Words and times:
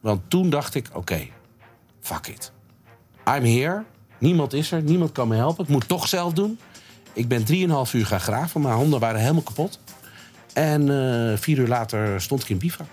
Want 0.00 0.30
toen 0.30 0.50
dacht 0.50 0.74
ik, 0.74 0.88
oké, 0.92 1.26
fuck 2.00 2.26
it. 2.26 2.52
I'm 3.28 3.44
here. 3.44 3.84
Niemand 4.18 4.52
is 4.52 4.72
er. 4.72 4.82
Niemand 4.82 5.12
kan 5.12 5.28
me 5.28 5.36
helpen. 5.36 5.64
Ik 5.64 5.70
moet 5.70 5.88
toch 5.88 6.08
zelf 6.08 6.32
doen. 6.32 6.58
Ik 7.12 7.28
ben 7.28 7.40
3,5 7.40 7.92
uur 7.92 8.06
gaan 8.06 8.20
graven. 8.20 8.60
Mijn 8.60 8.74
handen 8.74 9.00
waren 9.00 9.20
helemaal 9.20 9.42
kapot. 9.42 9.78
En 10.52 10.80
eh, 10.82 11.38
vier 11.38 11.58
uur 11.58 11.68
later 11.68 12.20
stond 12.20 12.42
ik 12.42 12.48
in 12.48 12.58
bivak. 12.58 12.86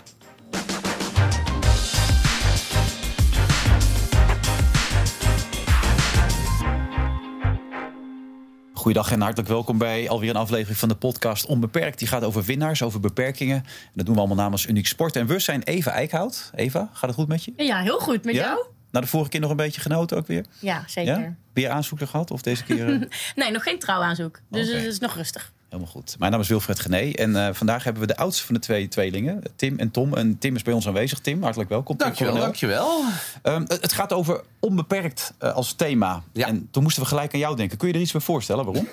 Goeiedag 8.86 9.12
en 9.12 9.22
hartelijk 9.22 9.50
welkom 9.50 9.78
bij 9.78 10.10
alweer 10.10 10.30
een 10.30 10.36
aflevering 10.36 10.78
van 10.78 10.90
de 10.90 10.96
podcast 10.96 11.46
Onbeperkt. 11.46 12.00
Die 12.00 12.08
gaat 12.08 12.24
over 12.24 12.44
winnaars, 12.44 12.82
over 12.84 13.00
beperkingen. 13.00 13.56
En 13.56 13.92
dat 13.94 14.06
doen 14.06 14.14
we 14.14 14.20
allemaal 14.20 14.44
namens 14.44 14.66
Uniek 14.66 14.88
Sport. 14.88 15.16
En 15.16 15.28
we 15.28 15.40
zijn 15.40 15.64
Eva 15.64 15.92
Eikhout. 15.92 16.52
Eva, 16.56 16.90
gaat 16.94 17.10
het 17.10 17.20
goed 17.20 17.28
met 17.28 17.44
je? 17.44 17.54
Ja, 17.58 17.82
heel 17.82 18.00
goed. 18.00 18.24
Met 18.24 18.36
jou? 18.36 18.66
Nou, 18.92 19.06
de 19.06 19.12
vorige 19.12 19.30
keer 19.30 19.40
nog 19.40 19.50
een 19.50 19.56
beetje 19.56 19.82
genoten 19.82 20.18
ook 20.18 20.28
weer? 20.28 20.46
Ja, 20.60 20.84
zeker. 20.88 21.20
Ja? 21.20 21.36
Weer 21.54 21.70
aanzoeken 21.70 22.08
gehad 22.08 22.32
of 22.32 22.42
deze 22.42 22.64
keer? 22.64 22.90
Eh? 22.90 23.02
nee, 23.36 23.52
nog 23.52 23.64
geen 23.64 23.80
trouwaanzoek. 23.80 24.40
Dus 24.50 24.68
het 24.68 24.84
is 24.84 25.00
nog 25.00 25.16
rustig. 25.16 25.52
Helemaal 25.76 26.02
goed. 26.02 26.16
Mijn 26.20 26.32
naam 26.32 26.42
is 26.42 26.48
Wilfred 26.48 26.80
Gené 26.80 27.12
en 27.12 27.30
uh, 27.30 27.50
vandaag 27.52 27.84
hebben 27.84 28.02
we 28.02 28.08
de 28.08 28.18
oudste 28.18 28.46
van 28.46 28.56
de 28.56 28.62
twee 28.62 28.88
tweelingen, 28.88 29.44
Tim 29.56 29.80
en 29.80 29.92
Tom. 29.92 30.14
En 30.14 30.38
Tim 30.38 30.56
is 30.56 30.62
bij 30.62 30.74
ons 30.74 30.88
aanwezig. 30.88 31.20
Tim, 31.20 31.42
hartelijk 31.42 31.70
welkom. 31.70 31.98
Dankjewel, 31.98 32.36
dankjewel. 32.36 33.04
Um, 33.44 33.66
het 33.68 33.94
gaat 33.94 34.14
over 34.14 34.42
onbeperkt 34.60 35.34
uh, 35.42 35.54
als 35.54 35.74
thema. 35.74 36.24
Ja. 36.34 36.48
En 36.48 36.68
toen 36.72 36.84
moesten 36.84 37.04
we 37.04 37.10
gelijk 37.10 37.34
aan 37.34 37.40
jou 37.40 37.56
denken. 37.56 37.78
Kun 37.78 37.88
je 37.88 37.94
er 37.94 38.00
iets 38.00 38.12
bij 38.12 38.22
voorstellen? 38.22 38.66
Waarom? 38.66 38.88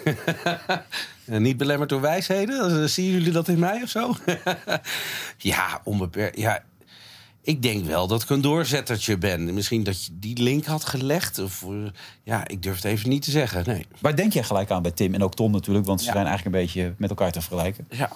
niet 1.43 1.57
belemmerd 1.57 1.91
door 1.91 2.01
wijsheden? 2.01 2.91
Zien 2.91 3.11
jullie 3.11 3.33
dat 3.33 3.49
in 3.49 3.59
mij 3.59 3.83
of 3.83 3.89
zo? 3.89 4.15
ja, 5.39 5.81
onbeperkt. 5.85 6.39
Ja, 6.39 6.63
ik 7.43 7.63
denk 7.63 7.85
wel 7.85 8.07
dat 8.07 8.23
ik 8.23 8.31
een 8.31 8.41
doorzettertje 8.41 9.19
ben. 9.19 9.55
Misschien 9.55 9.83
dat 9.83 10.05
je 10.05 10.11
die 10.15 10.43
link 10.43 10.65
had 10.65 10.85
gelegd. 10.85 11.39
Of, 11.39 11.63
uh, 11.69 11.87
ja, 12.23 12.49
ik 12.49 12.63
durf 12.63 12.75
het 12.75 12.85
even 12.85 13.09
niet 13.09 13.23
te 13.23 13.31
zeggen. 13.31 13.63
Nee. 13.67 13.87
Waar 13.99 14.17
denk 14.17 14.33
jij 14.33 14.43
gelijk 14.43 14.71
aan 14.71 14.83
bij 14.83 14.91
Tim 14.91 15.15
en 15.15 15.23
ook 15.23 15.35
Tom 15.35 15.53
natuurlijk? 15.53 15.87
Want 15.87 16.01
ze 16.01 16.11
zijn 16.13 16.27
eigenlijk 16.27 16.57
een 16.57 16.63
beetje 16.63 16.95
met 16.99 17.11
elkaar 17.11 17.33
te 17.33 17.41
vergelijken. 17.41 17.87
Ja. 17.91 18.11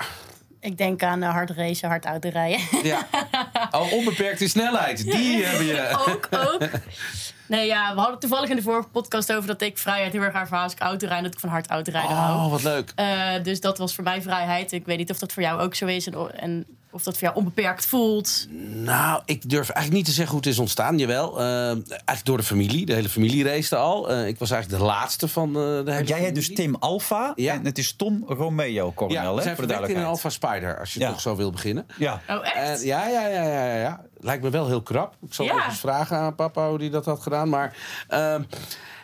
Ik 0.60 0.78
denk 0.78 1.02
aan 1.02 1.22
uh, 1.22 1.30
hard 1.30 1.50
racen, 1.50 1.88
hard 1.88 2.04
autorijden. 2.04 2.60
Ja. 2.82 3.06
Oh, 3.70 3.92
onbeperkte 3.92 4.48
snelheid. 4.48 5.04
Die 5.04 5.44
hebben 5.44 5.66
je. 5.66 5.88
Ook, 6.08 6.28
ook. 6.30 6.68
Nee, 7.46 7.66
ja, 7.66 7.94
we 7.94 8.00
hadden 8.00 8.18
toevallig 8.18 8.50
in 8.50 8.56
de 8.56 8.62
vorige 8.62 8.88
podcast 8.88 9.32
over 9.32 9.46
dat 9.46 9.62
ik 9.62 9.78
vrijheid 9.78 10.12
heel 10.12 10.22
erg 10.22 10.34
ervaar 10.34 10.62
als 10.62 10.72
ik 10.72 10.80
autorijd. 10.80 11.22
Dat 11.22 11.32
ik 11.32 11.40
van 11.40 11.48
hard 11.48 11.66
autorijden 11.66 12.10
oh, 12.10 12.26
hou. 12.26 12.44
Oh, 12.44 12.50
wat 12.50 12.62
leuk. 12.62 12.92
Uh, 13.00 13.42
dus 13.42 13.60
dat 13.60 13.78
was 13.78 13.94
voor 13.94 14.04
mij 14.04 14.22
vrijheid. 14.22 14.72
Ik 14.72 14.86
weet 14.86 14.98
niet 14.98 15.10
of 15.10 15.18
dat 15.18 15.32
voor 15.32 15.42
jou 15.42 15.60
ook 15.60 15.74
zo 15.74 15.86
is. 15.86 16.06
En, 16.06 16.40
en 16.40 16.66
of 16.96 17.02
dat 17.02 17.14
voor 17.14 17.22
jou 17.22 17.34
onbeperkt 17.36 17.86
voelt? 17.86 18.46
Nou, 18.72 19.22
ik 19.24 19.50
durf 19.50 19.68
eigenlijk 19.68 19.92
niet 19.92 20.04
te 20.04 20.10
zeggen 20.10 20.34
hoe 20.34 20.40
het 20.44 20.52
is 20.52 20.58
ontstaan. 20.58 20.98
Jawel, 20.98 21.40
uh, 21.40 21.68
eigenlijk 21.68 22.24
door 22.24 22.36
de 22.36 22.42
familie. 22.42 22.86
De 22.86 22.92
hele 22.92 23.08
familie 23.08 23.44
race 23.44 23.76
al. 23.76 24.12
Uh, 24.12 24.26
ik 24.26 24.38
was 24.38 24.50
eigenlijk 24.50 24.82
de 24.82 24.88
laatste 24.88 25.28
van 25.28 25.48
uh, 25.48 25.54
de 25.54 25.92
hele 25.92 26.04
Jij 26.04 26.20
heet 26.20 26.34
dus 26.34 26.54
Tim 26.54 26.74
Alfa 26.74 27.32
ja. 27.34 27.54
en 27.54 27.64
het 27.64 27.78
is 27.78 27.92
Tom 27.96 28.24
Romeo, 28.28 28.92
Coronel. 28.92 29.38
Ja, 29.38 29.44
hè, 29.44 29.54
voor 29.54 29.66
de 29.66 29.74
in 29.86 29.96
een 29.96 30.04
Alfa 30.04 30.28
Spider, 30.28 30.78
als 30.78 30.94
je 30.94 31.00
ja. 31.00 31.10
toch 31.10 31.20
zo 31.20 31.36
wil 31.36 31.50
beginnen. 31.50 31.86
Ja. 31.98 32.20
Oh, 32.28 32.56
echt? 32.56 32.82
ja, 32.82 33.08
ja, 33.08 33.26
ja, 33.26 33.42
ja, 33.42 33.76
ja. 33.76 34.00
Lijkt 34.20 34.42
me 34.42 34.50
wel 34.50 34.66
heel 34.66 34.82
krap. 34.82 35.14
Ik 35.26 35.34
zal 35.34 35.44
ja. 35.44 35.66
eens 35.66 35.78
vragen 35.78 36.16
aan 36.16 36.34
papa 36.34 36.68
hoe 36.68 36.78
die 36.78 36.90
dat 36.90 37.04
had 37.04 37.22
gedaan. 37.22 37.48
Maar... 37.48 37.76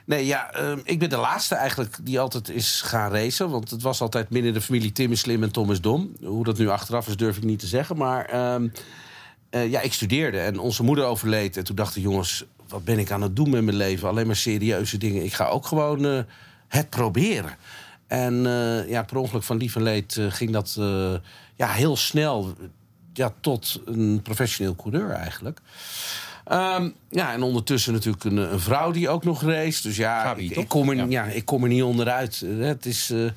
Ehm, 0.06 0.16
Nee, 0.16 0.26
ja, 0.26 0.60
uh, 0.60 0.72
ik 0.84 0.98
ben 0.98 1.10
de 1.10 1.16
laatste 1.16 1.54
eigenlijk 1.54 1.96
die 2.02 2.20
altijd 2.20 2.48
is 2.48 2.80
gaan 2.80 3.10
racen. 3.10 3.50
Want 3.50 3.70
het 3.70 3.82
was 3.82 4.00
altijd 4.00 4.28
binnen 4.28 4.52
de 4.52 4.60
familie 4.60 4.92
Tim 4.92 5.12
is 5.12 5.20
slim 5.20 5.42
en 5.42 5.50
Tom 5.50 5.70
is 5.70 5.80
dom. 5.80 6.12
Hoe 6.22 6.44
dat 6.44 6.58
nu 6.58 6.68
achteraf 6.68 7.08
is, 7.08 7.16
durf 7.16 7.36
ik 7.36 7.42
niet 7.42 7.58
te 7.58 7.66
zeggen. 7.66 7.96
Maar 7.96 8.34
uh, 8.34 8.68
uh, 9.50 9.70
ja, 9.70 9.80
ik 9.80 9.92
studeerde 9.92 10.38
en 10.38 10.58
onze 10.58 10.82
moeder 10.82 11.04
overleed. 11.04 11.56
En 11.56 11.64
toen 11.64 11.76
dachten 11.76 12.00
jongens, 12.00 12.44
wat 12.68 12.84
ben 12.84 12.98
ik 12.98 13.10
aan 13.10 13.22
het 13.22 13.36
doen 13.36 13.50
met 13.50 13.64
mijn 13.64 13.76
leven? 13.76 14.08
Alleen 14.08 14.26
maar 14.26 14.36
serieuze 14.36 14.98
dingen. 14.98 15.24
Ik 15.24 15.32
ga 15.32 15.46
ook 15.46 15.66
gewoon 15.66 16.04
eh, 16.04 16.18
het 16.68 16.90
proberen. 16.90 17.56
En 18.06 18.46
eh, 18.46 18.88
ja, 18.88 19.02
per 19.02 19.16
ongeluk 19.16 19.42
van 19.42 19.56
lief 19.56 19.76
en 19.76 19.82
leed 19.82 20.20
ging 20.28 20.50
dat 20.50 20.74
ja, 21.56 21.68
heel 21.68 21.96
snel 21.96 22.54
ja, 23.12 23.34
tot 23.40 23.80
een 23.84 24.20
professioneel 24.22 24.76
coureur 24.76 25.10
eigenlijk. 25.10 25.60
Um, 26.52 26.94
ja, 27.10 27.32
en 27.32 27.42
ondertussen 27.42 27.92
natuurlijk 27.92 28.24
een, 28.24 28.36
een, 28.36 28.60
vrouw 28.60 28.90
die 28.90 29.08
ook 29.08 29.24
nog 29.24 29.42
race. 29.42 29.82
Dus 29.82 29.96
ja, 29.96 30.34
ik, 30.34 30.56
ik, 30.56 30.68
kom 30.68 30.88
er, 30.88 31.10
ja. 31.10 31.24
ik 31.24 31.44
kom 31.44 31.62
er 31.62 31.68
niet 31.68 31.82
onderuit. 31.82 32.44
Het 32.58 32.86
is 32.86 33.10
uh, 33.10 33.30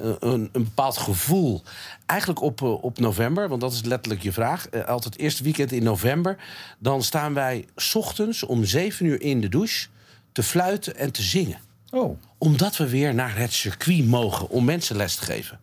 een, 0.00 0.48
een, 0.52 0.64
bepaald 0.64 0.96
gevoel. 0.96 1.62
Eigenlijk 2.06 2.40
op, 2.40 2.60
uh, 2.60 2.84
op 2.84 2.98
november, 2.98 3.48
want 3.48 3.60
dat 3.60 3.72
is 3.72 3.82
letterlijk 3.84 4.22
je 4.22 4.32
vraag. 4.32 4.66
Uh, 4.70 4.84
altijd 4.84 5.14
het 5.14 5.22
eerste 5.22 5.42
weekend 5.42 5.72
in 5.72 5.82
november. 5.82 6.36
Dan 6.78 7.02
staan 7.02 7.34
wij 7.34 7.66
ochtends 7.94 8.42
om 8.42 8.64
zeven 8.64 9.06
uur 9.06 9.20
in 9.20 9.40
de 9.40 9.48
douche 9.48 9.88
te 10.32 10.42
fluiten 10.42 10.96
en 10.96 11.12
te 11.12 11.22
zingen. 11.22 11.58
Oh. 11.90 12.18
Omdat 12.38 12.76
we 12.76 12.88
weer 12.88 13.14
naar 13.14 13.36
het 13.36 13.52
circuit 13.52 14.06
mogen 14.06 14.48
om 14.48 14.64
mensen 14.64 14.96
les 14.96 15.14
te 15.14 15.24
geven. 15.24 15.60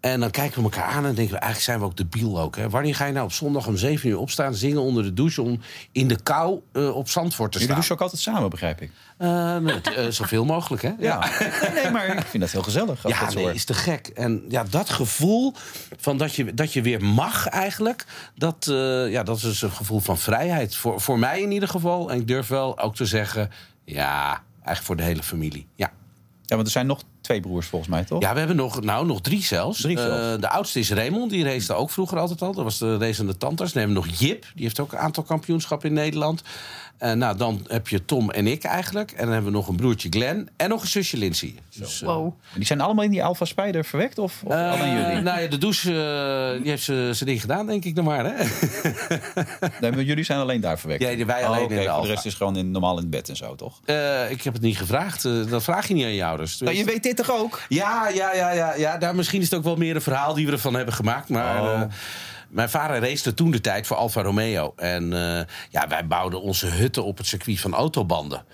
En 0.00 0.20
dan 0.20 0.30
kijken 0.30 0.56
we 0.56 0.62
elkaar 0.62 0.84
aan 0.84 1.06
en 1.06 1.14
denken 1.14 1.34
we, 1.34 1.40
eigenlijk 1.40 1.60
zijn 1.64 1.78
we 1.78 1.84
ook 1.84 1.96
debiel 1.96 2.40
ook. 2.40 2.56
Hè? 2.56 2.70
Wanneer 2.70 2.94
ga 2.94 3.04
je 3.04 3.12
nou 3.12 3.24
op 3.24 3.32
zondag 3.32 3.66
om 3.66 3.76
7 3.76 4.08
uur 4.08 4.18
opstaan, 4.18 4.54
zingen 4.54 4.80
onder 4.80 5.02
de 5.02 5.12
douche... 5.12 5.42
om 5.42 5.60
in 5.92 6.08
de 6.08 6.22
kou 6.22 6.60
uh, 6.72 6.96
op 6.96 7.08
Zandvoort 7.08 7.52
te 7.52 7.58
staan? 7.58 7.68
Jullie 7.68 7.74
douchen 7.74 7.94
ook 7.94 8.00
altijd 8.00 8.20
samen, 8.20 8.50
begrijp 8.50 8.80
ik? 8.80 8.90
Uh, 9.18 9.56
nee, 9.56 9.80
uh, 9.98 10.06
zoveel 10.08 10.44
mogelijk, 10.44 10.82
hè? 10.82 10.92
Ja. 11.08 11.30
nee, 11.74 11.90
maar 11.90 12.16
ik 12.16 12.26
vind 12.26 12.42
dat 12.42 12.52
heel 12.52 12.62
gezellig. 12.62 13.08
Ja, 13.08 13.20
dat 13.20 13.34
nee, 13.34 13.54
is 13.54 13.64
te 13.64 13.74
gek. 13.74 14.06
En 14.06 14.44
ja, 14.48 14.64
dat 14.64 14.90
gevoel 14.90 15.54
van 15.96 16.18
dat 16.18 16.34
je, 16.34 16.54
dat 16.54 16.72
je 16.72 16.82
weer 16.82 17.04
mag 17.04 17.46
eigenlijk... 17.46 18.04
Dat, 18.34 18.64
ja, 19.08 19.22
dat 19.22 19.36
is 19.36 19.42
dus 19.42 19.62
een 19.62 19.70
gevoel 19.70 20.00
van 20.00 20.18
vrijheid. 20.18 20.76
Voor, 20.76 21.00
voor 21.00 21.18
mij 21.18 21.40
in 21.40 21.52
ieder 21.52 21.68
geval. 21.68 22.10
En 22.10 22.20
ik 22.20 22.26
durf 22.26 22.46
wel 22.46 22.78
ook 22.78 22.96
te 22.96 23.06
zeggen... 23.06 23.50
ja, 23.84 24.42
eigenlijk 24.54 24.82
voor 24.82 24.96
de 24.96 25.02
hele 25.02 25.22
familie, 25.22 25.66
ja. 25.74 25.90
Ja, 26.48 26.54
want 26.54 26.66
er 26.66 26.72
zijn 26.72 26.86
nog 26.86 27.02
twee 27.28 27.40
broers 27.40 27.66
volgens 27.66 27.90
mij, 27.90 28.04
toch? 28.04 28.22
Ja, 28.22 28.32
we 28.32 28.38
hebben 28.38 28.56
nog, 28.56 28.80
nou, 28.80 29.06
nog 29.06 29.20
drie 29.20 29.42
zelfs. 29.42 29.80
Drie 29.80 29.98
zelfs. 29.98 30.34
Uh, 30.34 30.40
de 30.40 30.48
oudste 30.48 30.78
is 30.78 30.90
Raymond, 30.90 31.30
die 31.30 31.44
race 31.44 31.74
ook 31.74 31.90
vroeger 31.90 32.18
altijd 32.18 32.42
al. 32.42 32.52
Dat 32.54 32.64
was 32.64 32.78
de 32.78 32.96
race 32.98 33.20
aan 33.20 33.26
de 33.26 33.36
tandarts. 33.36 33.72
Dan 33.72 33.82
hebben 33.82 34.02
we 34.02 34.08
nog 34.08 34.18
Jip, 34.18 34.46
die 34.54 34.64
heeft 34.64 34.80
ook 34.80 34.92
een 34.92 34.98
aantal 34.98 35.22
kampioenschappen 35.22 35.88
in 35.88 35.94
Nederland. 35.94 36.42
Uh, 37.02 37.12
nou, 37.12 37.36
dan 37.36 37.66
heb 37.68 37.88
je 37.88 38.04
Tom 38.04 38.30
en 38.30 38.46
ik 38.46 38.64
eigenlijk. 38.64 39.10
En 39.10 39.24
dan 39.24 39.32
hebben 39.32 39.52
we 39.52 39.56
nog 39.56 39.68
een 39.68 39.76
broertje 39.76 40.08
Glenn 40.08 40.48
en 40.56 40.68
nog 40.68 40.82
een 40.82 40.88
zusje 40.88 41.16
Lindsay. 41.16 41.54
Dus, 41.78 42.00
wow. 42.00 42.24
En 42.24 42.32
die 42.54 42.64
zijn 42.64 42.80
allemaal 42.80 43.04
in 43.04 43.10
die 43.10 43.24
Alpha 43.24 43.44
Spider 43.44 43.84
verwekt? 43.84 44.18
Of, 44.18 44.42
of 44.44 44.52
alleen 44.52 44.94
jullie? 44.94 45.22
Nou 45.22 45.40
ja, 45.40 45.48
de 45.48 45.58
douche 45.58 45.90
die 46.62 46.70
heeft 46.70 46.82
ze 46.82 47.10
zijn 47.12 47.28
ding 47.28 47.40
gedaan, 47.40 47.66
denk 47.66 47.84
ik 47.84 47.94
nog 47.94 48.04
maar. 48.04 48.24
Hè? 48.24 48.32
nee, 49.80 49.90
maar 49.90 50.02
jullie 50.02 50.24
zijn 50.24 50.38
alleen 50.38 50.60
daar 50.60 50.78
verwekt? 50.78 51.02
Ja, 51.02 51.24
wij 51.24 51.46
alleen 51.46 51.58
oh, 51.58 51.64
okay. 51.64 51.78
in 51.78 51.94
de 51.94 52.00
De 52.02 52.06
rest 52.06 52.26
is 52.26 52.34
gewoon 52.34 52.56
in, 52.56 52.70
normaal 52.70 52.96
in 52.96 53.02
het 53.02 53.10
bed 53.10 53.28
en 53.28 53.36
zo, 53.36 53.54
toch? 53.54 53.80
ik 54.28 54.42
heb 54.42 54.52
het 54.52 54.62
niet 54.62 54.78
gevraagd. 54.78 55.22
dat 55.50 55.62
vraag 55.64 55.88
je 55.88 55.94
niet 55.94 56.04
aan 56.04 56.10
je 56.10 56.24
ouders. 56.24 56.56
Dus... 56.56 56.68
Nou, 56.68 56.78
je 56.78 56.84
weet 56.84 57.02
dit 57.02 57.16
toch 57.16 57.30
ook? 57.30 57.60
Ja, 57.68 58.08
ja, 58.08 58.34
ja, 58.34 58.50
ja. 58.52 58.74
ja. 58.74 58.96
Daar, 58.98 59.14
misschien 59.14 59.40
is 59.40 59.50
het 59.50 59.58
ook 59.58 59.64
wel 59.64 59.76
meer 59.76 59.94
een 59.94 60.02
verhaal 60.02 60.34
die 60.34 60.46
we 60.46 60.52
ervan 60.52 60.74
hebben 60.74 60.94
gemaakt. 60.94 61.28
Maar... 61.28 61.62
Oh. 61.62 61.82
Mijn 62.48 62.68
vader 62.68 63.00
race 63.00 63.34
toen 63.34 63.50
de 63.50 63.60
tijd 63.60 63.86
voor 63.86 63.96
Alfa 63.96 64.22
Romeo. 64.22 64.72
En 64.76 65.04
uh, 65.04 65.40
ja, 65.70 65.88
wij 65.88 66.06
bouwden 66.06 66.42
onze 66.42 66.66
hutten 66.66 67.04
op 67.04 67.16
het 67.16 67.26
circuit 67.26 67.60
van 67.60 67.74
autobanden. 67.74 68.44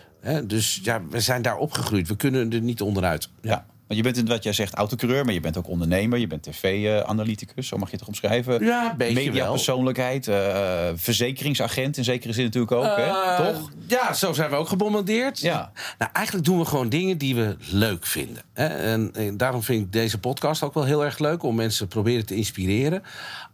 Dus 0.44 0.80
ja, 0.82 1.02
we 1.10 1.20
zijn 1.20 1.42
daar 1.42 1.56
opgegroeid. 1.56 2.08
We 2.08 2.16
kunnen 2.16 2.52
er 2.52 2.60
niet 2.60 2.80
onderuit. 2.80 3.28
Ja. 3.40 3.66
Want 3.86 4.00
je 4.00 4.12
bent 4.12 4.28
wat 4.28 4.42
jij 4.42 4.52
zegt 4.52 4.74
autocoureur, 4.74 5.24
maar 5.24 5.34
je 5.34 5.40
bent 5.40 5.56
ook 5.56 5.68
ondernemer. 5.68 6.18
Je 6.18 6.26
bent 6.26 6.42
tv-analyticus, 6.42 7.68
zo 7.68 7.76
mag 7.76 7.90
je 7.90 7.96
het 7.96 8.00
toch 8.00 8.08
omschrijven? 8.08 8.64
Ja, 8.64 8.94
beetje 8.96 9.14
Mediapersoonlijkheid, 9.14 10.26
uh, 10.26 10.88
verzekeringsagent 10.94 11.96
in 11.96 12.04
zekere 12.04 12.32
zin 12.32 12.44
natuurlijk 12.44 12.72
ook, 12.72 12.84
uh, 12.84 12.96
hè? 12.96 13.44
toch? 13.44 13.70
Ja, 13.86 14.12
zo 14.12 14.32
zijn 14.32 14.50
we 14.50 14.56
ook 14.56 14.68
gebombardeerd. 14.68 15.40
Ja. 15.40 15.72
Nou, 15.98 16.10
eigenlijk 16.12 16.46
doen 16.46 16.58
we 16.58 16.64
gewoon 16.64 16.88
dingen 16.88 17.18
die 17.18 17.34
we 17.34 17.56
leuk 17.58 18.06
vinden. 18.06 18.42
Hè? 18.52 18.66
En, 18.66 19.10
en, 19.14 19.36
daarom 19.36 19.62
vind 19.62 19.82
ik 19.82 19.92
deze 19.92 20.18
podcast 20.18 20.62
ook 20.62 20.74
wel 20.74 20.84
heel 20.84 21.04
erg 21.04 21.18
leuk... 21.18 21.42
om 21.42 21.54
mensen 21.54 21.88
te 21.88 21.94
proberen 21.94 22.26
te 22.26 22.34
inspireren. 22.34 23.02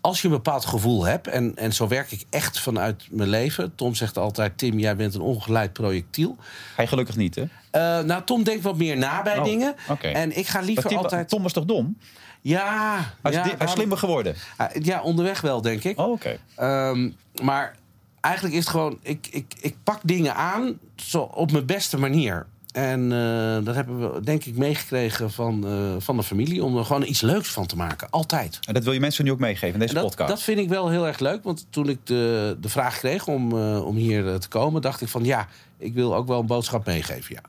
Als 0.00 0.20
je 0.22 0.28
een 0.28 0.34
bepaald 0.34 0.64
gevoel 0.64 1.04
hebt, 1.04 1.26
en, 1.26 1.56
en 1.56 1.72
zo 1.72 1.88
werk 1.88 2.12
ik 2.12 2.24
echt 2.30 2.60
vanuit 2.60 3.06
mijn 3.10 3.28
leven... 3.28 3.74
Tom 3.74 3.94
zegt 3.94 4.18
altijd, 4.18 4.58
Tim, 4.58 4.78
jij 4.78 4.96
bent 4.96 5.14
een 5.14 5.20
ongeleid 5.20 5.72
projectiel. 5.72 6.36
Hij 6.76 6.86
gelukkig 6.86 7.16
niet, 7.16 7.34
hè? 7.34 7.44
Uh, 7.72 8.00
nou, 8.00 8.22
Tom 8.24 8.42
denkt 8.42 8.62
wat 8.62 8.76
meer 8.76 8.96
na 8.96 9.22
bij 9.22 9.38
oh, 9.38 9.44
dingen. 9.44 9.74
Okay. 9.88 10.12
En 10.12 10.36
ik 10.36 10.46
ga 10.46 10.60
liever 10.60 10.96
altijd... 10.96 11.28
Tom 11.28 11.42
was 11.42 11.52
toch 11.52 11.64
dom? 11.64 11.96
Ja. 12.40 12.96
Hij 13.22 13.30
is, 13.30 13.36
ja, 13.36 13.42
hij 13.42 13.66
is 13.66 13.72
slimmer 13.72 13.98
geworden? 13.98 14.34
Ja, 14.82 15.02
onderweg 15.02 15.40
wel, 15.40 15.60
denk 15.60 15.84
ik. 15.84 15.98
Oh, 15.98 16.10
oké. 16.10 16.38
Okay. 16.56 16.90
Um, 16.90 17.16
maar 17.42 17.76
eigenlijk 18.20 18.54
is 18.54 18.60
het 18.60 18.70
gewoon... 18.70 18.98
Ik, 19.02 19.28
ik, 19.30 19.54
ik 19.60 19.76
pak 19.84 20.00
dingen 20.02 20.34
aan 20.34 20.78
zo 20.96 21.20
op 21.20 21.52
mijn 21.52 21.66
beste 21.66 21.98
manier. 21.98 22.46
En 22.72 23.00
uh, 23.00 23.64
dat 23.64 23.74
hebben 23.74 24.14
we 24.14 24.20
denk 24.20 24.44
ik 24.44 24.56
meegekregen 24.56 25.30
van, 25.30 25.66
uh, 25.66 25.94
van 25.98 26.16
de 26.16 26.22
familie. 26.22 26.64
Om 26.64 26.76
er 26.76 26.84
gewoon 26.84 27.02
iets 27.02 27.20
leuks 27.20 27.48
van 27.48 27.66
te 27.66 27.76
maken. 27.76 28.10
Altijd. 28.10 28.58
En 28.66 28.74
dat 28.74 28.84
wil 28.84 28.92
je 28.92 29.00
mensen 29.00 29.24
nu 29.24 29.30
ook 29.30 29.38
meegeven 29.38 29.72
in 29.72 29.78
deze 29.78 29.94
dat, 29.94 30.02
podcast? 30.02 30.28
Dat 30.28 30.42
vind 30.42 30.58
ik 30.58 30.68
wel 30.68 30.88
heel 30.88 31.06
erg 31.06 31.18
leuk. 31.18 31.44
Want 31.44 31.66
toen 31.70 31.88
ik 31.88 31.98
de, 32.04 32.56
de 32.60 32.68
vraag 32.68 32.98
kreeg 32.98 33.26
om, 33.26 33.52
uh, 33.52 33.86
om 33.86 33.96
hier 33.96 34.38
te 34.38 34.48
komen... 34.48 34.82
dacht 34.82 35.00
ik 35.00 35.08
van 35.08 35.24
ja, 35.24 35.46
ik 35.78 35.94
wil 35.94 36.14
ook 36.14 36.26
wel 36.26 36.40
een 36.40 36.46
boodschap 36.46 36.86
meegeven. 36.86 37.34
Ja. 37.34 37.40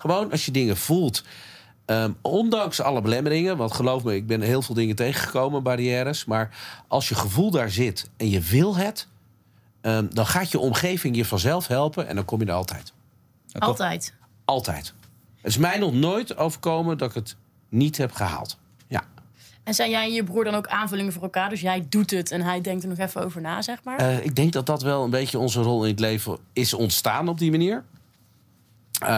Gewoon 0.00 0.30
als 0.30 0.44
je 0.44 0.50
dingen 0.50 0.76
voelt... 0.76 1.24
Um, 1.86 2.16
ondanks 2.22 2.80
alle 2.80 3.00
belemmeringen, 3.00 3.56
want 3.56 3.72
geloof 3.72 4.04
me, 4.04 4.14
ik 4.14 4.26
ben 4.26 4.40
heel 4.40 4.62
veel 4.62 4.74
dingen 4.74 4.96
tegengekomen, 4.96 5.62
barrières. 5.62 6.24
Maar 6.24 6.56
als 6.88 7.08
je 7.08 7.14
gevoel 7.14 7.50
daar 7.50 7.70
zit 7.70 8.10
en 8.16 8.30
je 8.30 8.40
wil 8.40 8.76
het, 8.76 9.06
ehm, 9.80 10.06
dan 10.10 10.26
gaat 10.26 10.50
je 10.50 10.58
omgeving 10.58 11.16
je 11.16 11.24
vanzelf 11.24 11.66
helpen 11.66 12.08
en 12.08 12.14
dan 12.14 12.24
kom 12.24 12.40
je 12.40 12.46
er 12.46 12.52
altijd. 12.52 12.92
Altijd. 13.58 14.14
Altijd. 14.44 14.94
Het 15.36 15.50
is 15.50 15.56
mij 15.56 15.78
nog 15.78 15.92
nooit 15.92 16.36
overkomen 16.36 16.98
dat 16.98 17.08
ik 17.08 17.14
het 17.14 17.36
niet 17.68 17.96
heb 17.96 18.12
gehaald. 18.12 18.58
Ja. 18.86 19.02
En 19.64 19.74
zijn 19.74 19.90
jij 19.90 20.04
en 20.04 20.12
je 20.12 20.24
broer 20.24 20.44
dan 20.44 20.54
ook 20.54 20.66
aanvullingen 20.66 21.12
voor 21.12 21.22
elkaar? 21.22 21.48
Dus 21.48 21.60
jij 21.60 21.86
doet 21.88 22.10
het 22.10 22.30
en 22.30 22.42
hij 22.42 22.60
denkt 22.60 22.82
er 22.82 22.88
nog 22.88 22.98
even 22.98 23.24
over 23.24 23.40
na, 23.40 23.62
zeg 23.62 23.84
maar? 23.84 23.98
Eh, 23.98 24.24
ik 24.24 24.34
denk 24.34 24.52
dat 24.52 24.66
dat 24.66 24.82
wel 24.82 25.04
een 25.04 25.10
beetje 25.10 25.38
onze 25.38 25.62
rol 25.62 25.84
in 25.84 25.90
het 25.90 26.00
leven 26.00 26.38
is 26.52 26.74
ontstaan 26.74 27.28
op 27.28 27.38
die 27.38 27.50
manier. 27.50 27.84
Eh, 29.00 29.08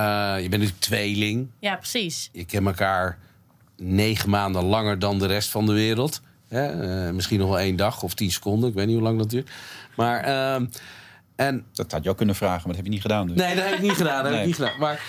je 0.42 0.48
bent 0.48 0.50
natuurlijk 0.62 0.78
tweeling. 0.80 1.48
ja, 1.58 1.76
precies. 1.76 2.28
Je 2.32 2.44
kent 2.44 2.66
elkaar 2.66 3.18
negen 3.76 4.30
maanden 4.30 4.64
langer 4.64 4.98
dan 4.98 5.18
de 5.18 5.26
rest 5.26 5.48
van 5.50 5.66
de 5.66 5.72
wereld. 5.72 6.20
Hè? 6.48 6.66
Eh, 7.06 7.12
misschien 7.14 7.38
nog 7.38 7.48
wel 7.48 7.58
één 7.58 7.76
dag 7.76 8.02
of 8.02 8.14
tien 8.14 8.30
seconden. 8.30 8.68
Ik 8.68 8.74
weet 8.74 8.86
niet 8.86 8.94
hoe 8.94 9.04
lang 9.04 9.18
dat 9.18 9.30
duurt. 9.30 9.50
Maar, 9.96 10.20
ehm, 10.24 10.66
en, 11.36 11.64
Dat 11.72 11.92
had 11.92 12.04
je 12.04 12.10
ook 12.10 12.16
kunnen 12.16 12.34
vragen, 12.34 12.56
maar 12.58 12.66
dat 12.66 12.76
heb 12.76 12.84
je 12.84 12.90
niet 12.90 13.00
gedaan. 13.00 13.26
Dus. 13.26 13.36
nee, 13.36 13.54
dat 13.54 13.64
heb 13.64 13.74
ik 13.74 13.80
niet 13.80 13.90
gedaan. 13.92 14.14
Dat 14.22 14.24
heb 14.24 14.32
ik 14.32 14.38
Nee. 14.38 14.46
niet 14.46 14.54
gedaan. 14.54 14.78
Maar 14.78 15.02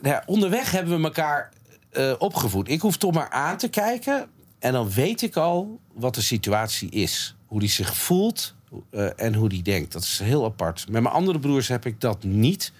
nou 0.00 0.14
ja, 0.14 0.22
onderweg 0.26 0.70
hebben 0.70 0.96
we 0.98 1.04
elkaar 1.04 1.52
eh, 1.92 2.12
opgevoed. 2.18 2.68
Ik 2.68 2.80
hoef 2.80 2.96
toch 2.96 3.12
maar 3.12 3.30
aan 3.30 3.56
te 3.56 3.68
kijken. 3.68 4.26
En 4.58 4.72
dan 4.72 4.90
weet 4.90 5.22
ik 5.22 5.36
al 5.36 5.80
wat 5.94 6.14
de 6.14 6.20
situatie 6.22 6.90
is. 6.90 7.36
Hoe 7.46 7.60
die 7.60 7.68
zich 7.68 7.96
voelt 7.96 8.54
eh, 8.90 9.08
en 9.16 9.34
hoe 9.34 9.48
die 9.48 9.62
denkt. 9.62 9.92
Dat 9.92 10.02
is 10.02 10.18
heel 10.22 10.44
apart. 10.44 10.84
Met 10.88 11.02
mijn 11.02 11.14
andere 11.14 11.38
broers 11.38 11.68
heb 11.68 11.86
ik 11.86 12.00
dat 12.00 12.24
niet. 12.24 12.72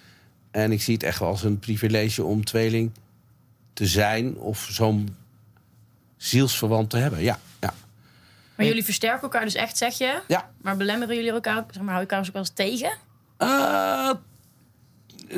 En 0.57 0.73
ik 0.73 0.83
zie 0.83 0.95
het 0.95 1.03
echt 1.03 1.19
wel 1.19 1.29
als 1.29 1.43
een 1.43 1.59
privilege 1.59 2.25
om 2.25 2.45
tweeling 2.45 2.91
te 3.73 3.87
zijn. 3.87 4.39
Of 4.39 4.69
zo'n 4.71 5.17
zielsverwant 6.17 6.91
te 6.91 6.97
hebben. 6.97 7.23
Ja, 7.23 7.39
ja. 7.61 7.75
Maar 8.55 8.67
jullie 8.67 8.85
versterken 8.85 9.23
elkaar 9.23 9.45
dus 9.45 9.55
echt, 9.55 9.77
zeg 9.77 9.99
je? 9.99 10.21
Ja. 10.29 10.51
Maar 10.63 10.77
belemmeren 10.77 11.15
jullie 11.15 11.31
elkaar? 11.31 11.65
Zeg 11.71 11.83
maar, 11.83 11.95
hou 11.95 12.05
je 12.05 12.11
elkaar 12.11 12.27
ook 12.27 12.33
wel 12.33 12.43
eens 12.43 12.53
tegen? 12.55 12.99
Eh, 13.37 14.11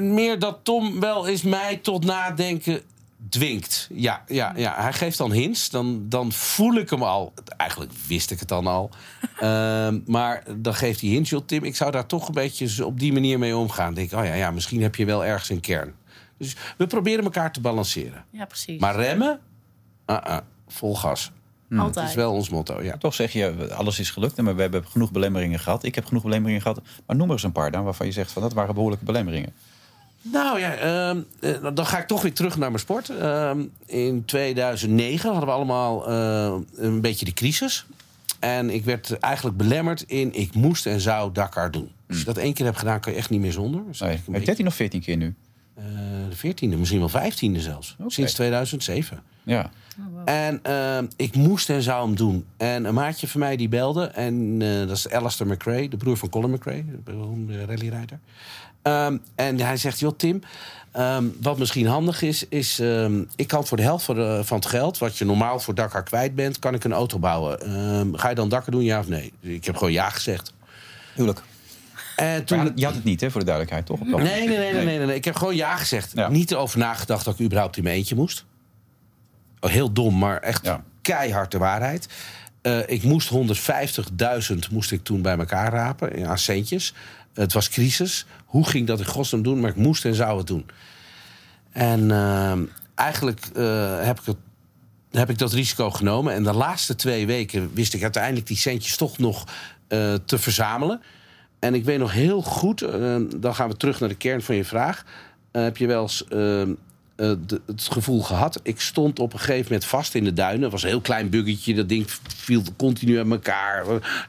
meer 0.00 0.38
dat 0.38 0.58
Tom 0.62 1.00
wel 1.00 1.28
eens 1.28 1.42
mij 1.42 1.76
tot 1.76 2.04
nadenken 2.04 2.82
dwingt. 3.28 3.88
Ja, 3.92 4.22
ja, 4.26 4.52
ja. 4.56 4.74
hij 4.76 4.92
geeft 4.92 5.18
dan 5.18 5.32
hints. 5.32 5.70
Dan, 5.70 6.08
dan 6.08 6.32
voel 6.32 6.74
ik 6.74 6.90
hem 6.90 7.02
al. 7.02 7.32
Eigenlijk 7.56 7.92
wist 8.06 8.30
ik 8.30 8.38
het 8.38 8.48
dan 8.48 8.66
al. 8.66 8.90
Ehm, 9.38 10.00
maar 10.06 10.42
dan 10.56 10.74
geeft 10.74 11.00
hij 11.00 11.10
hints. 11.10 11.30
Joh, 11.30 11.46
Tim, 11.46 11.64
ik 11.64 11.76
zou 11.76 11.90
daar 11.90 12.06
toch 12.06 12.28
een 12.28 12.34
beetje 12.34 12.86
op 12.86 12.98
die 12.98 13.12
manier 13.12 13.38
mee 13.38 13.56
omgaan. 13.56 13.94
Denk 13.94 14.12
ik, 14.12 14.18
oh 14.18 14.24
ja, 14.24 14.34
ja, 14.34 14.50
misschien 14.50 14.82
heb 14.82 14.94
je 14.94 15.04
wel 15.04 15.24
ergens 15.24 15.48
een 15.48 15.60
kern. 15.60 15.94
Dus 16.38 16.56
we 16.76 16.86
proberen 16.86 17.24
elkaar 17.24 17.52
te 17.52 17.60
balanceren. 17.60 18.24
Ja, 18.30 18.44
precies. 18.44 18.80
Maar 18.80 18.94
remmen? 18.94 19.40
Uh-uh, 20.06 20.36
vol 20.68 20.96
gas. 20.96 21.32
Dat 21.68 21.78
Altijd. 21.78 22.08
is 22.08 22.14
wel 22.14 22.32
ons 22.32 22.48
motto, 22.48 22.82
ja. 22.82 22.96
Toch 22.96 23.14
zeg 23.14 23.32
je, 23.32 23.74
alles 23.74 23.98
is 23.98 24.10
gelukt, 24.10 24.36
maar 24.36 24.54
we 24.56 24.60
hebben 24.60 24.86
genoeg 24.86 25.10
belemmeringen 25.10 25.58
gehad. 25.58 25.84
Ik 25.84 25.94
heb 25.94 26.04
genoeg 26.04 26.22
belemmeringen 26.22 26.62
gehad. 26.62 26.80
Maar 27.06 27.16
noem 27.16 27.26
er 27.26 27.32
eens 27.32 27.42
een 27.42 27.52
paar 27.52 27.70
dan 27.70 27.84
waarvan 27.84 28.06
je 28.06 28.12
zegt 28.12 28.32
van 28.32 28.42
dat 28.42 28.52
waren 28.52 28.74
behoorlijke 28.74 29.04
belemmeringen. 29.04 29.52
Nou 30.22 30.60
ja, 30.60 30.74
ehm, 30.74 31.20
eh, 31.40 31.74
dan 31.74 31.86
ga 31.86 31.98
ik 31.98 32.06
toch 32.06 32.22
weer 32.22 32.32
terug 32.32 32.56
naar 32.56 32.68
mijn 32.68 32.82
sport. 32.82 33.08
Ehm, 33.08 33.60
in 33.86 34.24
2009 34.24 35.30
hadden 35.30 35.48
we 35.48 35.54
allemaal 35.54 36.08
eh, 36.08 36.54
een 36.76 37.00
beetje 37.00 37.24
de 37.24 37.32
crisis. 37.32 37.86
En 38.38 38.70
ik 38.70 38.84
werd 38.84 39.18
eigenlijk 39.18 39.56
belemmerd 39.56 40.04
in 40.06 40.34
ik 40.34 40.54
moest 40.54 40.86
en 40.86 41.00
zou 41.00 41.32
Dakar 41.32 41.70
doen. 41.70 41.90
Als 42.08 42.18
je 42.18 42.24
dat 42.24 42.36
één 42.36 42.54
keer 42.54 42.64
hebt 42.64 42.78
gedaan, 42.78 43.00
kan 43.00 43.12
je 43.12 43.18
echt 43.18 43.30
niet 43.30 43.40
meer 43.40 43.52
zonder. 43.52 43.82
Dus 43.86 44.00
Nee, 44.00 44.08
eigenlijk 44.08 44.26
een 44.26 44.32
beetje, 44.32 44.46
13 44.46 44.66
of 44.66 44.74
14 44.74 45.00
keer 45.00 45.16
nu. 45.16 45.34
Eh, 45.78 45.84
de 46.30 46.36
veertiende, 46.36 46.76
misschien 46.76 46.98
wel 46.98 47.08
vijftiende 47.08 47.60
zelfs. 47.60 47.96
Sinds 48.06 48.32
2007. 48.34 49.22
Ja. 49.42 49.70
En 50.24 50.60
ehm, 50.62 51.06
ik 51.16 51.34
moest 51.36 51.70
en 51.70 51.82
zou 51.82 52.06
hem 52.06 52.16
doen. 52.16 52.44
En 52.56 52.84
een 52.84 52.94
maatje 52.94 53.28
van 53.28 53.40
mij 53.40 53.56
die 53.56 53.68
belde. 53.68 54.04
En 54.04 54.56
eh, 54.62 54.78
dat 54.78 54.96
is 54.96 55.10
Alistair 55.10 55.50
McRae, 55.50 55.88
de 55.88 55.96
broer 55.96 56.16
van 56.16 56.28
Colin 56.28 56.50
McRae, 56.50 56.84
de 56.90 56.98
beroemde 57.04 57.64
rallyrijder. 57.64 58.18
Ehm, 58.82 59.16
en 59.34 59.60
hij 59.60 59.76
zegt, 59.76 59.98
joh 59.98 60.12
Tim, 60.16 60.40
ehm, 60.92 61.24
wat 61.40 61.58
misschien 61.58 61.86
handig 61.86 62.22
is... 62.22 62.48
is 62.48 62.78
ehm, 62.78 63.22
ik 63.36 63.46
kan 63.48 63.66
voor 63.66 63.76
de 63.76 63.82
helft 63.82 64.04
van, 64.04 64.14
de- 64.14 64.40
van 64.44 64.56
het 64.56 64.66
geld... 64.66 64.98
wat 64.98 65.18
je 65.18 65.24
normaal 65.24 65.60
voor 65.60 65.74
Dakar 65.74 66.02
kwijt 66.02 66.34
bent, 66.34 66.58
kan 66.58 66.74
ik 66.74 66.84
een 66.84 66.92
auto 66.92 67.18
bouwen. 67.18 67.60
Ehm, 67.60 68.14
ga 68.14 68.28
je 68.28 68.34
dan 68.34 68.48
Dakar 68.48 68.70
doen, 68.70 68.84
ja 68.84 68.98
of 68.98 69.08
nee? 69.08 69.32
Ik 69.40 69.64
heb 69.64 69.76
gewoon 69.76 69.92
ja 69.92 70.08
gezegd. 70.08 70.52
Tuurlijk. 71.14 71.42
En 72.18 72.44
toen... 72.44 72.58
Maar 72.58 72.70
je 72.74 72.84
had 72.84 72.94
het 72.94 73.04
niet, 73.04 73.20
hè, 73.20 73.30
voor 73.30 73.40
de 73.40 73.46
duidelijkheid, 73.46 73.86
toch? 73.86 74.06
Nee, 74.22 74.48
nee, 74.48 74.72
nee, 74.72 74.84
nee, 74.84 74.98
nee. 74.98 75.16
Ik 75.16 75.24
heb 75.24 75.36
gewoon 75.36 75.56
ja 75.56 75.76
gezegd. 75.76 76.12
Ja. 76.14 76.28
Niet 76.28 76.50
erover 76.50 76.78
nagedacht 76.78 77.24
dat 77.24 77.34
ik 77.34 77.44
überhaupt 77.44 77.76
in 77.76 77.82
mijn 77.82 77.96
eentje 77.96 78.14
moest. 78.14 78.44
Oh, 79.60 79.70
heel 79.70 79.92
dom, 79.92 80.18
maar 80.18 80.40
echt 80.40 80.64
Ja. 80.64 80.84
keihard 81.02 81.50
de 81.50 81.58
waarheid. 81.58 82.08
Eh, 82.62 82.78
ik 82.86 83.02
moest 83.02 83.28
150.000 83.28 84.70
moest 84.70 84.92
ik 84.92 85.04
toen 85.04 85.22
bij 85.22 85.38
elkaar 85.38 85.72
rapen 85.72 86.28
aan 86.28 86.38
centjes. 86.38 86.94
Het 87.34 87.52
was 87.52 87.68
crisis. 87.68 88.26
Hoe 88.44 88.66
ging 88.68 88.86
dat 88.86 88.98
in 88.98 89.06
godsnaam 89.06 89.42
doen? 89.42 89.60
Maar 89.60 89.70
ik 89.70 89.76
moest 89.76 90.04
en 90.04 90.14
zou 90.14 90.38
het 90.38 90.46
doen. 90.46 90.66
En 91.72 92.10
eigenlijk 92.94 93.40
eh, 93.54 94.04
heb, 94.04 94.18
ik 94.18 94.26
het, 94.26 94.36
heb 95.10 95.30
ik 95.30 95.38
dat 95.38 95.52
risico 95.52 95.90
genomen. 95.90 96.34
En 96.34 96.42
de 96.42 96.52
laatste 96.52 96.94
twee 96.94 97.26
weken 97.26 97.74
wist 97.74 97.94
ik 97.94 98.02
uiteindelijk 98.02 98.46
die 98.46 98.56
centjes 98.56 98.96
toch 98.96 99.18
nog 99.18 99.44
eh, 99.88 100.14
te 100.14 100.38
verzamelen. 100.38 101.00
En 101.58 101.74
ik 101.74 101.84
weet 101.84 101.98
nog 101.98 102.12
heel 102.12 102.42
goed, 102.42 102.82
eh, 102.82 103.16
dan 103.36 103.54
gaan 103.54 103.68
we 103.68 103.76
terug 103.76 104.00
naar 104.00 104.08
de 104.08 104.14
kern 104.14 104.42
van 104.42 104.54
je 104.54 104.64
vraag. 104.64 105.04
Eh, 105.50 105.62
heb 105.62 105.76
je 105.76 105.86
wel 105.86 106.02
eens 106.02 106.24
eh, 106.28 106.62
het 107.66 107.88
gevoel 107.90 108.22
gehad? 108.22 108.60
Ik 108.62 108.80
stond 108.80 109.18
op 109.18 109.32
een 109.32 109.38
gegeven 109.38 109.64
moment 109.64 109.84
vast 109.84 110.14
in 110.14 110.24
de 110.24 110.32
duinen. 110.32 110.62
Het 110.62 110.72
was 110.72 110.82
een 110.82 110.88
heel 110.88 111.00
klein 111.00 111.28
buggetje. 111.28 111.74
Dat 111.74 111.88
ding 111.88 112.10
viel 112.36 112.62
continu 112.76 113.18
aan 113.18 113.32
elkaar. 113.32 113.84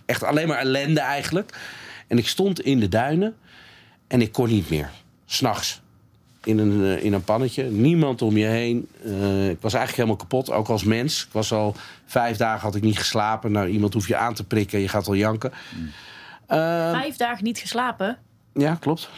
Echt 0.05 0.23
alleen 0.23 0.47
maar 0.47 0.57
ellende 0.57 0.99
eigenlijk. 0.99 1.57
En 2.07 2.17
ik 2.17 2.27
stond 2.27 2.61
in 2.61 2.79
de 2.79 2.87
duinen 2.87 3.35
en 4.07 4.21
ik 4.21 4.31
kon 4.31 4.49
niet 4.49 4.69
meer. 4.69 4.89
S'nachts. 5.25 5.81
In 6.43 6.57
een, 6.57 7.01
in 7.01 7.13
een 7.13 7.23
pannetje. 7.23 7.63
Niemand 7.63 8.21
om 8.21 8.37
je 8.37 8.45
heen. 8.45 8.77
Ik 9.49 9.61
was 9.61 9.73
eigenlijk 9.73 9.95
helemaal 9.95 10.15
kapot, 10.15 10.51
ook 10.51 10.67
als 10.67 10.83
mens. 10.83 11.23
Ik 11.23 11.31
was 11.31 11.51
al 11.51 11.75
vijf 12.05 12.37
dagen 12.37 12.61
had 12.61 12.75
ik 12.75 12.83
niet 12.83 12.97
geslapen. 12.97 13.51
Nou, 13.51 13.67
iemand 13.67 13.93
hoef 13.93 14.07
je 14.07 14.15
aan 14.15 14.33
te 14.33 14.43
prikken. 14.43 14.79
Je 14.79 14.87
gaat 14.87 15.07
al 15.07 15.15
janken. 15.15 15.51
Eh, 15.51 15.79
Vijf 16.49 17.15
dagen 17.15 17.43
niet 17.43 17.57
geslapen? 17.57 18.17
ja, 18.53 18.75
klopt. 18.75 19.09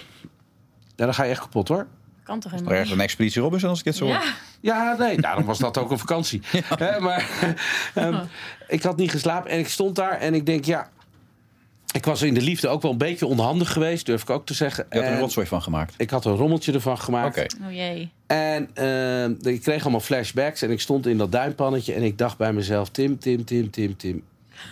Ja, 0.96 1.06
dan 1.06 1.14
ga 1.14 1.24
je 1.24 1.30
echt 1.30 1.40
kapot 1.40 1.68
hoor. 1.68 1.88
Kan 2.24 2.40
toch 2.40 2.52
helemaal 2.52 2.82
niet? 2.82 2.92
een 2.92 3.00
expeditie 3.00 3.42
Robinson, 3.42 3.70
als 3.70 3.80
ik 3.80 3.86
het 3.86 3.96
zo 3.96 4.06
hoor. 4.06 4.14
Ja, 4.14 4.34
Ja, 4.62 4.96
nee, 5.00 5.22
daarom 5.22 5.46
was 5.46 5.60
dat 5.60 5.78
ook 5.78 5.92
een 5.92 6.00
vakantie. 6.00 6.42
Hè, 6.78 7.00
maar 7.00 7.30
ehm, 7.94 8.24
ik 8.68 8.84
had 8.84 8.98
niet 8.98 9.12
geslapen 9.12 9.52
en 9.52 9.60
ik 9.60 9.68
stond 9.68 9.96
daar 9.96 10.20
en 10.20 10.34
ik 10.34 10.46
denk, 10.46 10.66
ja... 10.66 10.90
Ik 11.94 12.06
was 12.06 12.22
in 12.22 12.34
de 12.34 12.42
liefde 12.42 12.68
ook 12.68 12.82
wel 12.82 12.92
een 12.92 12.98
beetje 12.98 13.26
onhandig 13.26 13.72
geweest, 13.72 14.06
durf 14.06 14.22
ik 14.22 14.30
ook 14.30 14.46
te 14.46 14.54
zeggen. 14.54 14.86
Je 14.90 14.96
had 14.96 15.04
er 15.04 15.10
een 15.10 15.16
En 15.16 15.22
rotzooi 15.22 15.48
van 15.48 15.62
gemaakt. 15.62 15.94
ik 15.98 16.10
had 16.10 16.26
een 16.26 16.36
rommeltje 16.36 16.74
ervan 16.74 16.98
gemaakt. 16.98 17.38
Oké. 17.38 17.66
oh 17.66 17.72
jee. 17.72 18.12
En 18.28 18.70
ehm, 18.74 19.54
ik 19.54 19.62
kreeg 19.62 19.82
allemaal 19.82 20.00
flashbacks 20.00 20.62
en 20.62 20.72
ik 20.72 20.82
stond 20.82 21.08
in 21.08 21.18
dat 21.18 21.32
duinpannetje... 21.32 21.94
en 21.94 22.04
ik 22.04 22.18
dacht 22.18 22.38
bij 22.38 22.54
mezelf, 22.54 22.90
Tim, 22.90 23.20
Tim, 23.20 23.46
Tim, 23.46 23.70
Tim, 23.70 23.98
Tim... 23.98 24.24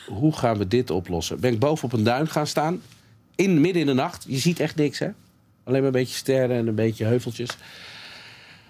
hoe 0.07 0.37
gaan 0.37 0.57
we 0.57 0.67
dit 0.67 0.89
oplossen? 0.89 1.39
Ben 1.39 1.53
ik 1.53 1.59
boven 1.59 1.85
op 1.85 1.93
een 1.93 2.03
duin 2.03 2.27
gaan 2.27 2.47
staan, 2.47 2.81
in, 3.35 3.61
midden 3.61 3.81
in 3.81 3.87
de 3.87 3.93
nacht. 3.93 4.25
Je 4.27 4.37
ziet 4.37 4.59
echt 4.59 4.75
niks, 4.75 4.99
hè? 4.99 5.09
Alleen 5.63 5.79
maar 5.79 5.87
een 5.87 5.99
beetje 5.99 6.15
sterren 6.15 6.57
en 6.57 6.67
een 6.67 6.75
beetje 6.75 7.05
heuveltjes. 7.05 7.49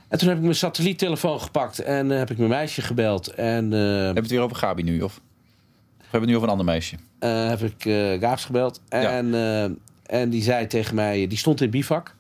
En 0.07 0.17
toen 0.17 0.27
heb 0.27 0.37
ik 0.37 0.43
mijn 0.43 0.55
satelliettelefoon 0.55 1.41
gepakt 1.41 1.79
en 1.79 2.11
eh, 2.11 2.17
heb 2.17 2.31
ik 2.31 2.37
mijn 2.37 2.49
meisje 2.49 2.81
gebeld. 2.81 3.27
En 3.27 3.73
eh, 3.73 3.79
Hebben 3.79 4.13
we 4.13 4.19
het 4.19 4.29
weer 4.29 4.41
over 4.41 4.55
Gabi 4.55 4.83
nu? 4.83 5.01
Of, 5.01 5.15
of 5.15 5.21
hebben 5.97 6.11
we 6.11 6.17
het 6.17 6.27
nu 6.27 6.35
over 6.35 6.47
een 6.47 6.51
ander 6.51 6.65
meisje? 6.65 6.95
eh, 7.19 7.47
heb 7.47 7.61
ik 7.61 7.81
Gaafs 8.21 8.45
gebeld. 8.45 8.81
En, 8.89 9.33
en 10.05 10.29
die 10.29 10.41
zei 10.43 10.67
tegen 10.67 10.95
mij, 10.95 11.27
die 11.27 11.37
stond 11.37 11.61
in 11.61 11.69
bivak. 11.69 12.15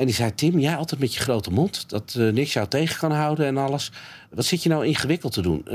En 0.00 0.06
die 0.06 0.14
zei, 0.14 0.34
Tim, 0.34 0.58
jij 0.58 0.76
altijd 0.76 1.00
met 1.00 1.14
je 1.14 1.20
grote 1.20 1.50
mond. 1.50 1.88
Dat 1.88 2.14
eh, 2.18 2.28
niks 2.28 2.52
jou 2.52 2.68
tegen 2.68 2.98
kan 2.98 3.12
houden 3.12 3.46
en 3.46 3.56
alles. 3.56 3.92
Wat 4.30 4.44
zit 4.44 4.62
je 4.62 4.68
nou 4.68 4.86
ingewikkeld 4.86 5.32
te 5.32 5.42
doen? 5.42 5.62
Eh, 5.66 5.74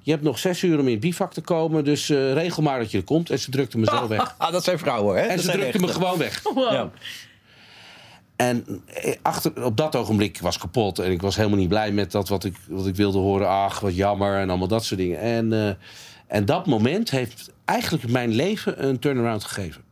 je 0.00 0.10
hebt 0.10 0.22
nog 0.22 0.38
zes 0.38 0.62
uur 0.62 0.78
om 0.78 0.88
in 0.88 1.00
bivak 1.00 1.32
te 1.32 1.40
komen. 1.40 1.84
Dus 1.84 2.10
eh, 2.10 2.32
regel 2.32 2.62
maar 2.62 2.78
dat 2.78 2.90
je 2.90 2.98
er 2.98 3.04
komt. 3.04 3.30
En 3.30 3.38
ze 3.38 3.50
drukte 3.50 3.78
me 3.78 3.86
zo 3.86 4.08
weg. 4.08 4.34
Ah, 4.38 4.52
dat 4.52 4.64
zijn 4.64 4.78
vrouwen, 4.78 5.16
hè? 5.16 5.22
En 5.22 5.36
Dat 5.36 5.44
ze 5.44 5.50
drukte 5.50 5.78
me 5.78 5.88
gewoon 5.88 6.18
weg. 6.18 6.42
Wow. 6.54 6.72
Ja. 6.72 6.90
En 8.36 8.82
achter, 9.22 9.64
op 9.64 9.76
dat 9.76 9.96
ogenblik 9.96 10.40
was 10.40 10.54
ik 10.54 10.60
kapot. 10.60 10.98
En 10.98 11.10
ik 11.10 11.22
was 11.22 11.36
helemaal 11.36 11.58
niet 11.58 11.68
blij 11.68 11.92
met 11.92 12.12
dat 12.12 12.28
wat 12.28 12.44
ik, 12.44 12.56
wat 12.68 12.86
ik 12.86 12.96
wilde 12.96 13.18
horen. 13.18 13.48
Ach, 13.48 13.80
wat 13.80 13.96
jammer 13.96 14.38
en 14.38 14.48
allemaal 14.48 14.68
dat 14.68 14.84
soort 14.84 15.00
dingen. 15.00 15.20
En, 15.20 15.52
eh, 15.52 15.74
en 16.26 16.44
dat 16.44 16.66
moment 16.66 17.10
heeft 17.10 17.50
eigenlijk 17.64 18.08
mijn 18.08 18.30
leven 18.30 18.86
een 18.86 18.98
turnaround 18.98 19.44
gegeven. 19.44 19.82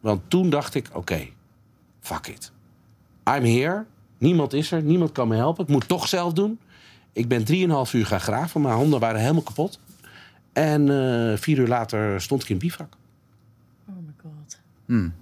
Want 0.00 0.20
toen 0.28 0.50
dacht 0.50 0.74
ik, 0.74 0.88
oké, 0.92 1.26
fuck 2.00 2.26
it. 2.26 2.52
I'm 3.30 3.44
here. 3.44 3.84
Niemand 4.18 4.52
is 4.52 4.70
er. 4.70 4.82
Niemand 4.82 5.12
kan 5.12 5.28
me 5.28 5.36
helpen. 5.36 5.64
Ik 5.64 5.70
moet 5.70 5.88
toch 5.88 6.08
zelf 6.08 6.32
doen. 6.32 6.58
Ik 7.12 7.28
ben 7.28 7.44
3,5 7.86 7.92
uur 7.92 8.06
gaan 8.06 8.20
graven. 8.20 8.60
Mijn 8.60 8.74
handen 8.74 9.00
waren 9.00 9.20
helemaal 9.20 9.42
kapot. 9.42 9.78
En 10.52 10.80
eh, 10.88 11.38
vier 11.38 11.58
uur 11.58 11.68
later 11.68 12.20
stond 12.20 12.42
ik 12.42 12.48
in 12.48 12.58
bivak. 12.58 12.96
Oh 13.88 13.94
my 14.06 14.12
god. 14.22 14.58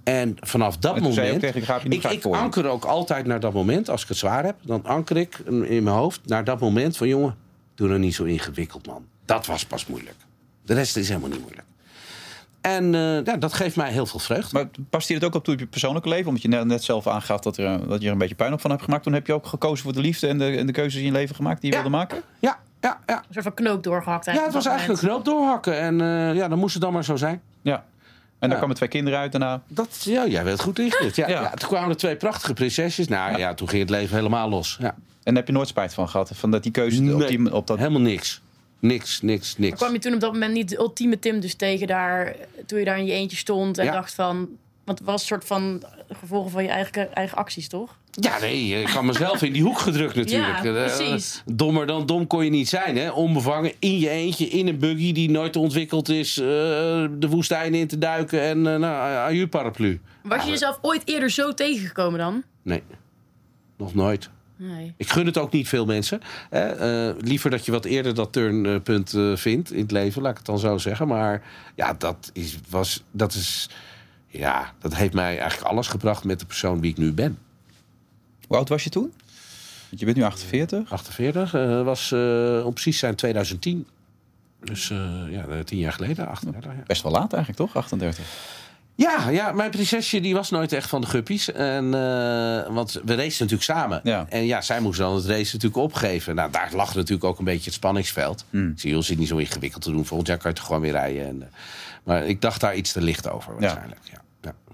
En 0.03 0.35
vanaf 0.39 0.77
dat 0.77 0.95
En 0.95 1.03
moment. 1.03 1.39
tegen 1.39 1.81
ik 1.83 2.03
ik 2.03 2.25
anker 2.25 2.67
ook 2.67 2.85
altijd 2.85 3.25
naar 3.25 3.39
dat 3.39 3.53
moment. 3.53 3.89
Als 3.89 4.01
ik 4.01 4.07
het 4.07 4.17
zwaar 4.17 4.43
heb, 4.43 4.55
dan 4.61 4.85
anker 4.85 5.17
ik 5.17 5.37
in 5.45 5.83
mijn 5.83 5.95
hoofd 5.95 6.21
naar 6.25 6.43
dat 6.43 6.59
moment 6.59 6.97
van 6.97 7.07
jongen, 7.07 7.35
doe 7.75 7.87
nou 7.87 7.99
niet 7.99 8.15
zo 8.15 8.23
ingewikkeld, 8.23 8.87
man. 8.87 9.05
Dat 9.25 9.45
was 9.45 9.65
pas 9.65 9.85
moeilijk. 9.87 10.15
De 10.65 10.73
rest 10.73 10.97
is 10.97 11.07
helemaal 11.07 11.29
niet 11.29 11.41
moeilijk. 11.41 11.67
En 12.63 12.93
uh, 12.93 13.23
ja, 13.23 13.37
dat 13.37 13.53
geeft 13.53 13.75
mij 13.75 13.91
heel 13.91 14.05
veel 14.05 14.19
vreugde. 14.19 14.49
Maar 14.57 14.67
past 14.89 15.07
hier 15.07 15.17
het 15.17 15.25
ook 15.25 15.35
op 15.35 15.43
toe 15.43 15.57
je 15.57 15.65
persoonlijke 15.65 16.09
leven? 16.09 16.27
Omdat 16.27 16.41
je 16.41 16.47
net, 16.47 16.65
net 16.65 16.83
zelf 16.83 17.07
aangaf 17.07 17.39
dat, 17.39 17.57
er, 17.57 17.87
dat 17.87 17.99
je 17.99 18.05
er 18.05 18.11
een 18.11 18.17
beetje 18.17 18.35
puin 18.35 18.53
op 18.53 18.61
van 18.61 18.69
hebt 18.69 18.83
gemaakt. 18.83 19.03
Toen 19.03 19.13
heb 19.13 19.27
je 19.27 19.33
ook 19.33 19.45
gekozen 19.45 19.83
voor 19.83 19.93
de 19.93 19.99
liefde 19.99 20.27
en 20.27 20.37
de, 20.37 20.45
en 20.57 20.65
de 20.65 20.71
keuzes 20.71 20.99
in 20.99 21.05
je 21.05 21.11
leven 21.11 21.35
gemaakt 21.35 21.61
die 21.61 21.69
je 21.69 21.75
wilde 21.75 21.91
maken? 21.91 22.21
Ja, 22.39 22.59
ja, 22.81 22.99
ja. 23.05 23.17
Een 23.17 23.23
soort 23.33 23.43
van 23.43 23.53
knoop 23.53 23.83
doorgehakt 23.83 24.25
Ja, 24.25 24.43
het 24.43 24.53
was 24.53 24.65
eigenlijk 24.65 25.01
een 25.01 25.07
knoop 25.07 25.25
doorhakken. 25.25 25.79
En 25.79 25.99
uh, 25.99 26.35
ja, 26.35 26.47
dan 26.47 26.59
moest 26.59 26.73
het 26.73 26.83
dan 26.83 26.93
maar 26.93 27.03
zo 27.03 27.15
zijn. 27.15 27.41
Ja. 27.61 27.83
En 28.39 28.49
dan 28.49 28.57
kwamen 28.57 28.75
twee 28.75 28.89
kinderen 28.89 29.19
uit 29.19 29.31
daarna. 29.31 29.61
Dat, 29.67 30.01
ja, 30.03 30.27
jij 30.27 30.43
werd 30.43 30.61
goed 30.61 30.79
ingelicht. 30.79 31.15
Ja, 31.15 31.27
ja. 31.27 31.49
toen 31.49 31.69
kwamen 31.69 31.89
er 31.89 31.97
twee 31.97 32.15
prachtige 32.15 32.53
prinsesjes. 32.53 33.07
Nou 33.07 33.37
ja. 33.37 33.53
toen 33.53 33.69
ging 33.69 33.81
het 33.81 33.89
leven 33.89 34.15
helemaal 34.15 34.49
los. 34.49 34.77
Ja. 34.79 34.87
En 34.87 34.95
daar 35.23 35.35
heb 35.35 35.47
je 35.47 35.53
nooit 35.53 35.67
spijt 35.67 35.93
van 35.93 36.09
gehad? 36.09 36.31
Van 36.33 36.51
dat 36.51 36.63
die 36.63 36.71
keuze 36.71 37.01
nee, 37.01 37.15
op, 37.15 37.27
die, 37.27 37.53
op 37.53 37.67
dat... 37.67 37.77
helemaal 37.77 38.01
niks. 38.01 38.41
Niks, 38.83 39.21
niks, 39.21 39.57
niks. 39.57 39.69
Maar 39.69 39.79
kwam 39.79 39.93
je 39.93 39.99
toen 39.99 40.13
op 40.13 40.19
dat 40.19 40.31
moment 40.33 40.53
niet 40.53 40.69
de 40.69 40.77
ultieme 40.77 41.19
Tim 41.19 41.39
dus 41.39 41.55
tegen 41.55 41.87
daar... 41.87 42.35
toen 42.65 42.79
je 42.79 42.85
daar 42.85 42.97
in 42.97 43.05
je 43.05 43.11
eentje 43.11 43.37
stond 43.37 43.77
en 43.77 43.85
dacht 43.85 44.13
van... 44.13 44.49
Want 44.83 44.99
het 44.99 45.07
was 45.07 45.21
een 45.21 45.27
soort 45.27 45.45
van 45.45 45.83
gevolgen 46.09 46.51
van 46.51 46.63
je 46.63 46.69
eigen, 46.69 47.15
eigen 47.15 47.37
acties, 47.37 47.67
toch? 47.67 47.97
Ja, 48.11 48.39
nee, 48.39 48.81
ik 48.81 48.87
had 48.87 49.03
mezelf 49.03 49.41
in 49.41 49.53
die 49.53 49.63
hoek 49.63 49.79
gedrukt 49.79 50.15
natuurlijk. 50.15 50.63
Ja, 50.63 50.75
eh, 50.75 50.95
precies. 50.95 51.43
dommer 51.45 51.87
dan 51.87 52.05
dom 52.05 52.27
kon 52.27 52.43
je 52.43 52.49
niet 52.49 52.69
zijn, 52.69 52.97
hè? 52.97 53.11
Onbevangen, 53.11 53.73
in 53.79 53.99
je 53.99 54.09
eentje, 54.09 54.47
in 54.47 54.67
een 54.67 54.79
buggy 54.79 55.11
die 55.11 55.29
nooit 55.29 55.55
ontwikkeld 55.55 56.09
is... 56.09 56.37
Uh, 56.37 56.45
de 56.45 57.27
woestijn 57.29 57.73
in 57.73 57.87
te 57.87 57.97
duiken 57.97 58.41
en 58.41 58.57
uh, 58.57 58.63
nou, 58.63 59.15
aan 59.15 59.35
je 59.35 59.47
paraplu. 59.47 60.01
Was 60.23 60.43
je 60.43 60.49
jezelf 60.49 60.79
ooit 60.81 61.01
eerder 61.05 61.29
zo 61.29 61.53
tegengekomen 61.53 62.19
dan? 62.19 62.43
Nee, 62.61 62.83
nog 63.77 63.93
nooit. 63.93 64.29
Nee. 64.67 64.93
Ik 64.97 65.09
gun 65.09 65.25
het 65.25 65.37
ook 65.37 65.51
niet 65.51 65.67
veel 65.67 65.85
mensen. 65.85 66.21
liever 67.19 67.49
dat 67.49 67.65
je 67.65 67.71
wat 67.71 67.85
eerder 67.85 68.13
dat 68.15 68.33
turnpunt 68.33 69.13
vindt 69.33 69.71
in 69.71 69.81
het 69.81 69.91
leven, 69.91 70.21
laat 70.21 70.31
ik 70.31 70.37
het 70.37 70.45
dan 70.45 70.59
zo 70.59 70.77
zeggen. 70.77 71.07
Maar 71.07 71.43
ja, 71.75 71.93
dat 71.93 72.29
is, 72.33 72.57
was, 72.69 73.03
dat 73.11 73.33
is 73.33 73.69
ja, 74.37 74.73
dat 74.79 74.95
heeft 74.95 75.13
mij 75.13 75.39
eigenlijk 75.39 75.71
alles 75.71 75.87
gebracht 75.87 76.23
met 76.23 76.39
de 76.39 76.45
persoon 76.45 76.81
wie 76.81 76.91
ik 76.91 76.97
nu 76.97 77.11
ben. 77.11 77.37
Hoe 78.47 78.57
oud 78.57 78.69
was 78.69 78.83
je 78.83 78.89
toen? 78.89 79.13
Want 79.89 79.99
je 79.99 80.05
bent 80.05 80.17
nu 80.17 80.23
48? 80.23 80.91
48. 80.91 81.53
Uh, 81.53 81.83
was 81.83 82.11
uh, 82.11 82.65
om 82.65 82.73
precies 82.73 82.99
zijn 82.99 83.15
2010. 83.15 83.87
Dus 84.59 84.89
uh, 84.89 85.21
ja, 85.29 85.63
tien 85.63 85.77
jaar 85.77 85.93
geleden. 85.93 86.27
38, 86.27 86.71
ja. 86.71 86.83
Best 86.85 87.03
wel 87.03 87.11
laat 87.11 87.33
eigenlijk, 87.33 87.57
toch? 87.57 87.75
38. 87.75 88.25
Ja, 88.95 89.29
ja, 89.29 89.51
mijn 89.51 89.71
prinsesje 89.71 90.19
die 90.21 90.33
was 90.33 90.49
nooit 90.49 90.73
echt 90.73 90.89
van 90.89 91.01
de 91.01 91.07
guppies. 91.07 91.51
En, 91.51 91.85
uh, 91.85 91.91
want 92.75 93.01
we 93.05 93.15
racen 93.15 93.45
natuurlijk 93.45 93.63
samen. 93.63 94.01
Ja. 94.03 94.25
En 94.29 94.45
ja, 94.45 94.61
zij 94.61 94.79
moest 94.79 94.99
dan 94.99 95.15
het 95.15 95.25
race 95.25 95.53
natuurlijk 95.53 95.83
opgeven. 95.83 96.35
Nou, 96.35 96.51
daar 96.51 96.69
lag 96.73 96.95
natuurlijk 96.95 97.23
ook 97.23 97.39
een 97.39 97.45
beetje 97.45 97.65
het 97.65 97.73
spanningsveld. 97.73 98.45
Hmm. 98.49 98.69
Ik 98.69 98.79
zie, 98.79 98.95
je 98.95 99.01
zit 99.01 99.17
niet 99.17 99.27
zo 99.27 99.37
ingewikkeld 99.37 99.83
te 99.83 99.91
doen. 99.91 100.05
Volgend 100.05 100.27
jaar 100.27 100.37
kan 100.37 100.51
je 100.51 100.57
het 100.57 100.65
gewoon 100.65 100.81
weer 100.81 100.91
rijden. 100.91 101.27
En, 101.27 101.35
uh, 101.35 101.43
maar 102.03 102.25
ik 102.25 102.41
dacht 102.41 102.61
daar 102.61 102.75
iets 102.75 102.91
te 102.91 103.01
licht 103.01 103.29
over 103.29 103.59
waarschijnlijk. 103.59 104.01
Ja. 104.11 104.22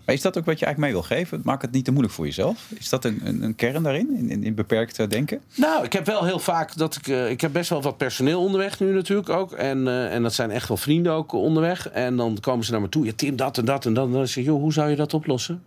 Maar 0.09 0.17
is 0.17 0.23
dat 0.23 0.37
ook 0.37 0.45
wat 0.45 0.59
je 0.59 0.65
eigenlijk 0.65 0.93
mee 0.93 1.01
wil 1.01 1.17
geven? 1.17 1.41
Maak 1.43 1.61
het 1.61 1.71
niet 1.71 1.85
te 1.85 1.91
moeilijk 1.91 2.15
voor 2.15 2.25
jezelf. 2.25 2.71
Is 2.77 2.89
dat 2.89 3.05
een, 3.05 3.21
een, 3.23 3.43
een 3.43 3.55
kern 3.55 3.83
daarin, 3.83 4.17
in, 4.17 4.29
in, 4.29 4.43
in, 4.43 4.55
beperkt 4.55 5.09
denken? 5.09 5.41
Nou, 5.55 5.83
ik 5.83 5.93
heb 5.93 6.05
wel 6.05 6.25
heel 6.25 6.39
vaak 6.39 6.77
dat 6.77 6.95
ik... 6.95 7.07
Uh, 7.07 7.29
ik 7.29 7.41
heb 7.41 7.53
best 7.53 7.69
wel 7.69 7.81
wat 7.81 7.97
personeel 7.97 8.41
onderweg 8.41 8.79
nu 8.79 8.93
natuurlijk 8.93 9.29
ook. 9.29 9.51
En, 9.51 9.77
uh, 9.77 10.13
en 10.13 10.23
dat 10.23 10.33
zijn 10.33 10.51
echt 10.51 10.67
wel 10.67 10.77
vrienden 10.77 11.11
ook 11.13 11.33
onderweg. 11.33 11.89
En 11.89 12.15
dan 12.15 12.37
komen 12.39 12.65
ze 12.65 12.71
naar 12.71 12.81
me 12.81 12.89
toe. 12.89 13.05
Ja, 13.05 13.11
Tim, 13.15 13.35
dat 13.35 13.57
en 13.57 13.65
dat 13.65 13.85
en 13.85 13.93
dat. 13.93 14.05
En 14.05 14.11
dan 14.11 14.27
zeg 14.27 14.43
je, 14.43 14.49
joh, 14.49 14.61
hoe 14.61 14.73
zou 14.73 14.89
je 14.89 14.95
dat 14.95 15.13
oplossen? 15.13 15.63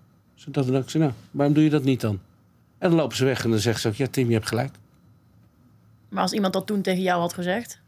Dat 0.47 0.67
en 0.67 0.73
dat. 0.73 0.83
Ik 0.83 0.91
zeg, 0.91 1.03
nou, 1.03 1.13
waarom 1.31 1.55
doe 1.55 1.65
je 1.65 1.71
dat 1.71 1.85
niet 1.85 2.01
dan? 2.01 2.21
En 2.79 2.89
dan 2.89 2.99
lopen 2.99 3.17
ze 3.17 3.25
weg 3.25 3.45
en 3.45 3.51
dan 3.51 3.59
zeggen 3.59 3.83
ze 3.83 3.89
ook, 3.89 3.95
ja, 3.95 4.07
Tim, 4.11 4.27
je 4.27 4.35
hebt 4.35 4.49
gelijk. 4.49 4.75
Maar 6.09 6.23
als 6.23 6.33
iemand 6.33 6.53
dat 6.53 6.67
toen 6.67 6.83
tegen 6.83 7.03
jou 7.03 7.21
had 7.21 7.35
gezegd? 7.35 7.79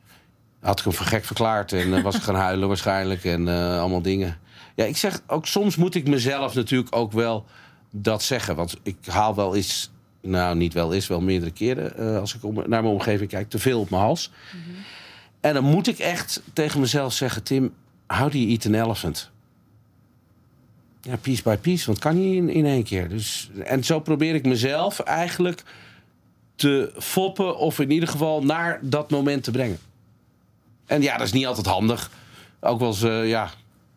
Had 0.61 0.79
ik 0.79 0.85
hem 0.85 0.95
voor 0.95 1.07
gek 1.07 1.25
verklaard 1.25 1.73
en 1.73 1.89
uh, 1.89 2.03
was 2.03 2.17
ik 2.17 2.23
gaan 2.23 2.35
huilen 2.35 2.69
waarschijnlijk 2.69 3.25
en 3.25 3.49
allemaal 3.49 4.03
dingen. 4.03 4.39
Ja, 4.75 4.85
ik 4.85 4.97
zeg 4.97 5.21
ook 5.26 5.47
soms 5.47 5.76
moet 5.76 5.95
ik 5.95 6.09
mezelf 6.09 6.54
natuurlijk 6.54 6.97
ook 6.97 7.12
wel 7.12 7.47
dat 7.90 8.23
zeggen. 8.23 8.57
Want 8.57 8.76
ik 8.83 8.97
haal 9.07 9.35
wel 9.35 9.57
eens, 9.57 9.90
nou 10.21 10.57
niet 10.57 10.73
wel 10.73 10.95
eens, 10.95 11.07
wel 11.07 11.21
meerdere 11.21 11.50
keren... 11.50 11.93
Uh, 11.99 12.19
als 12.19 12.35
ik 12.35 12.45
om, 12.45 12.54
naar 12.54 12.69
mijn 12.69 12.85
omgeving 12.85 13.31
kijk, 13.31 13.50
te 13.50 13.59
veel 13.59 13.81
op 13.81 13.90
mijn 13.90 14.02
hals. 14.02 14.31
Mm 14.52 14.61
-hmm. 14.62 14.75
En 15.40 15.54
dan 15.54 15.64
moet 15.64 15.87
ik 15.87 15.99
echt 15.99 16.43
tegen 16.52 16.81
mezelf 16.81 17.12
zeggen... 17.12 17.43
Tim, 17.43 17.75
how 18.07 18.33
do 18.33 18.38
you 18.38 18.50
eat 18.50 18.66
an 18.66 18.75
elephant? 18.75 19.31
Ja, 21.00 21.16
piece 21.16 21.43
by 21.43 21.57
piece, 21.57 21.87
want 21.87 21.99
kan 21.99 22.14
niet 22.14 22.35
in, 22.35 22.49
in 22.49 22.66
één 22.66 22.85
keer. 22.85 23.09
Dus, 23.09 23.50
en 23.64 23.85
zo 23.85 24.00
probeer 24.00 24.35
ik 24.35 24.47
mezelf 24.47 25.00
eigenlijk 25.00 25.62
te 26.54 26.93
foppen... 26.99 27.59
of 27.59 27.78
in 27.78 27.90
ieder 27.90 28.09
geval 28.09 28.43
naar 28.43 28.78
dat 28.83 29.11
moment 29.11 29.45
te 29.45 29.50
brengen. 29.50 29.78
En 30.87 31.02
ja, 31.02 31.16
dat 31.16 31.26
is 31.26 31.33
niet 31.33 31.47
altijd 31.47 31.66
handig. 31.66 32.11
Ook 32.61 32.78
wel 32.78 32.88
eens, 32.88 33.02
uh, 33.02 33.28
ja, 33.28 33.50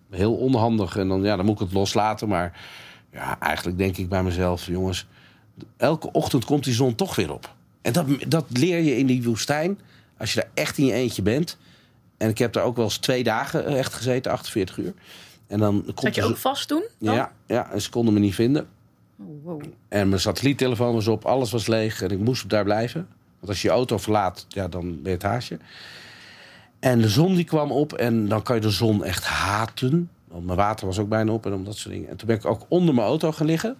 heel 0.10 0.34
onhandig. 0.34 0.98
En 0.98 1.08
dan, 1.08 1.24
ja, 1.24 1.36
dan 1.36 1.46
moet 1.46 1.56
ik 1.56 1.68
het 1.68 1.74
loslaten. 1.74 2.28
Maar 2.28 2.60
ja, 3.12 3.40
eigenlijk 3.40 3.78
denk 3.78 3.98
ik 3.98 4.10
bij 4.10 4.24
mezelf, 4.24 4.66
jongens, 4.66 5.08
elke 5.78 6.12
ochtend 6.12 6.46
komt 6.46 6.64
die 6.64 6.74
zon 6.74 6.96
toch 6.96 7.16
weer 7.16 7.34
op. 7.34 7.56
En 7.82 7.94
dat, 7.94 8.06
dat 8.28 8.46
leer 8.50 8.80
je 8.80 8.98
in 8.98 9.06
die 9.06 9.24
woestijn, 9.24 9.80
als 10.18 10.34
je 10.34 10.40
daar 10.40 10.50
echt 10.54 10.78
in 10.78 10.86
je 10.86 10.94
eentje 10.94 11.22
bent. 11.22 11.58
En 12.18 12.30
ik 12.30 12.38
heb 12.38 12.54
daar 12.54 12.64
ook 12.64 12.76
wel 12.76 12.86
eens 12.86 12.98
twee 12.98 13.24
dagen 13.24 13.66
echt 13.66 13.94
gezeten, 13.94 14.32
48 14.32 14.78
uur. 14.78 14.94
En 15.48 15.60
dan 15.60 15.82
komt 15.84 16.00
Zat 16.00 16.16
je 16.16 16.24
ook 16.24 16.38
vast 16.38 16.68
toen? 16.68 16.84
Ja, 16.98 17.32
ja, 17.46 17.72
en 17.72 17.82
ze 17.82 17.90
konden 17.90 18.14
me 18.14 18.20
niet 18.20 18.36
vinden. 18.36 18.68
Oh, 19.20 19.44
wow. 19.44 19.62
En 19.88 20.10
mijn 20.10 20.22
satelliettelefoon 20.22 20.94
was 20.94 21.08
op, 21.08 21.26
alles 21.26 21.52
was 21.52 21.68
leeg 21.68 22.02
en 22.02 22.10
ik 22.10 22.20
moest 22.20 22.50
daar 22.50 22.64
blijven. 22.64 23.08
Want 23.40 23.52
als 23.52 23.62
je 23.62 23.68
je 23.68 23.74
auto 23.74 23.98
verlaat, 23.98 24.46
ja, 24.50 24.68
dan 24.68 24.82
ben 24.82 25.02
je 25.04 25.10
het 25.10 25.24
haasje. 25.24 25.60
En 26.79 27.01
de 27.01 27.10
zon 27.10 27.36
die 27.36 27.43
kwam 27.43 27.72
op 27.72 27.93
en 27.93 28.27
dan 28.27 28.41
kan 28.41 28.55
je 28.55 28.62
de 28.62 28.69
zon 28.69 29.03
echt 29.03 29.25
haten. 29.25 30.10
Want 30.27 30.46
mijn 30.46 30.57
water 30.57 30.86
was 30.86 31.00
ook 31.00 31.10
bijna 31.10 31.31
op 31.31 31.46
en 31.46 31.53
om 31.53 31.63
dat 31.63 31.77
soort 31.77 31.93
dingen. 31.93 32.10
En 32.10 32.17
toen 32.17 32.27
ben 32.27 32.38
ik 32.38 32.46
ook 32.46 32.65
onder 32.67 32.93
mijn 32.96 33.07
auto 33.07 33.31
gaan 33.31 33.46
liggen. 33.46 33.77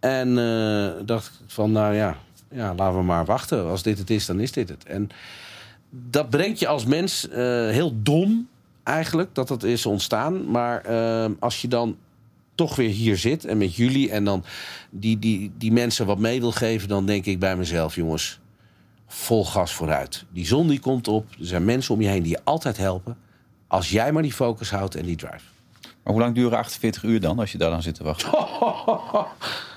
En 0.00 0.28
uh, 0.38 0.90
dacht 1.04 1.40
van, 1.46 1.72
nou 1.72 1.94
ja, 1.94 2.16
ja, 2.50 2.74
laten 2.74 2.98
we 2.98 3.04
maar 3.04 3.24
wachten. 3.24 3.66
Als 3.66 3.82
dit 3.82 3.98
het 3.98 4.10
is, 4.10 4.26
dan 4.26 4.40
is 4.40 4.52
dit 4.52 4.68
het. 4.68 4.84
En 4.84 5.08
dat 5.90 6.30
brengt 6.30 6.58
je 6.58 6.66
als 6.66 6.84
mens 6.84 7.28
uh, 7.28 7.36
heel 7.68 7.92
dom 8.02 8.48
eigenlijk, 8.82 9.34
dat 9.34 9.48
dat 9.48 9.62
is 9.62 9.86
ontstaan. 9.86 10.50
Maar 10.50 10.90
uh, 10.90 11.30
als 11.38 11.60
je 11.62 11.68
dan 11.68 11.96
toch 12.54 12.76
weer 12.76 12.90
hier 12.90 13.16
zit 13.16 13.44
en 13.44 13.58
met 13.58 13.74
jullie... 13.74 14.10
en 14.10 14.24
dan 14.24 14.44
die, 14.90 15.18
die, 15.18 15.52
die 15.58 15.72
mensen 15.72 16.06
wat 16.06 16.18
mee 16.18 16.40
wil 16.40 16.52
geven... 16.52 16.88
dan 16.88 17.06
denk 17.06 17.24
ik 17.24 17.38
bij 17.38 17.56
mezelf, 17.56 17.94
jongens 17.94 18.39
vol 19.12 19.44
gas 19.44 19.72
vooruit. 19.72 20.24
Die 20.32 20.46
zon 20.46 20.68
die 20.68 20.80
komt 20.80 21.08
op. 21.08 21.26
Er 21.30 21.46
zijn 21.46 21.64
mensen 21.64 21.94
om 21.94 22.00
je 22.00 22.08
heen 22.08 22.22
die 22.22 22.32
je 22.32 22.40
altijd 22.44 22.76
helpen. 22.76 23.16
Als 23.66 23.90
jij 23.90 24.12
maar 24.12 24.22
die 24.22 24.32
focus 24.32 24.70
houdt 24.70 24.94
en 24.94 25.04
die 25.04 25.16
drive. 25.16 25.44
Maar 26.02 26.12
hoe 26.12 26.20
lang 26.22 26.34
duren 26.34 26.58
48 26.58 27.02
uur 27.02 27.20
dan, 27.20 27.38
als 27.38 27.52
je 27.52 27.58
daar 27.58 27.70
dan 27.70 27.82
zit 27.82 27.94
te 27.94 28.04
wachten? 28.04 28.30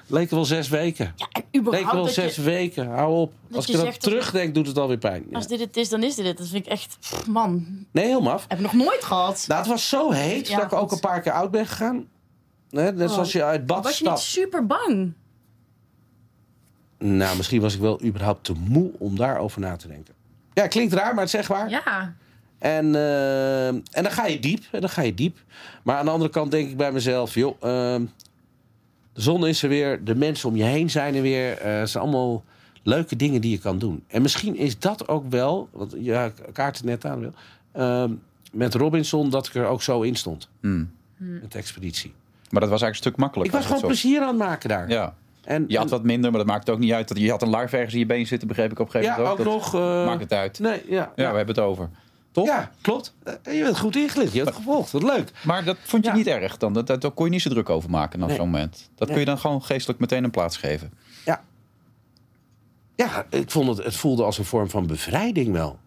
Leek 0.08 0.30
wel 0.30 0.46
zes 0.46 0.70
weken. 0.70 1.14
Ja, 1.16 1.28
en 1.52 1.70
Leek 1.70 1.92
wel 1.92 2.08
zes 2.08 2.38
weken. 2.38 2.88
Hou 2.88 3.14
op. 3.14 3.34
Als 3.52 3.66
je, 3.66 3.78
dat 3.78 4.00
terugdenk, 4.00 4.54
doet 4.54 4.68
het 4.68 4.78
alweer 4.78 4.98
pijn. 4.98 5.26
Als 5.32 5.48
dit 5.48 5.60
het 5.60 5.78
is, 5.78 5.90
dan 5.90 6.04
is 6.04 6.16
dit 6.16 6.26
het. 6.26 6.38
Dat 6.38 6.48
vind 6.48 6.66
ik 6.66 6.72
echt... 6.72 6.98
Man. 7.28 7.86
Nee, 7.92 8.06
helemaal 8.06 8.34
af. 8.34 8.46
Heb 8.48 8.58
ik 8.58 8.64
nog 8.64 8.74
nooit 8.74 9.04
gehad. 9.04 9.46
Nou, 9.48 9.60
het 9.60 9.70
was 9.70 9.90
zo 9.90 10.12
heet 10.12 10.52
dat 10.52 10.64
ik 10.64 10.74
ook 10.74 10.92
een 10.92 11.00
paar 11.00 11.22
keer 11.22 11.32
oud 11.32 11.52
ben 11.52 11.66
gegaan. 11.66 12.08
net 12.70 13.02
oh. 13.02 13.10
zoals 13.10 13.32
je 13.32 13.44
uit 13.44 13.66
bad 13.66 13.84
Was 13.84 14.00
je 14.00 14.10
niet 14.10 14.20
super 14.20 14.66
bang? 14.66 15.14
Nou, 17.06 17.38
misschien 17.38 17.62
was 17.62 17.74
ik 17.74 17.80
wel 17.80 18.04
überhaupt 18.04 18.44
te 18.44 18.54
moe 18.54 18.92
om 18.98 19.16
daarover 19.16 19.62
na 19.62 19.76
te 19.76 19.88
denken. 19.88 20.14
Ja, 20.54 20.68
klinkt 20.68 20.94
raar, 20.94 21.14
maar 21.14 21.24
het 21.24 21.32
zeg 21.32 21.48
waar. 21.48 21.70
Ja. 21.70 22.16
En, 22.58 22.86
uh, 22.86 23.68
en 23.68 23.84
dan 23.92 24.12
ga 24.12 24.26
je 24.26 24.40
diep. 24.40 24.64
En 24.72 24.82
dan 24.82 24.90
ga 24.90 25.02
je 25.02 25.14
diep. 25.14 25.38
Maar 25.84 25.98
aan 25.98 26.06
de 26.06 26.12
andere 26.12 26.32
kant 26.32 26.52
denk 26.52 26.70
ik 26.70 26.78
bij 26.78 26.92
mezelf... 26.92 27.34
joh, 27.34 27.56
uh, 27.56 27.62
de 29.14 29.22
zon 29.22 29.48
is 29.48 29.64
er 29.64 29.70
weer. 29.70 30.04
De 30.04 30.16
mensen 30.16 30.50
om 30.50 30.56
je 30.56 30.64
heen 30.64 30.90
zijn 30.90 31.16
er 31.16 31.22
weer. 31.22 31.66
Uh, 31.66 31.80
het 31.80 31.90
zijn 31.90 32.04
allemaal 32.04 32.44
leuke 32.84 33.16
dingen 33.16 33.42
die 33.42 33.52
je 33.52 33.60
kan 33.60 33.80
doen. 33.80 34.04
En 34.08 34.22
misschien 34.22 34.56
is 34.56 34.80
dat 34.80 35.08
ook 35.08 35.30
wel... 35.30 35.70
Want 35.72 35.96
ja, 35.98 36.32
kaart 36.54 36.84
net 36.84 37.06
aan 37.06 37.20
wil... 37.20 37.34
Ehm, 37.72 38.12
met 38.52 38.74
Robinson 38.74 39.30
dat 39.30 39.48
ik 39.48 39.56
er 39.56 39.66
ook 39.66 39.82
zo 39.82 40.02
in 40.02 40.16
stond. 40.16 40.50
Hmm. 40.60 40.92
Met 41.18 41.52
de 41.52 41.58
expeditie. 41.58 42.14
Maar 42.50 42.62
dat 42.62 42.70
was 42.70 42.82
eigenlijk 42.82 42.94
een 42.94 42.96
stuk 42.96 43.16
makkelijker. 43.18 43.60
Ik 43.60 43.66
was 43.66 43.76
gewoon 43.76 43.90
plezier 43.90 44.22
aan 44.22 44.28
het 44.28 44.38
maken 44.38 44.70
daar. 44.70 44.90
Ja. 44.90 45.16
En, 45.44 45.66
je 45.68 45.78
had 45.78 45.90
wat 45.90 46.04
minder, 46.04 46.30
maar 46.30 46.40
dat 46.40 46.50
maakt 46.50 46.70
ook 46.70 46.80
niet 46.80 46.92
uit. 46.92 47.12
Je 47.18 47.30
had 47.30 47.42
een 47.42 47.50
larve 47.50 47.76
ergens 47.76 47.94
in 47.94 48.00
je 48.00 48.06
been 48.06 48.28
zitten, 48.28 48.48
begreep 48.48 48.72
ik 48.72 48.80
op 48.80 48.86
een 48.86 48.92
gegeven 48.92 49.22
moment 49.22 49.38
ja, 49.38 49.44
ook. 49.44 49.52
nog. 49.52 49.76
Uh... 49.76 50.06
Maakt 50.06 50.22
het 50.22 50.34
uit. 50.34 50.60
Nee, 50.60 50.82
ja, 50.88 51.12
ja, 51.16 51.30
we 51.30 51.38
hebben 51.38 51.56
het 51.56 51.60
over. 51.60 51.90
Toch? 52.32 52.46
Ja, 52.46 52.72
klopt. 52.82 53.14
Eh, 53.24 53.58
je 53.58 53.64
bent 53.64 53.80
goed 53.80 53.96
ingelicht. 53.96 54.32
Je 54.32 54.38
hebt 54.38 54.50
het 54.50 54.58
gevolgd. 54.58 54.92
Wat 54.92 55.04
leuk. 55.04 55.32
Maar 55.44 55.64
dat 55.64 55.78
vond 55.82 56.06
je 56.06 56.12
niet 56.12 56.28
erg 56.28 56.58
dan? 56.58 56.74
Dat, 56.74 56.88
daar 56.88 57.12
kon 57.12 57.26
je 57.26 57.32
niet 57.32 57.42
zo 57.42 57.50
druk 57.50 57.70
over 57.70 57.90
maken 57.90 58.24
op 58.24 58.30
zo'n 58.30 58.50
moment. 58.50 58.90
Dat 58.96 59.08
kun 59.08 59.20
je 59.20 59.26
dan 59.26 59.38
gewoon 59.38 59.64
geestelijk 59.64 60.00
meteen 60.00 60.24
een 60.24 60.32
plaats 60.32 60.58
geven. 60.58 60.94
Ja. 61.26 61.44
Ja, 62.96 63.26
ik 63.30 63.52
vond 63.52 63.68
het, 63.68 63.86
het 63.86 63.96
voelde 63.96 64.24
als 64.24 64.38
een 64.38 64.46
vorm 64.46 64.70
van 64.70 64.88
bevrijding 64.88 65.52
wel. 65.52 65.80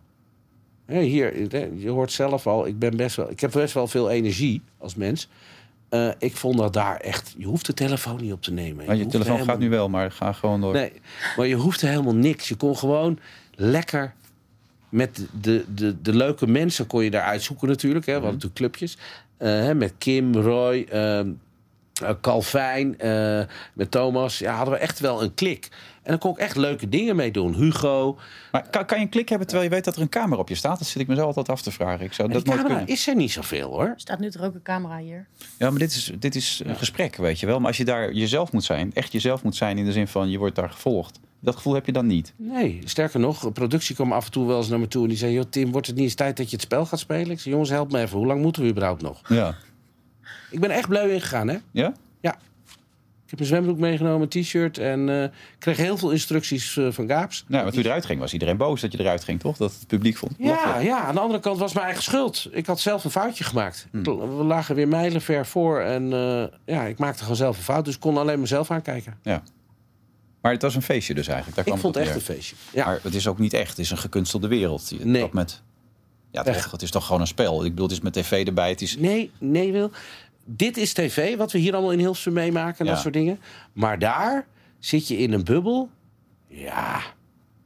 Hier, 0.86 1.56
je 1.78 1.90
hoort 1.90 2.12
zelf 2.12 2.46
al, 2.46 2.66
ik, 2.66 2.78
ben 2.78 2.96
best 2.96 3.16
wel, 3.16 3.30
ik 3.30 3.40
heb 3.40 3.50
best 3.50 3.74
wel 3.74 3.86
veel 3.86 4.10
energie 4.10 4.62
als 4.78 4.94
mens. 4.94 5.28
Uh, 5.96 6.12
ik 6.18 6.36
vond 6.36 6.58
dat 6.58 6.72
daar 6.72 6.96
echt. 6.96 7.34
Je 7.38 7.46
hoeft 7.46 7.66
de 7.66 7.74
telefoon 7.74 8.20
niet 8.20 8.32
op 8.32 8.42
te 8.42 8.52
nemen. 8.52 8.86
Je, 8.86 8.96
je 8.96 9.06
telefoon 9.06 9.44
gaat 9.44 9.58
nu 9.58 9.70
wel, 9.70 9.88
maar 9.88 10.12
ga 10.12 10.32
gewoon 10.32 10.60
door. 10.60 10.72
Nee, 10.72 10.92
maar 11.36 11.46
je 11.46 11.54
hoefde 11.54 11.86
helemaal 11.86 12.14
niks. 12.14 12.48
Je 12.48 12.56
kon 12.56 12.76
gewoon 12.76 13.18
lekker 13.54 14.14
met 14.88 15.26
de, 15.40 15.64
de, 15.74 16.02
de 16.02 16.14
leuke 16.14 16.46
mensen 16.46 16.86
kon 16.86 17.04
je 17.04 17.10
daar 17.10 17.22
uitzoeken 17.22 17.68
natuurlijk. 17.68 18.06
Hè. 18.06 18.12
We 18.12 18.20
hadden 18.20 18.38
mhm. 18.38 18.46
natuurlijk 18.46 18.76
clubjes. 18.76 18.98
Uh, 19.38 19.72
met 19.72 19.92
Kim, 19.98 20.34
Roy, 20.34 20.86
uh, 20.92 21.20
Calvijn, 22.20 22.96
met 23.72 23.90
Thomas. 23.90 24.38
Ja, 24.38 24.54
hadden 24.54 24.74
we 24.74 24.80
echt 24.80 25.00
wel 25.00 25.22
een 25.22 25.34
klik. 25.34 25.68
En 26.06 26.12
dan 26.12 26.18
kon 26.18 26.30
ik 26.30 26.38
echt 26.38 26.56
leuke 26.56 26.88
dingen 26.88 27.16
mee 27.16 27.30
doen. 27.30 27.54
Hugo. 27.54 28.18
Maar 28.52 28.70
kan, 28.70 28.86
kan 28.86 28.98
je 28.98 29.04
een 29.04 29.10
klik 29.10 29.28
hebben 29.28 29.46
terwijl 29.46 29.68
je 29.68 29.74
weet 29.74 29.84
dat 29.84 29.96
er 29.96 30.02
een 30.02 30.08
camera 30.08 30.40
op 30.40 30.48
je 30.48 30.54
staat? 30.54 30.78
Dat 30.78 30.88
zit 30.88 31.02
ik 31.02 31.08
me 31.08 31.14
zo 31.14 31.24
altijd 31.24 31.48
af 31.48 31.62
te 31.62 31.70
vragen. 31.70 32.04
Ik 32.04 32.12
zou 32.12 32.32
dat 32.32 32.44
die 32.44 32.54
camera 32.54 32.82
is 32.86 33.08
er 33.08 33.14
niet 33.14 33.32
zoveel 33.32 33.70
hoor. 33.70 33.84
Er 33.84 33.92
staat 33.96 34.18
nu 34.18 34.30
toch 34.30 34.42
ook 34.42 34.54
een 34.54 34.62
camera 34.62 34.98
hier? 34.98 35.26
Ja, 35.58 35.70
maar 35.70 35.78
dit 35.78 35.90
is, 35.90 36.12
dit 36.18 36.34
is 36.34 36.62
een 36.64 36.76
gesprek, 36.76 37.16
weet 37.16 37.40
je 37.40 37.46
wel. 37.46 37.58
Maar 37.58 37.66
als 37.66 37.76
je 37.76 37.84
daar 37.84 38.12
jezelf 38.12 38.52
moet 38.52 38.64
zijn, 38.64 38.90
echt 38.94 39.12
jezelf 39.12 39.42
moet 39.42 39.56
zijn 39.56 39.78
in 39.78 39.84
de 39.84 39.92
zin 39.92 40.08
van 40.08 40.30
je 40.30 40.38
wordt 40.38 40.54
daar 40.54 40.70
gevolgd. 40.70 41.20
Dat 41.40 41.56
gevoel 41.56 41.74
heb 41.74 41.86
je 41.86 41.92
dan 41.92 42.06
niet? 42.06 42.32
Nee, 42.36 42.80
sterker 42.84 43.20
nog, 43.20 43.52
productie 43.52 43.94
kwam 43.94 44.12
af 44.12 44.24
en 44.24 44.30
toe 44.30 44.46
wel 44.46 44.56
eens 44.56 44.68
naar 44.68 44.80
me 44.80 44.88
toe 44.88 45.02
en 45.02 45.08
die 45.08 45.18
zei: 45.18 45.32
Joh, 45.32 45.44
Tim, 45.50 45.72
wordt 45.72 45.86
het 45.86 45.96
niet 45.96 46.04
eens 46.04 46.14
tijd 46.14 46.36
dat 46.36 46.50
je 46.50 46.56
het 46.56 46.64
spel 46.64 46.86
gaat 46.86 46.98
spelen? 46.98 47.30
Ik 47.30 47.40
zei: 47.40 47.50
Jongens, 47.50 47.70
help 47.70 47.92
me 47.92 48.00
even. 48.00 48.18
Hoe 48.18 48.26
lang 48.26 48.42
moeten 48.42 48.62
we 48.62 48.68
überhaupt 48.68 49.02
nog? 49.02 49.20
Ja. 49.28 49.54
Ik 50.50 50.60
ben 50.60 50.70
echt 50.70 50.88
blij 50.88 51.10
ingegaan, 51.10 51.48
hè? 51.48 51.56
Ja? 51.70 51.92
Ik 53.26 53.32
heb 53.32 53.40
een 53.40 53.46
zwembroek 53.46 53.78
meegenomen, 53.78 54.28
een 54.30 54.42
t-shirt 54.42 54.78
en 54.78 55.08
uh, 55.08 55.24
kreeg 55.58 55.76
heel 55.76 55.96
veel 55.96 56.10
instructies 56.10 56.76
uh, 56.76 56.92
van 56.92 57.08
Gaaps. 57.08 57.44
Nou, 57.48 57.62
maar 57.62 57.72
toen 57.72 57.82
je 57.82 57.88
eruit 57.88 58.06
ging, 58.06 58.20
was 58.20 58.32
iedereen 58.32 58.56
boos 58.56 58.80
dat 58.80 58.92
je 58.92 59.00
eruit 59.00 59.24
ging, 59.24 59.40
toch? 59.40 59.56
Dat 59.56 59.72
het 59.72 59.86
publiek 59.86 60.16
vond. 60.16 60.32
Ja, 60.38 60.78
ja, 60.78 61.00
aan 61.00 61.14
de 61.14 61.20
andere 61.20 61.40
kant 61.40 61.58
was 61.58 61.72
mijn 61.72 61.86
eigen 61.86 62.02
schuld. 62.02 62.48
Ik 62.50 62.66
had 62.66 62.80
zelf 62.80 63.04
een 63.04 63.10
foutje 63.10 63.44
gemaakt. 63.44 63.86
Hmm. 63.90 64.02
We 64.36 64.44
lagen 64.44 64.74
weer 64.74 64.88
mijlenver 64.88 65.46
voor 65.46 65.80
en 65.80 66.12
uh, 66.12 66.44
ja, 66.64 66.84
ik 66.84 66.98
maakte 66.98 67.22
gewoon 67.22 67.36
zelf 67.36 67.56
een 67.56 67.62
fout, 67.62 67.84
dus 67.84 67.94
ik 67.94 68.00
kon 68.00 68.16
alleen 68.16 68.40
mezelf 68.40 68.70
aankijken. 68.70 69.18
Ja. 69.22 69.42
Maar 70.40 70.52
het 70.52 70.62
was 70.62 70.74
een 70.74 70.82
feestje 70.82 71.14
dus 71.14 71.26
eigenlijk. 71.26 71.56
Daar 71.56 71.74
ik 71.74 71.80
vond 71.80 71.94
het 71.94 72.04
echt 72.04 72.14
een 72.14 72.20
feestje. 72.20 72.56
Ja. 72.72 72.84
Maar 72.84 73.00
het 73.02 73.14
is 73.14 73.28
ook 73.28 73.38
niet 73.38 73.52
echt. 73.52 73.70
Het 73.70 73.78
is 73.78 73.90
een 73.90 73.98
gekunstelde 73.98 74.48
wereld. 74.48 74.92
Nee. 75.04 75.20
Dat 75.20 75.32
met, 75.32 75.62
ja, 76.30 76.42
toch, 76.42 76.70
het 76.70 76.82
is 76.82 76.90
toch 76.90 77.06
gewoon 77.06 77.20
een 77.20 77.26
spel. 77.26 77.64
Ik 77.64 77.70
bedoel, 77.70 77.86
het 77.86 77.96
is 77.96 78.02
met 78.02 78.12
tv 78.12 78.46
erbij. 78.46 78.68
Het 78.70 78.82
is... 78.82 78.96
Nee, 78.96 79.30
nee, 79.38 79.72
Wil. 79.72 79.90
Dit 80.46 80.76
is 80.76 80.92
tv, 80.92 81.36
wat 81.36 81.52
we 81.52 81.58
hier 81.58 81.72
allemaal 81.72 81.92
in 81.92 81.98
Hilversum 81.98 82.32
meemaken. 82.32 82.86
En 82.86 82.92
dat 82.92 83.00
soort 83.00 83.14
dingen. 83.14 83.38
Maar 83.72 83.98
daar 83.98 84.46
zit 84.78 85.08
je 85.08 85.16
in 85.16 85.32
een 85.32 85.44
bubbel. 85.44 85.90
Ja, 86.48 87.00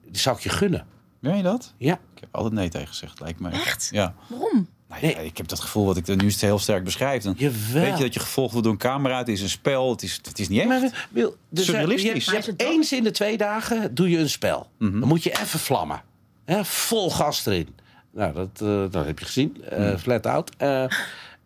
die 0.07 0.21
zou 0.21 0.37
ik 0.37 0.43
je 0.43 0.49
gunnen. 0.49 0.87
Meen 1.19 1.37
je 1.37 1.43
dat? 1.43 1.75
Ja. 1.77 1.93
Ik 2.15 2.21
heb 2.21 2.29
altijd 2.35 2.55
nee 2.55 2.69
tegen 2.69 2.89
gezegd, 2.89 3.21
lijkt 3.21 3.41
mij. 3.41 3.53
Echt? 3.53 3.89
Ja. 3.93 4.15
Waarom? 4.27 4.69
Nou 4.89 5.03
nee. 5.03 5.25
ik 5.25 5.37
heb 5.37 5.49
dat 5.49 5.61
gevoel 5.61 5.85
wat 5.85 5.97
ik 5.97 6.07
nu 6.07 6.33
heel 6.37 6.59
sterk 6.59 6.85
beschrijf. 6.85 7.23
Dan 7.23 7.35
Jawel. 7.37 7.83
weet 7.83 7.97
je 7.97 8.03
dat 8.03 8.15
je 8.15 8.21
gevolgd 8.21 8.51
wordt 8.51 8.67
door 8.67 8.75
een 8.75 8.83
camera. 8.83 9.19
Het 9.19 9.29
is 9.29 9.41
een 9.41 9.49
spel. 9.49 9.91
Het 9.91 10.03
is, 10.03 10.21
het 10.23 10.39
is 10.39 10.49
niet 10.49 10.61
echt. 10.61 10.69
Maar, 10.69 11.09
Wil, 11.11 11.37
dus 11.49 11.65
Surrealistisch. 11.65 12.25
Je, 12.25 12.31
je 12.31 12.37
hebt 12.37 12.63
eens 12.63 12.93
in 12.93 13.03
de 13.03 13.11
twee 13.11 13.37
dagen 13.37 13.95
doe 13.95 14.11
je 14.11 14.19
een 14.19 14.31
spel. 14.31 14.71
Mhm. 14.79 15.01
Dan 15.01 15.09
moet 15.09 15.23
je 15.23 15.31
even 15.31 15.59
vlammen. 15.59 16.03
Hè, 16.45 16.65
vol 16.65 17.11
gas 17.11 17.47
erin. 17.47 17.69
Nou, 18.13 18.35
dat, 18.35 18.61
uh, 18.63 18.85
dat 18.91 19.07
heb 19.07 19.19
je 19.19 19.25
gezien. 19.25 19.65
Uh, 19.73 19.97
Flat 19.97 20.27
out. 20.27 20.53
Uh, 20.59 20.85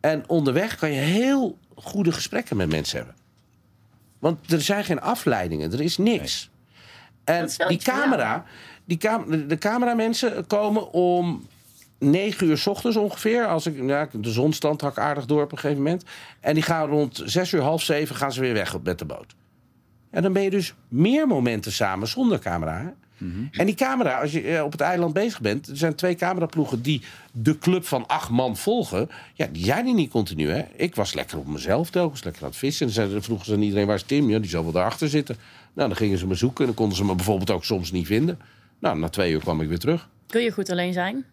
en 0.05 0.29
onderweg 0.29 0.77
kan 0.77 0.91
je 0.91 1.01
heel 1.01 1.59
goede 1.75 2.13
gesprekken 2.13 2.57
met 2.57 2.69
mensen 2.69 2.97
hebben. 2.97 3.15
Want 4.19 4.53
er 4.53 4.61
zijn 4.61 4.85
geen 4.85 5.01
afleidingen. 5.01 5.73
Er 5.73 5.81
is 5.81 5.99
niks. 5.99 6.51
Nee. 7.25 7.37
En 7.37 7.69
die 7.69 7.79
camera... 7.79 8.45
Die 8.85 8.97
cam 8.97 9.49
de 9.49 9.59
cameramensen 9.59 10.47
komen 10.47 10.93
om 10.93 11.47
negen 11.99 12.47
uur 12.47 12.59
s 12.59 12.67
ochtends 12.67 12.97
ongeveer. 12.97 13.47
Als 13.47 13.67
ik, 13.67 13.83
ja, 13.87 14.09
de 14.13 14.33
zon 14.33 14.53
stand 14.53 14.81
hak 14.81 14.99
aardig 14.99 15.27
door 15.27 15.43
op 15.43 15.53
een 15.53 15.59
gegeven 15.59 15.83
moment. 15.83 16.05
En 16.41 16.55
die 16.55 16.63
gaan 16.63 16.89
rond 16.89 17.23
zes 17.25 17.53
uur, 17.53 17.63
half 17.63 17.83
zeven 17.83 18.17
gaan 18.17 18.33
ze 18.33 18.41
weer 18.41 18.53
weg 18.53 18.83
met 18.83 18.99
de 18.99 19.05
boot. 19.05 19.35
En 20.11 20.23
dan 20.23 20.33
ben 20.33 20.43
je 20.43 20.51
dus 20.51 20.75
meer 20.89 21.27
momenten 21.27 21.73
samen 21.73 22.09
zonder 22.09 22.39
camera. 22.39 22.95
Mm 23.19 23.33
-hmm. 23.33 23.49
En 23.53 23.67
die 23.67 23.75
camera, 23.75 24.21
als 24.21 24.33
je 24.33 24.63
op 24.65 24.73
het 24.73 24.81
eiland 24.81 25.13
bezig 25.13 25.41
bent... 25.41 25.69
er 25.69 25.77
zijn 25.77 25.95
twee 25.95 26.15
cameraploegen 26.15 26.83
die 26.83 27.03
de 27.33 27.59
club 27.59 27.87
van 27.87 28.07
acht 28.07 28.31
man 28.31 28.57
volgen. 28.57 29.11
Ja, 29.35 29.47
die 29.53 29.65
zijn 29.65 29.85
die 29.85 29.95
niet 29.95 30.11
continu. 30.11 30.51
Hè? 30.51 30.63
Ik 30.77 30.95
was 30.95 31.15
lekker 31.15 31.39
op 31.39 31.47
mezelf 31.47 31.91
telkens, 31.91 32.25
lekker 32.25 32.43
aan 32.43 32.49
het 32.49 32.59
vissen. 32.59 32.89
En 32.95 33.11
dan 33.11 33.23
vroegen 33.23 33.47
ze 33.47 33.53
aan 33.53 33.63
iedereen, 33.63 33.87
waar 33.87 33.97
is 33.97 34.03
Tim? 34.03 34.31
Ja, 34.31 34.39
die 34.39 34.51
zal 34.51 34.63
wel 34.63 34.73
daarachter 34.73 35.09
zitten. 35.09 35.37
Nou, 35.73 35.89
dan 35.89 35.97
gingen 35.97 36.19
ze 36.19 36.27
me 36.27 36.35
zoeken 36.35 36.61
en 36.61 36.67
dan 36.67 36.75
konden 36.75 36.97
ze 36.97 37.05
me 37.05 37.15
bijvoorbeeld 37.15 37.51
ook 37.51 37.65
soms 37.65 37.93
niet 37.93 38.07
vinden. 38.07 38.39
Nou, 38.79 38.99
na 38.99 39.09
twee 39.09 39.33
uur 39.33 39.41
kwam 39.41 39.61
ik 39.61 39.69
weer 39.69 39.79
terug. 39.79 40.09
Kun 40.27 40.43
je 40.43 40.51
goed 40.51 40.71
alleen 40.71 40.93
zijn? 40.93 41.25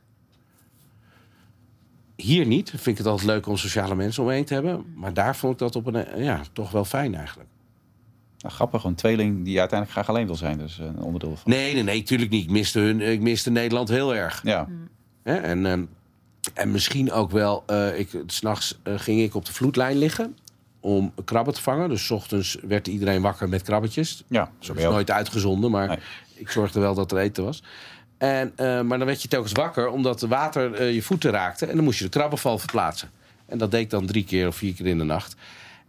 Hier 2.16 2.46
niet. 2.46 2.70
Vind 2.70 2.88
ik 2.88 2.98
het 2.98 3.08
altijd 3.08 3.28
leuk 3.28 3.48
om 3.48 3.58
sociale 3.58 3.96
mensen 3.96 4.24
omheen 4.24 4.46
te 4.46 4.54
hebben. 4.54 4.94
Maar 4.96 5.14
daar 5.14 5.36
vond 5.36 5.54
ik 5.54 5.60
dat 5.60 5.76
op 5.76 5.86
een, 5.86 6.24
ja, 6.24 6.42
toch 6.54 6.72
wel 6.72 6.86
fijn 6.86 7.16
eigenlijk. 7.16 7.50
Nou, 8.42 8.54
grappig, 8.54 8.84
een 8.84 8.96
tweeling 8.96 9.46
die 9.46 9.60
uiteindelijk 9.60 10.00
graag 10.00 10.16
alleen 10.16 10.26
wil 10.26 10.36
zijn. 10.36 10.58
Dus 10.58 10.78
een 10.78 11.02
onderdeel 11.02 11.36
van. 11.36 11.52
Nee, 11.52 11.74
nee, 11.74 11.84
nee, 11.84 12.04
tuurlijk 12.04 12.32
niet. 12.32 12.44
Ik 12.44 12.50
miste, 12.50 12.80
hun, 12.80 13.02
ik 13.02 13.22
miste 13.22 13.52
Nederland 13.52 13.90
heel 13.90 14.16
erg. 14.16 14.42
Ja. 14.44 14.68
Hè? 15.24 15.36
En, 15.36 15.66
um, 15.66 15.90
en 16.54 16.72
misschien 16.72 17.12
ook 17.12 17.32
wel, 17.32 17.64
uh, 17.68 18.00
ik, 18.00 18.10
s'nachts 18.26 18.80
uh, 18.84 18.94
ging 19.00 19.22
ik 19.22 19.36
op 19.36 19.46
de 19.46 19.54
vloedlijn 19.54 19.98
liggen 19.98 20.38
om 20.80 21.14
krabben 21.26 21.54
te 21.54 21.62
vangen. 21.62 21.90
Dus 21.90 22.06
's 22.06 22.12
ochtends 22.12 22.58
werd 22.68 22.88
iedereen 22.88 23.22
wakker 23.22 23.50
met 23.50 23.62
krabbetjes. 23.62 24.24
Ja, 24.28 24.52
zo 24.60 24.74
is 24.74 24.84
nooit 24.84 25.12
uitgezonden, 25.12 25.72
maar 25.72 25.88
nee. 25.88 25.98
ik 26.36 26.50
zorgde 26.50 26.80
wel 26.80 26.94
dat 26.94 27.12
er 27.12 27.18
eten 27.18 27.44
was. 27.44 27.64
En, 28.18 28.54
uh, 28.58 28.82
maar 28.82 28.98
dan 28.98 29.08
werd 29.08 29.22
je 29.22 29.28
telkens 29.28 29.52
wakker 29.52 29.90
omdat 29.90 30.22
het 30.22 30.30
water 30.30 30.82
uh, 30.82 30.94
je 30.94 31.02
voeten 31.02 31.32
raakte. 31.32 31.66
En 31.66 31.76
dan 31.76 31.84
moest 31.84 31.98
je 31.98 32.04
de 32.04 32.10
krabbenval 32.10 32.58
verplaatsen. 32.58 33.10
En 33.46 33.58
dat 33.58 33.72
deed 33.72 33.82
ik 33.82 33.90
dan 33.90 34.06
drie 34.06 34.24
keer 34.24 34.48
of 34.48 34.56
vier 34.56 34.74
keer 34.74 34.86
in 34.86 34.98
de 34.98 35.04
nacht. 35.04 35.36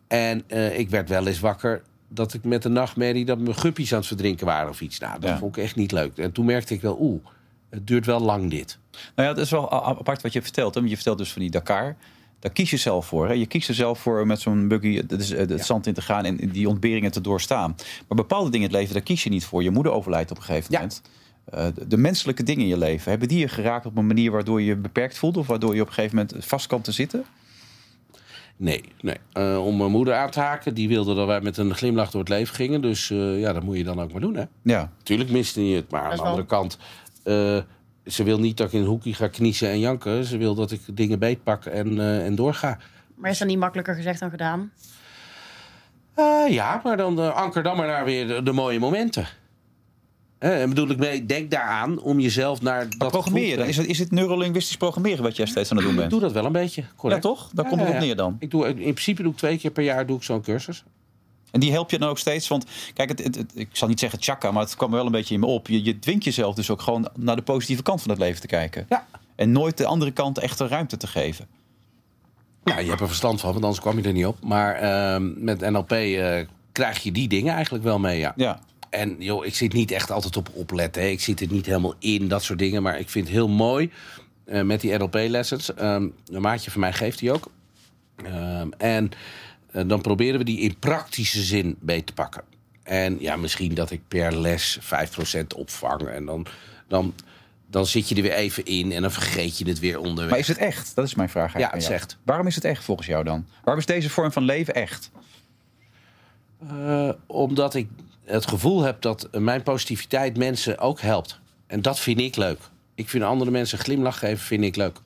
En 0.09 0.43
uh, 0.49 0.79
ik 0.79 0.91
werd 0.91 1.09
wel 1.09 1.27
eens 1.27 1.41
wakker 1.41 1.83
dat 2.15 2.35
ik 2.35 2.45
met 2.45 2.63
de 2.63 2.69
nachtmerrie... 2.69 3.25
dat 3.25 3.39
mijn 3.39 3.57
guppies 3.57 3.93
aan 3.93 3.99
het 3.99 4.07
verdrinken 4.07 4.47
waren 4.47 4.69
of 4.69 4.81
iets. 4.81 4.99
Nou, 4.99 5.21
dat 5.21 5.31
ja. 5.31 5.39
vond 5.39 5.57
ik 5.57 5.63
echt 5.63 5.77
niet 5.77 5.93
leuk. 5.93 6.19
En 6.19 6.33
toen 6.33 6.45
merkte 6.45 6.75
ik 6.75 6.81
wel, 6.81 6.97
oeh, 7.01 7.25
het 7.71 7.87
duurt 7.87 8.07
wel 8.07 8.21
lang 8.21 8.51
dit. 8.51 8.79
Nou 8.91 9.29
ja, 9.29 9.35
het 9.35 9.39
is 9.39 9.51
wel 9.51 9.71
apart 9.71 10.23
wat 10.23 10.33
je 10.33 10.43
vertelt. 10.43 10.75
Hè? 10.75 10.81
Je 10.81 10.95
vertelt 10.95 11.19
dus 11.19 11.33
van 11.33 11.43
die 11.43 11.51
Dakar... 11.51 11.97
Daar 12.43 12.53
kies 12.53 12.71
je 12.71 12.77
zelf 12.77 13.07
voor. 13.07 13.27
Hè? 13.27 13.33
Je 13.33 13.47
kiest 13.47 13.69
er 13.69 13.75
zelf 13.75 13.99
voor 13.99 14.27
met 14.27 14.41
zo'n 14.41 14.69
buggy 14.69 14.97
het, 14.97 15.11
het 15.11 15.49
ja. 15.49 15.59
zand 15.59 15.87
in 15.87 15.95
te 15.95 16.03
gaan 16.03 16.25
en 16.25 16.37
die 16.37 16.69
ontberingen 16.69 17.11
te 17.11 17.21
doorstaan. 17.21 17.77
Maar 18.09 18.17
bepaalde 18.17 18.51
dingen 18.51 18.67
in 18.67 18.73
het 18.73 18.81
leven, 18.81 18.95
daar 18.95 19.03
kies 19.03 19.23
je 19.23 19.31
niet 19.31 19.45
voor. 19.45 19.63
Je 19.63 19.71
moeder 19.71 19.93
overlijdt 19.93 20.31
op 20.31 20.37
een 20.37 20.43
gegeven 20.43 20.73
moment. 20.73 21.03
Uh, 21.55 21.67
de, 21.75 21.87
de 21.87 21.97
menselijke 21.97 22.43
dingen 22.43 22.63
in 22.63 22.69
je 22.69 22.79
leven, 22.79 23.11
hebben 23.11 23.29
die 23.29 23.39
je 23.39 23.49
geraakt 23.49 23.87
op 23.87 23.97
een 23.97 24.07
manier 24.07 24.31
waardoor 24.31 24.61
je 24.61 24.67
je 24.67 24.77
beperkt 24.77 25.19
voelt? 25.19 25.37
Of 25.37 25.47
waardoor 25.47 25.75
je 25.75 25.81
op 25.81 25.87
een 25.87 25.93
gegeven 25.93 26.17
moment 26.17 26.47
vast 26.47 26.67
kan 26.67 26.81
te 26.81 26.93
zitten? 26.93 27.25
Nee, 28.63 28.85
nee. 29.01 29.17
Uh, 29.35 29.67
om 29.67 29.77
mijn 29.77 29.91
moeder 29.91 30.15
aan 30.15 30.31
te 30.31 30.41
haken, 30.41 30.75
die 30.75 30.89
wilde 30.89 31.15
dat 31.15 31.27
wij 31.27 31.41
met 31.41 31.57
een 31.57 31.75
glimlach 31.75 32.11
door 32.11 32.21
het 32.21 32.29
leven 32.29 32.55
gingen. 32.55 32.81
Dus 32.83 33.11
uh, 33.11 33.41
ja, 33.41 33.53
dat 33.53 33.63
moet 33.63 33.77
je 33.77 33.85
dan 33.85 34.01
ook 34.01 34.13
maar 34.13 34.21
doen, 34.21 34.35
hè? 34.35 34.45
Ja. 34.63 34.93
Tuurlijk 35.03 35.31
miste 35.31 35.69
je 35.69 35.77
het, 35.77 35.91
maar 35.91 36.03
aan 36.03 36.17
de 36.17 36.23
andere 36.23 36.47
kant... 36.47 36.79
ze 38.05 38.25
wil 38.25 38.39
niet 38.39 38.57
dat 38.57 38.67
ik 38.67 38.73
in 38.73 38.81
een 38.81 38.87
hoekje 38.87 39.15
ga 39.15 39.29
kniezen 39.29 39.69
en 39.69 39.79
janken. 39.79 40.25
Ze 40.25 40.37
wil 40.37 40.55
dat 40.55 40.71
ik 40.71 40.81
dingen 40.93 41.19
beetpak 41.19 41.65
en, 41.65 42.23
en 42.25 42.35
doorga. 42.35 42.79
Maar 43.15 43.31
is 43.31 43.39
dat 43.39 43.49
niet 43.49 43.59
makkelijker 43.59 43.95
gezegd 43.95 44.21
dan 44.21 44.31
gedaan? 44.31 44.73
Uh, 46.17 46.49
ja, 46.49 46.81
maar 46.85 46.97
dan 46.97 47.35
anker 47.35 47.63
dan 47.63 47.77
maar 47.77 47.87
naar 47.87 48.05
weer 48.05 48.27
de, 48.27 48.43
de 48.43 48.53
mooie 48.53 48.79
momenten. 48.79 49.27
En 50.51 50.69
bedoel 50.69 50.89
ik 50.89 50.99
mee, 50.99 51.27
denk 51.27 51.51
daaraan 51.51 52.01
om 52.01 52.21
jezelf 52.21 52.63
naar 52.63 52.87
dat 52.99 53.11
programmeer 53.11 53.49
je 53.49 53.57
dan? 53.57 53.67
Is 53.67 53.77
het, 53.77 53.87
is 53.87 53.99
het 53.99 54.11
neurolinguistisch 54.11 54.77
programmeren 54.77 55.23
wat 55.23 55.37
jij 55.37 55.47
steeds 55.47 55.71
aan 55.71 55.77
het 55.77 55.87
doen 55.87 55.95
bent? 55.95 56.07
Ik 56.07 56.13
doe 56.13 56.21
dat 56.21 56.33
wel 56.33 56.45
een 56.45 56.53
beetje, 56.53 56.85
correct. 56.97 57.23
Ja, 57.23 57.29
toch? 57.29 57.51
Daar 57.53 57.65
ja, 57.65 57.71
komt 57.71 57.81
het 57.81 57.91
ja, 57.91 57.97
op 57.97 58.01
neer 58.01 58.17
dan. 58.17 58.37
Ik 58.39 58.51
doe, 58.51 58.67
in 58.67 58.75
principe 58.75 59.23
doe 59.23 59.33
ik 59.33 59.39
twee 59.39 59.59
keer 59.59 59.71
per 59.71 59.83
jaar 59.83 60.07
doe 60.07 60.17
ik 60.17 60.23
zo'n 60.23 60.43
cursus. 60.43 60.85
En 61.51 61.61
die 61.61 61.73
help 61.73 61.91
je 61.91 61.99
dan 61.99 62.09
ook 62.09 62.19
steeds? 62.19 62.49
Want 62.49 62.67
kijk, 62.95 63.09
het, 63.09 63.25
het, 63.25 63.37
het, 63.37 63.53
ik 63.55 63.69
zal 63.73 63.89
niet 63.89 64.01
zeggen 64.01 64.19
tjaka, 64.19 64.51
maar 64.51 64.63
het 64.63 64.77
kwam 64.77 64.91
wel 64.91 65.07
een 65.07 65.13
beetje 65.13 65.35
in 65.35 65.41
me 65.41 65.47
op. 65.47 65.69
Je, 65.69 65.85
je 65.85 65.99
dwingt 65.99 66.25
jezelf 66.25 66.55
dus 66.55 66.71
ook 66.71 66.81
gewoon 66.81 67.09
naar 67.17 67.37
de 67.37 67.43
positieve 67.43 67.83
kant 67.83 68.03
van 68.03 68.11
het 68.11 68.21
leven 68.21 68.41
te 68.41 68.47
kijken. 68.47 68.87
Ja. 68.89 69.07
En 69.35 69.53
nooit 69.53 69.77
de 69.77 69.87
andere 69.87 70.11
kant 70.11 70.39
echt 70.39 70.59
de 70.59 70.67
ruimte 70.67 70.97
te 70.97 71.07
geven. 71.07 71.47
Ja, 72.65 72.79
je 72.79 72.89
hebt 72.89 73.01
er 73.01 73.07
verstand 73.07 73.41
van, 73.41 73.51
want 73.53 73.65
anders 73.65 73.81
kwam 73.81 73.99
je 73.99 74.03
er 74.03 74.13
niet 74.13 74.27
op. 74.27 74.37
Maar 74.43 74.83
uh, 74.83 75.29
met 75.37 75.61
NLP 75.61 75.93
uh, 75.93 76.35
krijg 76.73 77.03
je 77.03 77.13
die 77.13 77.29
dingen 77.29 77.55
eigenlijk 77.55 77.85
wel 77.85 77.99
mee, 77.99 78.19
ja. 78.19 78.33
Ja. 78.37 78.61
En 78.93 79.17
joh, 79.19 79.45
ik 79.45 79.55
zit 79.55 79.73
niet 79.73 79.91
echt 79.91 80.11
altijd 80.11 80.37
op 80.37 80.51
opletten. 80.55 81.03
Hè. 81.03 81.09
Ik 81.09 81.21
zit 81.21 81.41
er 81.41 81.47
niet 81.51 81.67
helemaal 81.67 81.95
in, 81.99 82.29
dat 82.29 82.43
soort 82.43 82.59
dingen. 82.59 82.83
Maar 82.83 82.99
ik 82.99 83.09
vind 83.09 83.25
het 83.25 83.35
heel 83.35 83.49
mooi 83.49 83.91
uh, 84.47 84.63
met 84.63 84.81
die 84.81 84.99
NLP-lessons. 84.99 85.69
Um, 85.69 86.15
een 86.27 86.41
maatje 86.41 86.71
van 86.71 86.81
mij 86.81 86.93
geeft 86.93 87.19
die 87.19 87.33
ook. 87.33 87.51
Um, 88.27 88.73
en 88.73 89.11
uh, 89.73 89.83
dan 89.87 90.01
proberen 90.01 90.39
we 90.39 90.45
die 90.45 90.59
in 90.59 90.79
praktische 90.79 91.43
zin 91.43 91.77
beet 91.81 92.07
te 92.07 92.13
pakken. 92.13 92.43
En 92.83 93.17
ja, 93.21 93.37
misschien 93.37 93.75
dat 93.75 93.91
ik 93.91 94.01
per 94.09 94.37
les 94.37 94.79
5% 94.81 95.47
opvang. 95.57 96.09
En 96.09 96.25
dan, 96.25 96.47
dan, 96.89 97.15
dan 97.67 97.87
zit 97.87 98.09
je 98.09 98.15
er 98.15 98.23
weer 98.23 98.33
even 98.33 98.65
in 98.65 98.93
en 98.93 99.03
dan 99.03 99.13
vergeet 99.13 99.59
je 99.59 99.69
het 99.69 99.79
weer 99.79 99.99
onderweg. 99.99 100.31
Maar 100.31 100.39
is 100.39 100.49
het 100.49 100.59
echt? 100.59 100.95
Dat 100.95 101.07
is 101.07 101.15
mijn 101.15 101.29
vraag. 101.29 101.59
Ja, 101.59 101.71
het 101.71 101.83
is 101.83 101.89
echt. 101.89 102.17
Waarom 102.25 102.47
is 102.47 102.55
het 102.55 102.65
echt 102.65 102.85
volgens 102.85 103.07
jou 103.07 103.25
dan? 103.25 103.47
Waarom 103.65 103.79
is 103.79 103.87
deze 103.87 104.11
vorm 104.11 104.33
van 104.33 104.43
leven 104.43 104.75
echt? 104.75 105.11
Uh, 106.73 107.13
omdat 107.27 107.75
ik 107.75 107.89
het 108.25 108.47
gevoel 108.47 108.83
heb 108.83 109.01
dat 109.01 109.29
mijn 109.33 109.63
positiviteit 109.63 110.37
mensen 110.37 110.79
ook 110.79 111.01
helpt. 111.01 111.41
En 111.67 111.83
dat 111.83 111.99
vind 111.99 112.21
ik 112.21 112.37
leuk. 112.37 112.59
Ik 112.95 113.09
vind 113.09 113.25
andere 113.25 113.51
mensen 113.51 113.79
glimlach 113.79 114.19
geven, 114.19 114.39
vind 114.39 114.65
ik 114.65 114.77
leuk. 114.77 114.99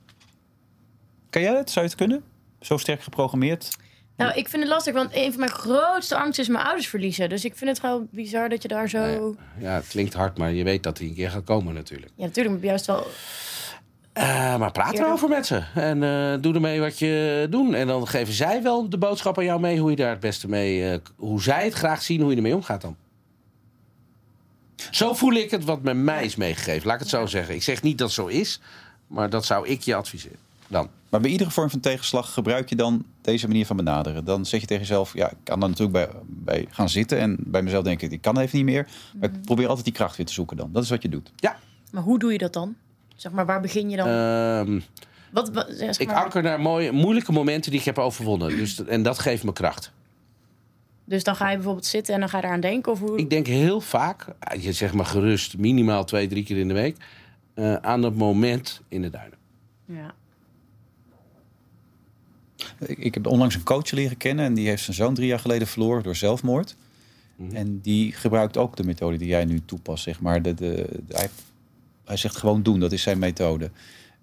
Kan 1.31 1.43
jij 1.43 1.57
het? 1.57 1.71
Zou 1.71 1.85
je 1.85 1.91
het 1.91 2.01
kunnen? 2.01 2.25
Zo 2.61 2.77
sterk 2.77 3.03
geprogrammeerd? 3.03 3.77
Nou, 4.17 4.33
ik 4.35 4.49
vind 4.49 4.63
het 4.63 4.73
lastig, 4.73 4.95
want 4.95 5.11
een 5.15 5.31
van 5.31 5.41
mijn 5.41 5.53
grootste 5.53 6.17
angsten 6.17 6.43
is 6.45 6.51
mijn 6.51 6.65
ouders 6.65 6.89
verliezen. 6.89 7.29
Dus 7.29 7.45
ik 7.45 7.57
vind 7.57 7.71
het 7.71 7.81
wel 7.81 8.07
bizar 8.11 8.49
dat 8.49 8.63
je 8.63 8.69
daar 8.69 8.89
zo... 8.89 8.99
Ja, 8.99 9.35
ja 9.59 9.75
het 9.75 9.87
klinkt 9.89 10.15
hard, 10.15 10.39
maar 10.39 10.53
je 10.53 10.65
weet 10.65 10.83
dat 10.83 10.99
hij 10.99 11.07
een 11.07 11.15
keer 11.15 11.31
gaat 11.31 11.45
komen 11.45 11.75
natuurlijk. 11.75 12.13
Ja, 12.17 12.25
natuurlijk, 12.25 12.55
maar 12.55 12.65
juist 12.65 12.87
wel... 12.87 13.07
Uh, 14.19 14.57
maar 14.57 14.73
praat 14.73 14.99
erover 14.99 15.29
met 15.29 15.47
ze. 15.47 15.63
En 15.75 16.03
uh, 16.03 16.35
doe 16.41 16.55
ermee 16.55 16.81
wat 16.81 16.99
je 16.99 17.47
doet. 17.51 17.75
En 17.75 17.87
dan 17.87 18.09
geven 18.09 18.35
zij 18.35 18.63
wel 18.63 18.89
de 18.89 18.99
boodschap 18.99 19.39
aan 19.39 19.45
jou 19.45 19.61
mee 19.61 19.79
hoe 19.79 19.91
je 19.91 19.97
daar 19.97 20.11
het 20.11 20.21
beste 20.21 20.49
mee. 20.49 20.93
Uh, 20.93 20.99
hoe 21.17 21.43
zij 21.43 21.65
het 21.65 21.73
graag 21.73 22.03
zien, 22.03 22.21
hoe 22.21 22.31
je 22.31 22.37
ermee 22.37 22.55
omgaat 22.55 22.81
dan. 22.81 22.97
Zo 24.91 25.15
voel 25.15 25.33
ik 25.33 25.51
het 25.51 25.65
wat 25.65 25.83
met 25.83 25.97
mij 25.97 26.25
is 26.25 26.37
meegegeven. 26.37 26.87
Laat 26.87 26.95
ik 26.95 27.01
het 27.01 27.11
zo 27.11 27.27
zeggen. 27.27 27.55
Ik 27.55 27.63
zeg 27.63 27.83
niet 27.83 27.99
dat 27.99 28.07
het 28.07 28.17
zo 28.17 28.27
is, 28.27 28.61
maar 29.07 29.31
dat 29.31 29.45
zou 29.45 29.69
ik 29.69 29.81
je 29.81 29.95
adviseren. 29.95 30.39
Dan. 30.69 30.89
Maar 31.09 31.21
bij 31.21 31.31
iedere 31.31 31.51
vorm 31.51 31.71
van 31.71 31.81
tegenslag 31.81 32.33
gebruik 32.33 32.69
je 32.69 32.77
dan 32.77 33.05
deze 33.21 33.47
manier 33.47 33.67
van 33.67 33.77
benaderen. 33.77 34.25
Dan 34.25 34.47
zeg 34.47 34.61
je 34.61 34.67
tegen 34.67 34.83
jezelf, 34.83 35.15
ja, 35.15 35.31
ik 35.31 35.37
kan 35.43 35.61
dan 35.61 35.71
natuurlijk 35.71 35.97
bij, 35.97 36.21
bij 36.27 36.67
gaan 36.71 36.89
zitten 36.89 37.19
en 37.19 37.37
bij 37.39 37.63
mezelf 37.63 37.85
denken, 37.85 38.11
ik 38.11 38.23
kan 38.23 38.39
even 38.39 38.57
niet 38.57 38.67
meer. 38.67 38.89
Maar 39.15 39.29
ik 39.29 39.35
mhm. 39.35 39.45
probeer 39.45 39.67
altijd 39.67 39.85
die 39.85 39.95
kracht 39.95 40.17
weer 40.17 40.27
te 40.27 40.33
zoeken 40.33 40.57
dan. 40.57 40.73
Dat 40.73 40.83
is 40.83 40.91
wat 40.91 41.03
je 41.03 41.09
doet. 41.09 41.33
Ja. 41.37 41.57
Maar 41.91 42.03
hoe 42.03 42.19
doe 42.19 42.33
je 42.33 42.39
dat 42.39 42.53
dan? 42.53 42.75
Zeg 43.17 43.33
maar, 43.33 43.47
waar 43.47 43.61
begin 43.61 43.91
je 43.91 43.97
dan? 43.97 44.09
Um, 44.09 44.83
wat, 45.31 45.51
wat 45.51 45.67
zeg 45.69 46.07
maar. 46.07 46.17
Ik 46.17 46.25
anker 46.25 46.43
naar 46.43 46.61
mooie, 46.61 46.93
moeilijke 46.93 47.33
momenten 47.33 47.71
die 47.71 47.81
ik 47.81 47.87
heb 47.87 47.99
overwonnen. 47.99 48.49
Dus, 48.49 48.85
en 48.85 49.03
dat 49.03 49.19
geeft 49.19 49.45
me 49.45 49.53
kracht. 49.53 49.93
Dus 51.07 51.25
dan 51.25 51.37
ga 51.37 51.51
je 51.51 51.57
bijvoorbeeld 51.57 51.87
zitten 51.87 52.15
en 52.15 52.21
dan 52.21 52.29
ga 52.29 52.39
je 52.39 52.45
eraan 52.45 52.61
denken? 52.61 52.93
Of 52.93 53.01
hoe? 53.01 53.19
Ik 53.19 53.31
denk 53.31 53.47
heel 53.47 53.81
vaak, 53.81 54.27
je 54.61 54.73
zeg 54.73 54.95
maar 54.95 55.07
gerust, 55.07 55.59
minimaal 55.59 56.05
twee, 56.05 56.27
drie 56.27 56.45
keer 56.45 56.57
in 56.57 56.69
de 56.69 56.75
week, 56.75 56.97
uh, 57.55 57.75
aan 57.75 58.03
dat 58.03 58.15
moment 58.15 58.81
in 58.89 59.03
de 59.03 59.11
duinen. 59.11 59.39
Ja. 59.85 60.15
Ik, 62.87 63.15
heb 63.15 63.27
onlangs 63.27 63.55
een 63.55 63.63
coach 63.63 63.91
leren 63.91 64.17
kennen 64.17 64.45
en 64.45 64.55
die 64.55 64.69
heeft 64.69 64.83
zijn 64.83 64.97
zoon 64.97 65.15
drie 65.15 65.27
jaar 65.27 65.39
geleden 65.39 65.67
verloren 65.67 66.03
door 66.03 66.17
zelfmoord. 66.17 66.77
Mhm. 67.37 67.57
En 67.57 67.81
die 67.81 68.13
gebruikt 68.13 68.57
ook 68.57 68.77
de 68.77 68.85
methode 68.85 69.17
die 69.17 69.29
jij 69.29 69.45
nu 69.45 69.61
toepast, 69.65 70.03
zeg 70.03 70.21
maar. 70.21 70.43
De, 70.43 70.55
de, 70.55 70.89
hij, 71.09 71.29
hij 72.05 72.17
zegt 72.17 72.37
gewoon 72.37 72.63
doen, 72.63 72.81
dat 72.81 72.93
is 72.93 73.03
zijn 73.03 73.19
methode. 73.19 73.71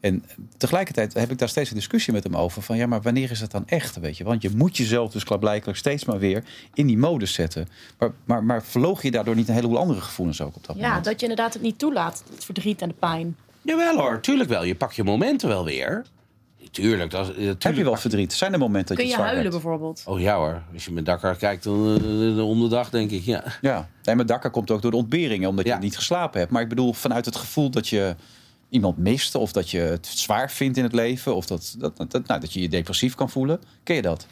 En 0.04 0.24
tegelijkertijd 0.58 1.14
heb 1.14 1.32
ik 1.32 1.38
daar 1.38 1.50
steeds 1.50 1.70
een 1.70 1.76
discussie 1.76 2.14
met 2.14 2.24
hem 2.24 2.36
over. 2.36 2.62
Van 2.62 2.78
ja, 2.78 2.88
maar 2.88 3.02
wanneer 3.02 3.32
is 3.32 3.40
het 3.40 3.52
dan 3.52 3.68
echt? 3.68 4.00
Weet 4.00 4.18
je? 4.18 4.24
Want 4.24 4.42
je 4.42 4.50
moet 4.56 4.78
jezelf 4.78 5.12
dus 5.12 5.24
klaarblijkelijk 5.24 5.78
steeds 5.78 6.06
maar 6.06 6.20
weer 6.20 6.44
in 6.74 6.88
die 6.88 6.98
modus 6.98 7.34
zetten. 7.34 7.68
Maar, 7.98 8.12
maar, 8.26 8.44
maar 8.44 8.64
verloog 8.64 9.02
je 9.02 9.12
daardoor 9.12 9.36
niet 9.36 9.48
een 9.48 9.54
heleboel 9.54 9.78
andere 9.78 10.02
gevoelens 10.02 10.42
ook 10.42 10.56
op 10.56 10.66
dat 10.66 10.76
ja, 10.76 10.82
moment? 10.82 11.06
Ja, 11.06 11.12
dat 11.12 11.20
je 11.20 11.28
inderdaad 11.28 11.54
het 11.54 11.62
niet 11.62 11.80
toelaat. 11.80 12.24
Het 12.34 12.46
verdriet 12.46 12.82
en 12.82 12.88
de 12.88 12.96
pijn. 13.00 13.36
Jawel 13.62 13.98
hoor, 13.98 14.20
tuurlijk 14.20 14.50
wel. 14.50 14.64
Je 14.64 14.76
pakt 14.76 14.96
je 14.96 15.04
momenten 15.04 15.48
wel 15.48 15.66
weer. 15.66 16.06
Tuurlijk. 16.72 17.12
Dat, 17.12 17.34
tuurlijk. 17.34 17.64
Heb 17.64 17.76
je 17.76 17.84
wel 17.84 17.96
verdriet? 17.96 18.34
Zijn 18.34 18.54
er 18.54 18.60
momenten 18.60 18.96
dat 18.96 19.06
je 19.06 19.12
Kun 19.12 19.22
je 19.22 19.30
huilen 19.30 19.52
bijvoorbeeld? 19.52 20.04
Oh 20.06 20.20
ja 20.20 20.36
hoor. 20.36 20.62
Als 20.74 20.86
je 20.86 20.92
met 20.92 21.06
Dakar 21.06 21.36
kijkt 21.36 21.64
dan, 21.64 22.02
uh, 22.06 22.50
om 22.50 22.62
de 22.62 22.68
dag, 22.68 22.90
denk 22.90 23.12
ik. 23.12 23.24
Ja. 23.24 23.44
ja. 23.62 23.90
Nee, 24.04 24.16
maar 24.16 24.26
Dakar 24.26 24.52
komt 24.52 24.72
ook 24.72 24.82
door 24.82 24.92
de 24.92 24.98
ontberingen. 24.98 25.50
Omdat 25.50 25.68
je 25.68 25.76
niet 25.80 25.96
geslapen 25.96 26.40
hebt. 26.40 26.52
Maar 26.52 26.62
ik 26.62 26.70
bedoel, 26.70 26.94
vanuit 26.94 27.26
het 27.26 27.36
gevoel 27.36 27.70
dat 27.70 27.88
je 27.88 28.16
iemand 28.74 28.98
mist. 28.98 29.36
Of 29.36 29.52
dat 29.52 29.70
je 29.70 29.80
het 29.80 30.06
zwaar 30.06 30.52
vindt 30.52 30.78
in 30.78 30.84
het 30.84 30.94
leven. 30.94 31.36
Of 31.36 31.46
dat, 31.46 31.76
dat, 31.78 31.98
dat, 31.98 32.28
nou, 32.28 32.40
dat 32.40 32.54
je 32.54 32.62
je 32.62 32.70
depressief 32.70 33.16
kan 33.16 33.30
voelen. 33.30 33.62
Ken 33.84 33.96
je 33.96 34.02
dat? 34.02 34.28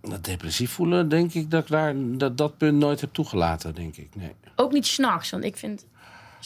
Dat 0.00 0.24
depressief 0.24 0.70
voelen, 0.70 1.08
denk 1.08 1.34
ik 1.34 1.50
dat 1.50 1.62
ik 1.62 1.68
daar 1.68 1.94
dat, 1.96 2.38
dat 2.38 2.56
punt 2.58 2.78
nooit 2.78 3.00
heb 3.00 3.12
toegelaten, 3.12 3.74
denk 3.74 3.96
ik. 3.96 4.14
Nee. 4.14 4.32
Ook 4.56 4.72
niet 4.72 4.86
s'nachts, 4.86 5.30
want 5.30 5.44
ik 5.44 5.56
vind 5.56 5.86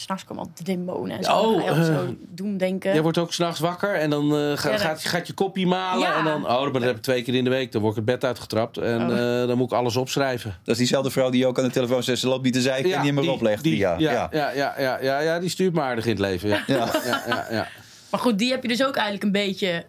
S'nachts 0.01 0.25
komen 0.25 0.43
altijd 0.43 0.65
demonen 0.65 1.17
en 1.17 1.23
zo. 1.23 1.37
Oh, 1.37 1.65
uh, 1.65 1.83
zo 1.83 1.91
eh, 1.91 1.99
doen 2.29 2.57
denken. 2.57 2.93
Jij 2.93 3.01
wordt 3.01 3.17
ook 3.17 3.33
s'nachts 3.33 3.59
wakker 3.59 3.93
en 3.95 4.09
dan 4.09 4.25
uh, 4.25 4.57
ga, 4.57 4.77
gaat, 4.77 5.03
gaat, 5.03 5.27
je 5.27 5.33
kopje 5.33 5.67
malen. 5.67 6.07
Ja. 6.07 6.17
En 6.17 6.23
dan, 6.23 6.47
oh, 6.47 6.73
dat 6.73 6.81
heb 6.81 6.95
ik 6.95 7.01
twee 7.01 7.21
keer 7.21 7.35
in 7.35 7.43
de 7.43 7.49
week. 7.49 7.71
Dan 7.71 7.81
word 7.81 7.97
ik 7.97 8.05
het 8.05 8.13
bed 8.13 8.25
uitgetrapt 8.25 8.77
en 8.77 9.01
oh. 9.01 9.17
uh, 9.17 9.47
dan 9.47 9.57
moet 9.57 9.71
ik 9.71 9.77
alles 9.77 9.95
opschrijven. 9.95 10.57
Dat 10.63 10.73
is 10.73 10.77
diezelfde 10.77 11.11
vrouw 11.11 11.29
die 11.29 11.47
ook 11.47 11.57
aan 11.57 11.63
de 11.63 11.71
telefoon 11.71 12.03
zegt... 12.03 12.19
ze 12.19 12.27
loopt 12.27 12.43
niet 12.43 12.53
te 12.53 12.61
zeiken 12.61 12.89
ja, 12.89 12.95
en 12.95 13.01
die 13.01 13.13
hem 13.13 13.23
erop 13.23 13.41
legt. 13.41 13.63
Die, 13.63 13.77
ja, 13.77 13.95
ja, 13.97 14.29
ja, 14.31 14.51
ja, 14.51 14.73
ja, 14.77 15.01
ja, 15.01 15.19
ja, 15.19 15.39
die 15.39 15.49
stuurt 15.49 15.73
me 15.73 15.81
aardig 15.81 16.05
in 16.05 16.11
het 16.11 16.19
leven. 16.19 16.49
Ja. 16.49 16.63
Ja. 16.67 16.89
Ja, 17.05 17.47
ja, 17.49 17.67
Maar 18.11 18.19
goed, 18.19 18.37
die 18.37 18.51
heb 18.51 18.61
je 18.61 18.67
dus 18.67 18.83
ook 18.83 18.95
eigenlijk 18.95 19.23
een 19.23 19.31
beetje... 19.31 19.85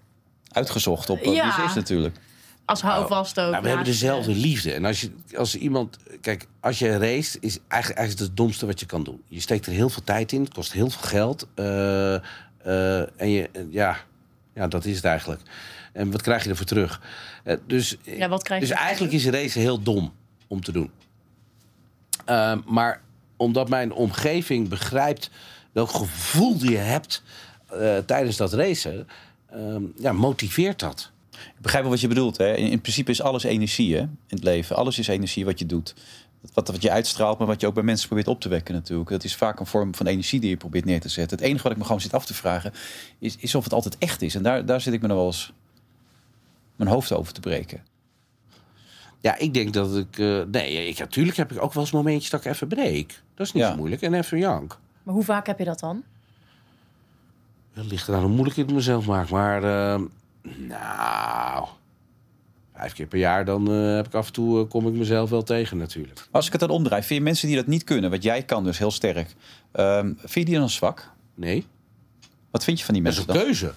Uitgezocht 0.52 1.10
op 1.10 1.20
is 1.20 1.74
natuurlijk. 1.74 2.16
Als 2.64 2.82
nou, 2.82 2.94
houvast 2.94 3.40
ook. 3.40 3.50
Nou, 3.50 3.62
we 3.62 3.68
hebben 3.68 3.86
dezelfde 3.86 4.34
liefde. 4.34 4.72
En 4.72 4.84
als, 4.84 5.00
je, 5.00 5.10
als 5.36 5.56
iemand. 5.56 5.98
Kijk, 6.20 6.46
als 6.60 6.78
je 6.78 6.98
race, 6.98 7.38
is 7.40 7.58
eigenlijk, 7.68 8.00
eigenlijk 8.00 8.28
het 8.28 8.36
domste 8.36 8.66
wat 8.66 8.80
je 8.80 8.86
kan 8.86 9.04
doen. 9.04 9.22
Je 9.28 9.40
steekt 9.40 9.66
er 9.66 9.72
heel 9.72 9.88
veel 9.88 10.04
tijd 10.04 10.32
in, 10.32 10.42
het 10.42 10.54
kost 10.54 10.72
heel 10.72 10.90
veel 10.90 11.08
geld. 11.08 11.46
Uh, 11.56 11.64
uh, 12.66 13.20
en 13.20 13.30
je, 13.30 13.50
ja, 13.70 13.96
ja, 14.54 14.68
dat 14.68 14.84
is 14.84 14.96
het 14.96 15.04
eigenlijk. 15.04 15.40
En 15.92 16.10
wat 16.10 16.22
krijg 16.22 16.44
je 16.44 16.50
ervoor 16.50 16.66
terug? 16.66 17.00
Uh, 17.44 17.56
dus 17.66 17.96
ja, 18.02 18.28
wat 18.28 18.42
krijg 18.42 18.62
je 18.62 18.68
dus 18.68 18.76
eigenlijk 18.76 19.12
is 19.12 19.26
race 19.26 19.58
heel 19.58 19.82
dom 19.82 20.12
om 20.46 20.60
te 20.60 20.72
doen. 20.72 20.90
Ehm, 22.24 22.60
maar 22.66 23.00
omdat 23.36 23.68
mijn 23.68 23.92
omgeving 23.92 24.68
begrijpt 24.68 25.30
welk 25.72 25.90
gevoel 25.90 26.56
je 26.58 26.76
hebt 26.76 27.22
tijdens 28.06 28.36
dat 28.36 28.52
racen, 28.52 29.08
ehm, 29.50 29.82
ja, 29.96 30.12
motiveert 30.12 30.78
dat. 30.78 31.10
Ik 31.32 31.60
begrijp 31.60 31.82
wel 31.82 31.92
wat 31.92 32.00
je 32.00 32.08
bedoelt. 32.08 32.36
Hè? 32.36 32.54
In, 32.54 32.80
principe 32.80 33.10
is 33.10 33.22
alles 33.22 33.42
energie 33.42 33.94
hè? 33.94 34.00
in 34.00 34.10
het 34.28 34.44
leven. 34.44 34.76
Alles 34.76 34.98
is 34.98 35.08
energie 35.08 35.44
wat 35.44 35.58
je 35.58 35.66
doet. 35.66 35.94
Wat, 36.54 36.68
wat 36.68 36.82
je 36.82 36.90
uitstraalt, 36.90 37.38
maar 37.38 37.46
wat 37.46 37.60
je 37.60 37.66
ook 37.66 37.74
bij 37.74 37.82
mensen 37.82 38.06
probeert 38.06 38.28
op 38.28 38.40
te 38.40 38.48
wekken 38.48 38.74
natuurlijk. 38.74 39.10
Dat 39.10 39.24
is 39.24 39.36
vaak 39.36 39.60
een 39.60 39.66
vorm 39.66 39.94
van 39.94 40.06
energie 40.06 40.40
die 40.40 40.50
je 40.50 40.56
probeert 40.56 40.84
neer 40.84 41.00
te 41.00 41.08
zetten. 41.08 41.36
Het 41.36 41.46
enige 41.46 41.62
wat 41.62 41.72
ik 41.72 41.78
me 41.78 41.84
gewoon 41.84 42.00
zit 42.00 42.14
af 42.14 42.26
te 42.26 42.34
vragen... 42.34 42.72
is, 43.18 43.36
is 43.36 43.54
of 43.54 43.64
het 43.64 43.72
altijd 43.72 43.98
echt 43.98 44.22
is. 44.22 44.34
En 44.34 44.42
daar, 44.42 44.66
daar 44.66 44.80
zit 44.80 44.92
ik 44.92 45.02
me 45.02 45.08
nog 45.08 45.16
wel 45.16 45.26
eens 45.26 45.52
mijn 46.76 46.90
hoofd 46.90 47.12
over 47.12 47.32
te 47.32 47.40
breken. 47.40 47.84
Ja, 49.20 49.38
ik 49.38 49.54
denk 49.54 49.72
dat 49.72 49.96
ik... 49.96 50.18
Uh, 50.18 50.42
nee, 50.50 50.86
ik, 50.86 50.98
natuurlijk 50.98 51.36
heb 51.36 51.52
ik 51.52 51.62
ook 51.62 51.72
wel 51.72 51.82
eens 51.82 51.92
momentjes 51.92 52.30
dat 52.30 52.44
ik 52.44 52.52
even 52.52 52.68
breek. 52.68 53.22
Dat 53.34 53.46
is 53.46 53.52
niet 53.52 53.62
zo 53.62 53.76
moeilijk. 53.76 54.02
En 54.02 54.14
even 54.14 54.38
jank. 54.38 54.78
Maar 55.02 55.14
hoe 55.14 55.24
vaak 55.24 55.46
heb 55.46 55.58
je 55.58 55.64
dat 55.64 55.80
dan? 55.80 56.02
Het 57.72 57.86
ligt 57.86 58.08
eraan 58.08 58.22
hoe 58.22 58.30
moeilijk 58.30 58.56
ik 58.56 58.66
het 58.66 58.74
mezelf 58.74 59.06
maak. 59.06 59.30
Maar... 59.30 59.64
Uh, 59.64 60.06
nou, 60.42 61.66
vijf 62.76 62.92
keer 62.92 63.06
per 63.06 63.18
jaar, 63.18 63.44
dan 63.44 63.70
uh, 63.70 63.94
heb 63.94 64.06
ik 64.06 64.14
af 64.14 64.26
en 64.26 64.32
toe 64.32 64.62
uh, 64.62 64.68
kom 64.68 64.86
ik 64.88 64.94
mezelf 64.94 65.30
wel 65.30 65.42
tegen 65.42 65.76
natuurlijk. 65.76 66.26
Als 66.30 66.46
ik 66.46 66.52
het 66.52 66.60
dan 66.60 66.70
omdraai, 66.70 67.02
vind 67.02 67.18
je 67.18 67.24
mensen 67.24 67.48
die 67.48 67.56
dat 67.56 67.66
niet 67.66 67.84
kunnen, 67.84 68.10
wat 68.10 68.22
jij 68.22 68.42
kan 68.42 68.64
dus 68.64 68.78
heel 68.78 68.90
sterk, 68.90 69.34
um, 69.72 70.16
vind 70.18 70.34
je 70.34 70.44
die 70.44 70.58
dan 70.58 70.70
zwak? 70.70 71.10
Nee. 71.34 71.66
Wat 72.50 72.64
vind 72.64 72.78
je 72.78 72.84
van 72.84 72.94
die 72.94 73.02
mensen? 73.02 73.26
Dat 73.26 73.36
is 73.36 73.42
een 73.42 73.46
keuze 73.46 73.72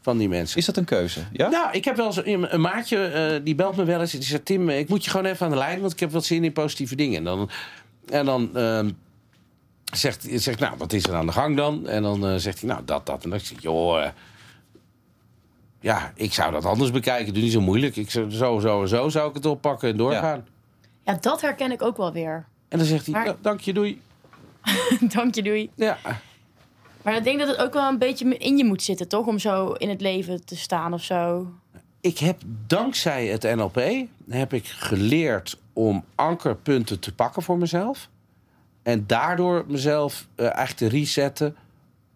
van 0.00 0.18
die 0.18 0.28
mensen. 0.28 0.58
Is 0.58 0.64
dat 0.64 0.76
een 0.76 0.84
keuze? 0.84 1.20
Ja? 1.32 1.48
Nou, 1.48 1.72
ik 1.72 1.84
heb 1.84 1.96
wel 1.96 2.06
eens 2.06 2.24
een, 2.24 2.54
een 2.54 2.60
maatje, 2.60 3.30
uh, 3.34 3.44
die 3.44 3.54
belt 3.54 3.76
me 3.76 3.84
wel 3.84 4.00
eens. 4.00 4.10
Die 4.10 4.22
zegt, 4.22 4.44
Tim, 4.44 4.68
ik 4.68 4.88
moet 4.88 5.04
je 5.04 5.10
gewoon 5.10 5.26
even 5.26 5.46
aan 5.46 5.52
de 5.52 5.58
lijn, 5.58 5.80
want 5.80 5.92
ik 5.92 6.00
heb 6.00 6.10
wat 6.10 6.24
zin 6.24 6.44
in 6.44 6.52
positieve 6.52 6.94
dingen. 6.94 7.18
En 7.18 7.24
dan, 7.24 7.50
en 8.08 8.24
dan 8.24 8.50
uh, 8.54 8.80
zegt, 9.94 10.26
zegt, 10.30 10.58
nou, 10.58 10.76
wat 10.78 10.92
is 10.92 11.04
er 11.04 11.14
aan 11.14 11.26
de 11.26 11.32
gang 11.32 11.56
dan? 11.56 11.88
En 11.88 12.02
dan 12.02 12.40
zegt 12.40 12.60
hij, 12.60 12.68
nou, 12.68 12.84
dat, 12.84 13.06
dat. 13.06 13.24
En 13.24 13.30
dan 13.30 13.40
zeg 13.40 13.50
ik, 13.50 13.62
joh, 13.62 14.06
ja, 15.80 16.12
ik 16.14 16.32
zou 16.32 16.52
dat 16.52 16.64
anders 16.64 16.90
bekijken. 16.90 17.34
Doe 17.34 17.42
niet 17.42 17.52
zo 17.52 17.60
moeilijk. 17.60 17.96
Ik 17.96 18.10
zou, 18.10 18.30
zo, 18.30 18.58
zo 18.58 18.82
en 18.82 18.88
zo 18.88 19.08
zou 19.08 19.28
ik 19.28 19.34
het 19.34 19.46
oppakken 19.46 19.88
en 19.88 19.96
doorgaan. 19.96 20.44
Ja, 21.04 21.12
ja 21.12 21.18
dat 21.20 21.40
herken 21.40 21.72
ik 21.72 21.82
ook 21.82 21.96
wel 21.96 22.12
weer. 22.12 22.46
En 22.68 22.78
dan 22.78 22.86
zegt 22.86 23.06
hij, 23.06 23.14
maar... 23.14 23.34
dank 23.40 23.60
je, 23.60 23.72
doei. 23.72 24.00
dank 25.14 25.34
je, 25.34 25.42
doei. 25.42 25.70
Ja. 25.74 25.98
Maar 27.02 27.16
ik 27.16 27.24
denk 27.24 27.38
dat 27.38 27.48
het 27.48 27.56
ook 27.56 27.72
wel 27.72 27.88
een 27.88 27.98
beetje 27.98 28.38
in 28.38 28.56
je 28.56 28.64
moet 28.64 28.82
zitten, 28.82 29.08
toch? 29.08 29.26
Om 29.26 29.38
zo 29.38 29.72
in 29.72 29.88
het 29.88 30.00
leven 30.00 30.44
te 30.44 30.56
staan 30.56 30.92
of 30.92 31.02
zo. 31.02 31.52
Ik 32.00 32.18
heb 32.18 32.42
dankzij 32.66 33.26
het 33.26 33.42
NLP 33.42 33.80
heb 34.28 34.52
ik 34.52 34.66
geleerd 34.66 35.58
om 35.72 36.04
ankerpunten 36.14 37.00
te 37.00 37.14
pakken 37.14 37.42
voor 37.42 37.58
mezelf. 37.58 38.08
En 38.82 39.04
daardoor 39.06 39.64
mezelf 39.68 40.26
uh, 40.36 40.46
eigenlijk 40.46 40.76
te 40.76 40.88
resetten 40.98 41.56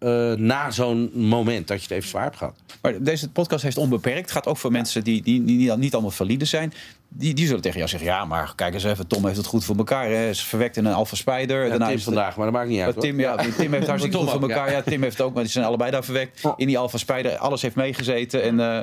uh, 0.00 0.32
na 0.32 0.70
zo'n 0.70 1.10
moment 1.14 1.68
dat 1.68 1.76
je 1.76 1.82
het 1.82 1.92
even 1.92 2.08
zwaar 2.08 2.22
hebt 2.22 2.36
gehad. 2.36 2.54
Maar 2.82 3.02
deze 3.02 3.30
podcast 3.30 3.62
heeft 3.62 3.76
onbeperkt. 3.76 4.20
Het 4.20 4.30
gaat 4.30 4.46
ook 4.46 4.56
voor 4.56 4.72
mensen 4.72 5.04
die, 5.04 5.22
die, 5.22 5.44
die, 5.44 5.76
niet 5.76 5.92
allemaal 5.92 6.10
valide 6.10 6.44
zijn. 6.44 6.72
Die, 7.08 7.34
die 7.34 7.46
zullen 7.46 7.62
tegen 7.62 7.76
jou 7.76 7.90
zeggen: 7.90 8.08
Ja, 8.08 8.24
maar 8.24 8.52
kijk 8.54 8.74
eens 8.74 8.84
even, 8.84 9.06
Tom 9.06 9.24
heeft 9.24 9.36
het 9.36 9.46
goed 9.46 9.64
voor 9.64 9.76
elkaar. 9.76 10.06
Hè. 10.06 10.34
Ze 10.34 10.46
verwekt 10.46 10.76
in 10.76 10.84
een 10.84 10.92
Alpha 10.92 11.16
Spider. 11.16 11.62
Ja, 11.62 11.68
Daarna 11.68 11.88
is 11.88 12.04
vandaag, 12.04 12.36
maar 12.36 12.44
dat 12.44 12.54
maakt 12.54 12.68
niet 12.68 12.80
uit. 12.80 13.00
Tim, 13.00 13.20
ja, 13.20 13.36
Tim 13.36 13.72
heeft 13.72 13.86
hartstikke 13.86 14.18
goed 14.18 14.30
voor 14.30 14.40
elkaar. 14.40 14.70
Ja. 14.70 14.82
Tim 14.82 15.02
heeft 15.02 15.18
het 15.18 15.26
ook, 15.26 15.34
maar 15.34 15.42
die 15.42 15.52
zijn 15.52 15.64
allebei 15.64 15.90
daar 15.90 16.04
verwekt. 16.04 16.42
In 16.56 16.66
die 16.66 16.78
Alpha 16.78 16.98
Spider, 16.98 17.36
alles 17.36 17.62
heeft 17.62 17.76
meegezeten. 17.76 18.42
En 18.42 18.58
uh, 18.58 18.80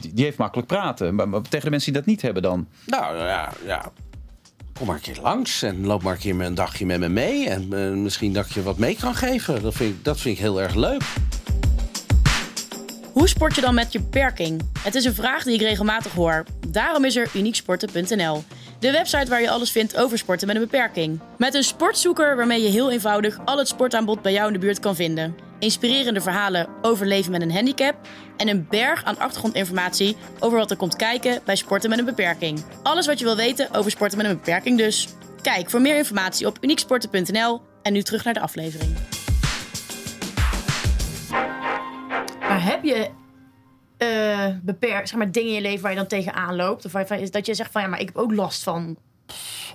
die, 0.00 0.14
die, 0.14 0.24
heeft 0.24 0.38
makkelijk 0.38 0.68
praten. 0.68 1.14
Maar, 1.14 1.28
maar, 1.28 1.42
tegen 1.42 1.64
de 1.64 1.70
mensen 1.70 1.92
die 1.92 2.00
dat 2.00 2.10
niet 2.10 2.22
hebben 2.22 2.42
dan? 2.42 2.68
Nou 2.86 3.16
ja, 3.16 3.52
ja 3.66 3.92
kom 4.78 4.86
maar 4.86 4.96
een 4.96 5.02
keer 5.02 5.22
langs 5.22 5.62
en 5.62 5.86
loop 5.86 6.02
maar 6.02 6.12
een 6.12 6.18
keer 6.18 6.40
een 6.40 6.54
dagje 6.54 6.86
met 6.86 7.00
me 7.00 7.08
mee. 7.08 7.48
En 7.48 7.68
uh, 7.72 7.90
misschien 7.90 8.32
dat 8.32 8.46
ik 8.46 8.52
je 8.52 8.62
wat 8.62 8.78
mee 8.78 8.96
kan 8.96 9.14
geven. 9.14 9.62
Dat 9.62 9.74
vind, 9.74 9.94
ik, 9.94 10.04
dat 10.04 10.20
vind 10.20 10.34
ik 10.34 10.40
heel 10.40 10.62
erg 10.62 10.74
leuk. 10.74 11.02
Hoe 13.12 13.28
sport 13.28 13.54
je 13.54 13.60
dan 13.60 13.74
met 13.74 13.92
je 13.92 14.00
beperking? 14.00 14.62
Het 14.78 14.94
is 14.94 15.04
een 15.04 15.14
vraag 15.14 15.42
die 15.42 15.54
ik 15.54 15.60
regelmatig 15.60 16.12
hoor. 16.12 16.44
Daarom 16.68 17.04
is 17.04 17.16
er 17.16 17.30
unieksporten.nl. 17.34 18.44
De 18.78 18.90
website 18.90 19.30
waar 19.30 19.40
je 19.40 19.50
alles 19.50 19.70
vindt 19.70 19.96
over 19.96 20.18
sporten 20.18 20.46
met 20.46 20.56
een 20.56 20.62
beperking. 20.62 21.20
Met 21.38 21.54
een 21.54 21.62
sportzoeker 21.62 22.36
waarmee 22.36 22.62
je 22.62 22.68
heel 22.68 22.90
eenvoudig 22.90 23.38
al 23.44 23.58
het 23.58 23.68
sportaanbod 23.68 24.22
bij 24.22 24.32
jou 24.32 24.46
in 24.46 24.52
de 24.52 24.58
buurt 24.58 24.80
kan 24.80 24.96
vinden. 24.96 25.36
Inspirerende 25.58 26.20
verhalen 26.20 26.68
over 26.82 27.06
leven 27.06 27.32
met 27.32 27.42
een 27.42 27.52
handicap. 27.52 27.94
En 28.36 28.48
een 28.48 28.66
berg 28.70 29.04
aan 29.04 29.18
achtergrondinformatie 29.18 30.16
over 30.38 30.58
wat 30.58 30.70
er 30.70 30.76
komt 30.76 30.96
kijken 30.96 31.40
bij 31.44 31.56
sporten 31.56 31.90
met 31.90 31.98
een 31.98 32.04
beperking. 32.04 32.64
Alles 32.82 33.06
wat 33.06 33.18
je 33.18 33.24
wil 33.24 33.36
weten 33.36 33.74
over 33.74 33.90
sporten 33.90 34.18
met 34.18 34.26
een 34.26 34.36
beperking 34.36 34.78
dus. 34.78 35.08
Kijk 35.42 35.70
voor 35.70 35.80
meer 35.80 35.96
informatie 35.96 36.46
op 36.46 36.58
unieksporten.nl. 36.60 37.60
En 37.82 37.92
nu 37.92 38.02
terug 38.02 38.24
naar 38.24 38.34
de 38.34 38.40
aflevering. 38.40 39.17
Heb 42.68 42.84
je 42.84 43.10
uh, 43.98 44.56
beperkt, 44.62 45.08
zeg 45.08 45.18
maar, 45.18 45.32
dingen 45.32 45.48
in 45.48 45.54
je 45.54 45.60
leven 45.60 45.82
waar 45.82 45.90
je 45.90 45.96
dan 45.96 46.06
tegenaan 46.06 46.56
loopt? 46.56 46.84
Of 46.84 46.92
waar, 46.92 47.20
is 47.20 47.30
dat 47.30 47.46
je 47.46 47.54
zegt 47.54 47.72
van 47.72 47.82
ja, 47.82 47.88
maar 47.88 48.00
ik 48.00 48.06
heb 48.06 48.16
ook 48.16 48.32
last 48.32 48.62
van. 48.62 48.96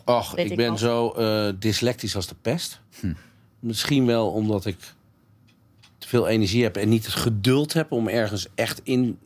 Och, 0.06 0.38
ik, 0.38 0.56
ben 0.56 0.78
zo 0.78 1.14
uh, 1.18 1.54
dyslectisch 1.60 2.16
als 2.16 2.28
de 2.28 2.36
pest. 2.42 2.82
Hm. 3.00 3.14
Misschien 3.60 4.06
wel 4.06 4.32
omdat 4.32 4.66
ik 4.66 4.78
te 5.98 6.08
veel 6.08 6.28
energie 6.28 6.64
heb 6.64 6.78
en 6.78 6.90
niet 6.90 7.06
het 7.06 7.16
geduld 7.16 7.74
heb 7.74 7.92
om 7.92 8.08
ergens 8.08 8.48
echt 8.56 8.82
in 8.84 9.20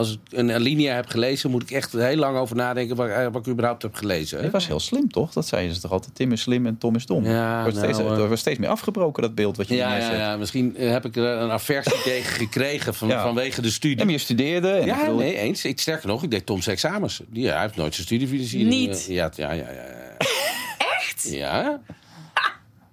als 0.00 0.12
ik 0.12 0.38
een 0.38 0.52
alinea 0.52 0.94
heb 0.94 1.06
gelezen, 1.06 1.50
moet 1.50 1.62
ik 1.62 1.70
echt 1.70 1.92
heel 1.92 2.16
lang 2.16 2.36
over 2.36 2.56
nadenken 2.56 2.96
wat, 2.96 3.08
eh, 3.08 3.26
wat 3.32 3.46
ik 3.46 3.52
überhaupt 3.52 3.82
heb 3.82 3.94
gelezen. 3.94 4.42
Het 4.42 4.52
was 4.52 4.66
heel 4.66 4.80
slim, 4.80 5.10
toch? 5.10 5.32
Dat 5.32 5.46
zeiden 5.46 5.74
ze 5.74 5.80
toch 5.80 5.92
altijd. 5.92 6.14
Tim 6.14 6.32
is 6.32 6.40
slim 6.40 6.66
en 6.66 6.78
Tom 6.78 6.94
is 6.94 7.06
dom. 7.06 7.24
Ja, 7.24 7.62
wordt 7.62 7.76
steeds, 7.76 7.98
nou, 7.98 8.26
wordt 8.26 8.38
steeds 8.38 8.58
meer 8.58 8.68
afgebroken, 8.68 9.22
dat 9.22 9.34
beeld 9.34 9.56
wat 9.56 9.68
je 9.68 9.74
ja, 9.74 9.96
ja, 9.96 10.14
ja, 10.14 10.36
misschien 10.36 10.76
eh, 10.76 10.90
heb 10.90 11.04
ik 11.04 11.16
er 11.16 11.24
een 11.24 11.50
aversie 11.50 12.02
tegen 12.12 12.32
gekregen 12.32 12.94
van, 12.94 13.10
vanwege 13.10 13.62
de 13.62 13.70
studie. 13.70 13.98
En 14.00 14.08
je 14.08 14.18
studeerde. 14.18 14.70
En 14.70 14.86
ja, 14.86 15.00
bedoel... 15.00 15.16
nee, 15.16 15.36
eens. 15.36 15.64
Ik, 15.64 15.80
sterker 15.80 16.08
nog, 16.08 16.22
ik 16.22 16.30
deed 16.30 16.46
Tom's 16.46 16.66
examens. 16.66 17.22
Die, 17.28 17.48
hij 17.48 17.60
heeft 17.60 17.76
nooit 17.76 17.94
zijn 17.94 18.06
studiefinanciering. 18.06 18.70
Niet? 18.70 19.06
Ja, 19.08 19.30
ja, 19.34 19.52
ja, 19.52 19.70
ja. 19.70 20.16
Echt? 20.98 21.28
Ja. 21.30 21.80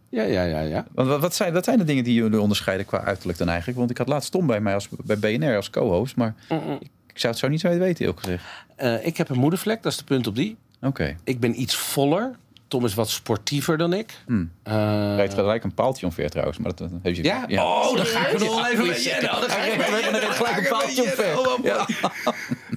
Ja, 0.10 0.24
ja, 0.24 0.44
ja. 0.44 0.60
ja. 0.60 0.86
Want 0.94 1.22
wat 1.22 1.36
zijn, 1.36 1.54
wat 1.54 1.64
zijn 1.64 1.78
de 1.78 1.84
dingen 1.84 2.04
die 2.04 2.14
jullie 2.14 2.42
onderscheiden 2.42 2.86
qua 2.86 3.04
uiterlijk 3.04 3.38
dan 3.38 3.48
eigenlijk? 3.48 3.78
Want 3.78 3.90
ik 3.90 3.98
had 3.98 4.08
laatst 4.08 4.32
Tom 4.32 4.48
bij 4.48 4.60
mij 4.60 4.74
als, 4.74 4.88
bij 4.90 5.20
BNR 5.20 5.56
als 5.56 5.70
co-host. 5.70 6.16
Maar 6.16 6.36
ik 6.80 6.90
zou 7.20 7.34
het 7.34 7.42
zo 7.42 7.48
niet 7.48 7.60
zo 7.60 7.78
weten, 7.78 8.08
ook 8.08 8.20
gezegd. 8.20 8.44
Uh, 8.78 9.06
ik 9.06 9.18
heb 9.18 9.30
een 9.30 9.40
moedervlek, 9.40 9.84
dat 9.84 9.92
is 9.92 9.98
de 9.98 10.04
punt 10.04 10.28
op 10.28 10.36
die. 10.36 10.58
Oké. 10.82 11.16
Ik 11.24 11.40
ben 11.40 11.62
iets 11.62 11.76
voller. 11.76 12.36
Tom 12.68 12.86
is 12.86 12.94
wat 12.94 13.10
sportiever 13.10 13.78
dan 13.78 13.94
ik. 13.94 14.14
Hmm. 14.26 14.52
Uh, 14.68 14.74
Rijdt 15.16 15.34
gelijk 15.34 15.64
een 15.64 15.74
paaltje 15.74 16.06
omver 16.06 16.30
trouwens. 16.30 16.58
Maar 16.58 16.76
dat, 16.76 16.90
heb 17.02 17.16
je, 17.16 17.24
ja? 17.24 17.46
ja? 17.48 17.66
Oh, 17.66 17.96
dan 17.96 18.06
ga 18.06 18.28
ik 18.28 18.34
er 18.34 18.46
nog 18.46 18.68
even 18.68 18.88
met 18.88 19.04
je. 19.04 19.18
Dan 19.22 19.50
ga 19.50 19.64
ik 19.64 19.74
er 19.74 20.32
gelijk 20.32 20.58
een 20.58 20.68
paaltje 20.68 21.02
omver. 21.04 21.36
Ja. 21.64 21.88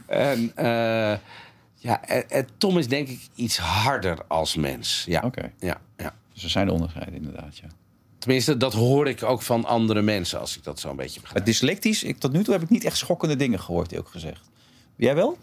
en 0.06 0.52
uh, 0.58 1.18
ja, 1.74 2.04
en, 2.28 2.48
Tom 2.58 2.78
is 2.78 2.88
denk 2.88 3.08
ik 3.08 3.20
iets 3.34 3.58
harder 3.58 4.18
als 4.28 4.56
mens. 4.56 5.04
Ja. 5.06 5.22
Oké. 5.24 5.52
Ja, 5.58 5.80
ja. 5.96 6.14
Dus 6.32 6.44
er 6.44 6.50
zijn 6.50 6.70
onderscheiden 6.70 7.14
inderdaad, 7.14 7.56
ja. 7.56 7.68
Tenminste, 8.20 8.56
dat 8.56 8.72
hoor 8.72 9.08
ik 9.08 9.22
ook 9.22 9.42
van 9.42 9.64
andere 9.64 10.02
mensen, 10.02 10.40
als 10.40 10.56
ik 10.56 10.64
dat 10.64 10.80
zo 10.80 10.90
een 10.90 10.96
beetje 10.96 11.20
begrijp. 11.20 11.44
Dyslectisch, 11.44 12.02
ik, 12.02 12.18
tot 12.18 12.32
nu 12.32 12.44
toe 12.44 12.54
heb 12.54 12.62
ik 12.62 12.68
niet 12.68 12.84
echt 12.84 12.96
schokkende 12.96 13.36
dingen 13.36 13.60
gehoord, 13.60 13.98
ook 13.98 14.08
gezegd. 14.08 14.50
Jij 14.96 15.14
wel? 15.14 15.38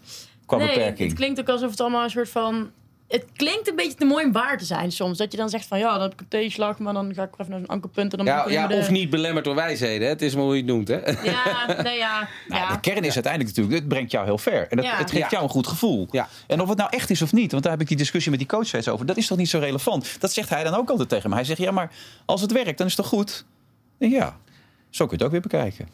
Qua 0.46 0.56
nee, 0.56 0.66
beperking. 0.66 1.08
het 1.08 1.18
klinkt 1.18 1.40
ook 1.40 1.48
alsof 1.48 1.70
het 1.70 1.80
allemaal 1.80 2.04
een 2.04 2.10
soort 2.10 2.28
van 2.28 2.70
het 3.08 3.24
klinkt 3.36 3.68
een 3.68 3.76
beetje 3.76 3.94
te 3.94 4.04
mooi 4.04 4.24
om 4.24 4.32
waar 4.32 4.58
te 4.58 4.64
zijn 4.64 4.92
soms. 4.92 5.18
Dat 5.18 5.32
je 5.32 5.38
dan 5.38 5.48
zegt 5.48 5.66
van 5.66 5.78
ja, 5.78 5.92
dan 5.92 6.02
heb 6.02 6.12
ik 6.12 6.20
een 6.20 6.28
tegenslag, 6.28 6.78
maar 6.78 6.92
dan 6.92 7.14
ga 7.14 7.22
ik 7.22 7.32
even 7.38 7.50
naar 7.50 7.60
een 7.60 7.66
ankerpunt. 7.66 8.12
En 8.12 8.18
dan 8.18 8.26
ja, 8.26 8.48
ja 8.48 8.68
of 8.78 8.90
niet 8.90 9.10
belemmerd 9.10 9.44
door 9.44 9.54
wijsheden. 9.54 10.02
Hè? 10.02 10.12
Het 10.12 10.22
is 10.22 10.34
maar 10.34 10.44
hoe 10.44 10.52
je 10.54 10.62
het 10.62 10.70
noemt. 10.70 10.88
Hè? 10.88 10.96
Ja, 10.96 11.82
nee, 11.82 11.96
ja, 11.96 12.28
nou, 12.48 12.62
ja. 12.62 12.72
De 12.72 12.80
kern 12.80 13.04
is 13.04 13.14
uiteindelijk 13.14 13.56
natuurlijk, 13.56 13.80
het 13.80 13.88
brengt 13.88 14.10
jou 14.10 14.24
heel 14.24 14.38
ver. 14.38 14.68
En 14.68 14.78
het, 14.78 14.86
het 14.90 15.10
geeft 15.10 15.30
jou 15.30 15.42
een 15.42 15.48
goed 15.48 15.66
gevoel. 15.66 16.08
En 16.46 16.60
of 16.60 16.68
het 16.68 16.78
nou 16.78 16.90
echt 16.90 17.10
is 17.10 17.22
of 17.22 17.32
niet, 17.32 17.50
want 17.50 17.62
daar 17.62 17.72
heb 17.72 17.80
ik 17.80 17.88
die 17.88 17.96
discussie 17.96 18.30
met 18.30 18.40
die 18.40 18.48
coach 18.48 18.66
steeds 18.66 18.88
over. 18.88 19.06
Dat 19.06 19.16
is 19.16 19.26
toch 19.26 19.38
niet 19.38 19.48
zo 19.48 19.58
relevant? 19.58 20.20
Dat 20.20 20.32
zegt 20.32 20.48
hij 20.48 20.64
dan 20.64 20.74
ook 20.74 20.90
altijd 20.90 21.08
tegen 21.08 21.30
me. 21.30 21.36
Hij 21.36 21.44
zegt 21.44 21.60
ja, 21.60 21.70
maar 21.70 21.92
als 22.24 22.40
het 22.40 22.52
werkt, 22.52 22.78
dan 22.78 22.86
is 22.86 22.96
het 22.96 23.02
toch 23.02 23.12
goed? 23.12 23.44
ja, 23.98 24.36
zo 24.90 25.06
kun 25.06 25.18
je 25.18 25.24
het 25.24 25.24
ook 25.24 25.30
weer 25.30 25.40
bekijken. 25.40 25.88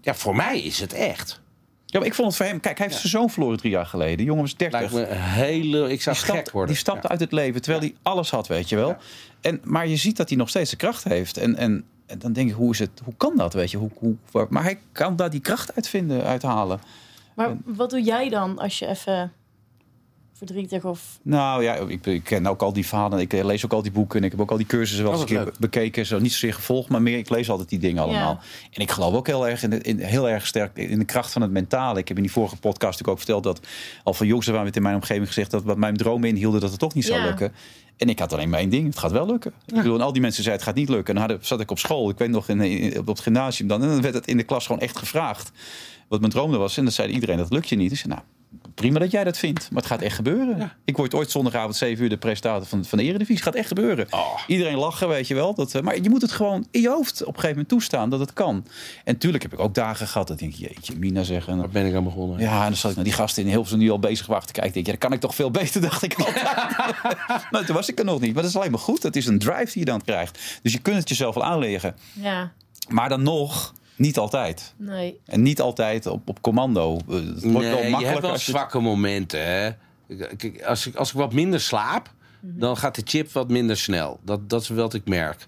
Ja, 0.00 0.14
voor 0.14 0.36
mij 0.36 0.60
is 0.60 0.80
het 0.80 0.92
echt. 0.92 1.40
Ja, 1.86 1.98
maar 1.98 2.08
ik 2.08 2.14
vond 2.14 2.28
het 2.28 2.36
voor 2.36 2.46
hem... 2.46 2.60
Kijk, 2.60 2.78
hij 2.78 2.86
heeft 2.86 3.00
zijn 3.00 3.12
zoon 3.12 3.30
verloren 3.30 3.58
drie 3.58 3.72
jaar 3.72 3.86
geleden. 3.86 4.16
De 4.16 4.24
jongen 4.24 4.42
was 4.42 4.56
30. 4.56 4.80
Lijkt 4.92 5.10
me 5.10 5.16
hele... 5.16 5.90
Ik 5.90 6.02
zou 6.02 6.16
gek 6.16 6.50
worden. 6.50 6.70
Die 6.70 6.80
stapte 6.80 7.08
uit 7.08 7.20
het 7.20 7.32
leven, 7.32 7.62
terwijl 7.62 7.82
hij 7.82 7.94
alles 8.02 8.30
had, 8.30 8.46
weet 8.46 8.68
je 8.68 8.76
wel. 8.76 8.96
En, 9.40 9.60
maar 9.64 9.88
je 9.88 9.96
ziet 9.96 10.16
dat 10.16 10.28
hij 10.28 10.38
nog 10.38 10.48
steeds 10.48 10.70
de 10.70 10.76
kracht 10.76 11.04
heeft. 11.04 11.36
En, 11.36 11.56
en, 11.56 11.84
en 12.06 12.18
dan 12.18 12.32
denk 12.32 12.48
ik, 12.48 12.54
hoe, 12.54 12.72
is 12.72 12.78
het, 12.78 12.90
hoe 13.04 13.14
kan 13.16 13.36
dat, 13.36 13.54
weet 13.54 13.70
je? 13.70 13.76
Hoe, 13.76 13.90
hoe, 13.98 14.46
maar 14.48 14.62
hij 14.62 14.78
kan 14.92 15.16
daar 15.16 15.30
die 15.30 15.40
kracht 15.40 15.74
uit 15.76 15.88
vinden, 15.88 16.24
uithalen. 16.24 16.80
Maar 17.34 17.56
wat 17.64 17.90
doe 17.90 18.02
jij 18.02 18.28
dan 18.28 18.58
als 18.58 18.78
je 18.78 18.86
even 18.86 19.32
verdrietig 20.36 20.84
of... 20.84 21.18
Nou 21.22 21.62
ja, 21.62 21.74
ik, 21.74 22.06
ik, 22.06 22.24
ken 22.24 22.46
ook 22.46 22.62
al 22.62 22.72
die 22.72 22.86
verhalen. 22.86 23.18
Ik 23.18 23.32
lees 23.32 23.64
ook 23.64 23.72
al 23.72 23.82
die 23.82 23.92
boeken. 23.92 24.18
En 24.18 24.24
ik 24.24 24.30
heb 24.30 24.40
ook 24.40 24.50
al 24.50 24.56
die 24.56 24.66
cursussen 24.66 25.04
wel 25.04 25.12
eens 25.12 25.20
een 25.20 25.26
keer 25.26 25.52
bekeken. 25.58 26.06
Zo 26.06 26.18
niet 26.18 26.32
zozeer 26.32 26.54
gevolgd, 26.54 26.88
maar 26.88 27.02
meer. 27.02 27.18
Ik 27.18 27.30
lees 27.30 27.50
altijd 27.50 27.68
die 27.68 27.78
dingen 27.78 28.02
allemaal. 28.02 28.40
En 28.72 28.82
ik 28.82 28.90
geloof 28.90 29.14
ook 29.14 29.26
heel 29.26 29.48
erg, 29.48 29.62
in, 29.62 29.70
de, 29.70 29.80
in, 29.80 29.98
heel 29.98 30.28
erg 30.28 30.46
sterk 30.46 30.76
in 30.76 30.98
de 30.98 31.04
kracht 31.04 31.32
van 31.32 31.42
het 31.42 31.50
mentale. 31.50 31.98
Ik 31.98 32.08
heb 32.08 32.16
in 32.16 32.22
die 32.22 32.32
vorige 32.32 32.56
podcast 32.56 32.82
natuurlijk 32.82 33.08
ook 33.08 33.18
verteld 33.18 33.42
dat... 33.42 33.60
al 34.04 34.14
van 34.14 34.26
jongs 34.26 34.46
waren 34.46 34.66
het 34.66 34.76
in 34.76 34.82
mijn 34.82 34.94
omgeving 34.94 35.26
gezegd... 35.26 35.50
dat 35.50 35.62
wat 35.62 35.76
mijn 35.76 35.96
dromen 35.96 36.28
inhielden, 36.28 36.60
dat 36.60 36.70
het 36.70 36.78
toch 36.78 36.94
niet 36.94 37.04
zou 37.04 37.22
lukken. 37.22 37.52
En 37.96 38.08
ik 38.08 38.18
had 38.18 38.32
alleen 38.32 38.48
maar 38.48 38.60
één 38.60 38.70
ding. 38.70 38.86
Het 38.86 38.98
gaat 38.98 39.12
wel 39.12 39.26
lukken. 39.26 39.52
Ik 39.66 39.74
bedoel, 39.74 39.94
en 39.94 40.00
al 40.00 40.12
die 40.12 40.22
mensen 40.22 40.42
zeiden 40.42 40.64
het 40.64 40.74
gaat 40.74 40.82
niet 40.82 40.94
lukken. 40.94 41.16
En 41.16 41.28
dan 41.28 41.38
zat 41.40 41.60
ik 41.60 41.70
op 41.70 41.78
school. 41.78 42.10
Ik 42.10 42.18
weet 42.18 42.30
nog 42.30 42.48
in, 42.48 42.98
op 42.98 43.06
het 43.06 43.20
gymnasium 43.20 43.68
dan. 43.68 43.82
En 43.82 43.88
dan 43.88 44.00
werd 44.00 44.14
het 44.14 44.26
in 44.26 44.36
de 44.36 44.42
klas 44.42 44.66
gewoon 44.66 44.80
echt 44.80 44.98
gevraagd. 44.98 45.50
Wat 46.08 46.20
mijn 46.20 46.32
droom 46.32 46.50
was. 46.50 46.76
En 46.76 46.84
dan 46.84 46.92
zei 46.92 47.12
iedereen 47.12 47.36
dat 47.36 47.52
lukt 47.52 47.68
je 47.68 47.76
niet. 47.76 47.90
Dus 47.90 48.04
nou, 48.04 48.20
prima 48.76 48.98
dat 48.98 49.10
jij 49.10 49.24
dat 49.24 49.38
vindt, 49.38 49.70
maar 49.70 49.82
het 49.82 49.90
gaat 49.90 50.00
echt 50.00 50.14
gebeuren. 50.16 50.72
Ik 50.84 50.96
word 50.96 51.14
ooit 51.14 51.30
zondagavond 51.30 51.76
7 51.76 52.04
uur 52.04 52.10
de 52.10 52.16
presentator 52.16 52.66
van, 52.66 52.84
van 52.84 52.98
de 52.98 53.04
Eredivisie. 53.04 53.34
Het 53.34 53.44
gaat 53.44 53.54
echt 53.54 53.68
gebeuren. 53.68 54.06
Oh. 54.10 54.38
Iedereen 54.46 54.76
lachen, 54.76 55.08
weet 55.08 55.28
je 55.28 55.34
wel. 55.34 55.54
Dat, 55.54 55.74
eh, 55.74 55.82
maar 55.82 56.00
je 56.00 56.10
moet 56.10 56.22
het 56.22 56.32
gewoon 56.32 56.66
in 56.70 56.80
je 56.80 56.88
hoofd 56.88 57.20
op 57.20 57.26
een 57.26 57.34
gegeven 57.34 57.48
moment 57.50 57.68
toestaan 57.68 58.10
dat 58.10 58.20
het 58.20 58.32
kan. 58.32 58.66
En 59.04 59.12
natuurlijk 59.12 59.42
heb 59.42 59.52
ik 59.52 59.58
ook 59.58 59.74
dagen 59.74 60.06
gehad 60.06 60.28
dat 60.28 60.40
ik 60.40 60.58
denk, 60.58 60.70
jeetje, 60.70 60.96
Mina 60.96 61.22
zeggen. 61.22 61.56
Waar 61.56 61.68
ben 61.68 61.86
ik 61.86 61.94
aan 61.94 62.04
begonnen? 62.04 62.40
Ja, 62.40 62.60
en 62.60 62.66
dan 62.66 62.76
zat 62.76 62.90
ik 62.90 62.96
naar 62.96 63.04
die 63.04 63.14
gasten 63.14 63.42
in 63.42 63.48
Hilversum 63.48 63.78
die 63.78 63.90
al 63.90 63.98
bezig 63.98 64.26
waren 64.26 64.46
te 64.46 64.52
kijken. 64.52 64.72
Denk, 64.72 64.86
ja, 64.86 64.92
dat 64.92 65.00
kan 65.00 65.12
ik 65.12 65.20
toch 65.20 65.34
veel 65.34 65.50
beter, 65.50 65.80
dacht 65.80 66.02
ik 66.02 66.14
altijd. 66.14 66.44
maar 67.50 67.64
toen 67.66 67.74
was 67.74 67.88
ik 67.88 67.98
er 67.98 68.04
nog 68.04 68.20
niet. 68.20 68.34
Maar 68.34 68.42
dat 68.42 68.50
is 68.50 68.56
alleen 68.56 68.70
maar 68.70 68.80
goed. 68.80 69.02
Het 69.02 69.16
is 69.16 69.26
een 69.26 69.38
drive 69.38 69.72
die 69.72 69.78
je 69.78 69.84
dan 69.84 70.02
krijgt. 70.02 70.58
Dus 70.62 70.72
je 70.72 70.78
kunt 70.78 70.96
het 70.96 71.08
jezelf 71.08 71.34
wel 71.34 71.44
aanleggen. 71.44 71.96
Ja. 72.12 72.52
Maar 72.88 73.08
dan 73.08 73.22
nog 73.22 73.74
niet 73.96 74.18
altijd. 74.18 74.74
Nee. 74.76 75.20
En 75.26 75.42
niet 75.42 75.60
altijd 75.60 76.06
op, 76.06 76.28
op 76.28 76.42
commando. 76.42 76.96
Het 76.96 77.06
wordt 77.06 77.42
nee, 77.42 77.52
wel 77.52 77.60
makkelijk 77.70 77.98
je 78.00 78.06
hebt 78.06 78.20
wel 78.20 78.30
als 78.30 78.44
je... 78.46 78.50
zwakke 78.50 78.80
momenten. 78.80 79.44
Hè? 79.46 79.70
Als, 80.66 80.86
ik, 80.86 80.96
als 80.96 81.10
ik 81.10 81.16
wat 81.16 81.32
minder 81.32 81.60
slaap, 81.60 82.14
Mhm. 82.40 82.58
dan 82.58 82.76
gaat 82.76 82.94
de 82.94 83.02
chip 83.04 83.32
wat 83.32 83.48
minder 83.48 83.76
snel. 83.76 84.20
Dat, 84.22 84.50
dat 84.50 84.62
is 84.62 84.68
wat 84.68 84.94
ik 84.94 85.08
merk. 85.08 85.46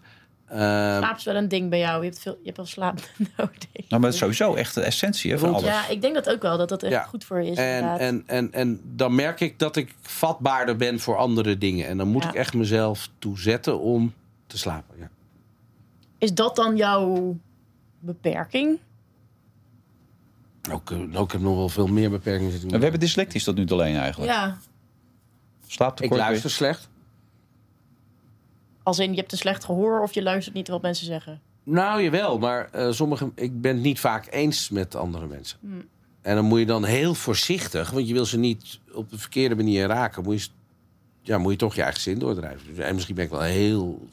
Uh, 0.52 0.56
slaap 0.56 1.16
is 1.16 1.24
wel 1.24 1.34
een 1.36 1.48
ding 1.48 1.70
bij 1.70 1.78
jou. 1.78 2.02
Je 2.02 2.08
hebt, 2.08 2.20
veel, 2.22 2.32
je 2.32 2.44
hebt 2.44 2.56
wel 2.56 2.66
slaap 2.66 3.00
nodig. 3.36 3.58
Nou, 3.72 3.84
maar 3.88 4.00
dat 4.00 4.12
is 4.12 4.18
sowieso 4.18 4.54
echt 4.54 4.74
de 4.74 4.80
essentie 4.80 5.30
hè, 5.30 5.38
van 5.38 5.48
alles. 5.54 5.64
Ja, 5.64 5.88
ik 5.88 6.00
denk 6.02 6.14
dat 6.14 6.28
ook 6.30 6.42
wel. 6.42 6.56
Dat 6.58 6.68
dat 6.68 6.82
echt 6.82 6.92
ja. 6.92 7.02
goed 7.02 7.24
voor 7.24 7.42
je 7.42 7.50
is. 7.50 7.56
En, 7.56 7.98
en, 7.98 8.22
en, 8.26 8.52
en 8.52 8.80
dan 8.84 9.14
merk 9.14 9.40
ik 9.40 9.58
dat 9.58 9.76
ik 9.76 9.94
vatbaarder 10.00 10.76
ben 10.76 11.00
voor 11.00 11.16
andere 11.16 11.58
dingen. 11.58 11.86
En 11.86 11.96
dan 11.98 12.08
moet 12.08 12.22
Ja. 12.22 12.28
ik 12.28 12.34
echt 12.34 12.54
mezelf 12.54 13.08
toezetten 13.18 13.80
om 13.80 14.14
te 14.46 14.58
slapen. 14.58 14.94
Ja. 14.98 15.08
Is 16.18 16.34
dat 16.34 16.56
dan 16.56 16.76
jouw 16.76 17.36
beperking? 17.98 18.78
Ook, 20.70 20.90
eh, 20.90 20.98
ook 20.98 21.26
ik 21.26 21.32
heb 21.32 21.40
nog 21.40 21.56
wel 21.56 21.68
veel 21.68 21.86
meer 21.86 22.10
beperkingen 22.10 22.50
zitten. 22.50 22.70
En 22.70 22.76
we 22.76 22.82
hebben 22.82 23.00
dyslectisch 23.00 23.44
tot 23.44 23.56
nu 23.56 23.66
toe 23.66 23.78
alleen 23.78 23.96
eigenlijk. 23.96 24.32
Ja. 24.32 24.58
ik 25.66 25.70
Slaaptekort. 25.70 26.20
luister 26.20 26.50
slecht. 26.50 26.88
Als 28.82 28.98
in, 28.98 29.10
je 29.10 29.16
hebt 29.18 29.32
een 29.32 29.38
slecht 29.38 29.64
gehoor 29.64 30.00
of 30.00 30.14
je 30.14 30.22
luistert 30.22 30.54
niet 30.54 30.68
wat 30.68 30.82
mensen 30.82 31.06
zeggen. 31.06 31.40
Nou, 31.62 32.02
jawel, 32.02 32.38
maar 32.38 32.70
eh, 32.70 32.90
sommige, 32.90 33.30
ik 33.34 33.60
ben 33.60 33.74
het 33.74 33.82
niet 33.82 34.00
vaak 34.00 34.26
eens 34.30 34.68
met 34.70 34.94
andere 34.94 35.26
mensen. 35.26 35.58
Hmm. 35.60 35.88
En 36.20 36.34
dan 36.34 36.44
moet 36.44 36.58
je 36.58 36.66
dan 36.66 36.84
heel 36.84 37.14
voorzichtig, 37.14 37.90
want 37.90 38.08
je 38.08 38.14
wil 38.14 38.24
ze 38.24 38.38
niet 38.38 38.80
op 38.92 39.10
de 39.10 39.18
verkeerde 39.18 39.54
manier 39.54 39.86
raken. 39.86 40.22
Moet 40.22 40.42
je, 40.42 40.50
ja, 41.22 41.38
moet 41.38 41.52
je 41.52 41.58
toch 41.58 41.74
je 41.74 41.82
eigen 41.82 42.00
zin 42.00 42.18
doordrijven. 42.18 42.84
En 42.84 42.94
misschien 42.94 43.14
ben 43.14 43.24
ik 43.24 43.30
wel 43.30 43.40
heel 43.40 44.08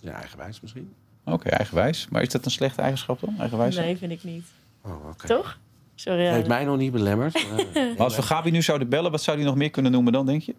ja, 0.00 0.12
eigenwijs 0.12 0.60
misschien. 0.60 0.92
Oké, 1.28 1.48
eigenwijs. 1.48 2.06
Maar 2.10 2.22
is 2.22 2.28
dat 2.28 2.44
een 2.44 2.50
slechte 2.50 2.80
eigenschap 2.80 3.20
dan? 3.20 3.34
Eigenwijs? 3.38 3.76
Nee, 3.76 3.96
vind 3.96 4.12
ik 4.12 4.24
niet. 4.24 4.44
Oh, 4.84 5.08
oké. 5.08 5.26
Toch? 5.26 5.58
Sorry. 5.94 6.20
Heeft 6.20 6.32
Alex. 6.32 6.48
mij 6.48 6.64
nog 6.64 6.76
niet 6.76 6.92
belemmerd. 6.92 7.34
Eh, 7.46 7.74
Maar 7.74 7.96
als 8.04 8.16
we 8.16 8.22
Gabi 8.22 8.50
nu 8.50 8.62
zouden 8.62 8.88
bellen, 8.88 9.10
wat 9.10 9.22
zou 9.22 9.36
die 9.36 9.46
nog 9.46 9.54
meer 9.56 9.70
kunnen 9.70 9.92
noemen 9.92 10.12
dan, 10.12 10.26
denk 10.26 10.42
je? 10.42 10.54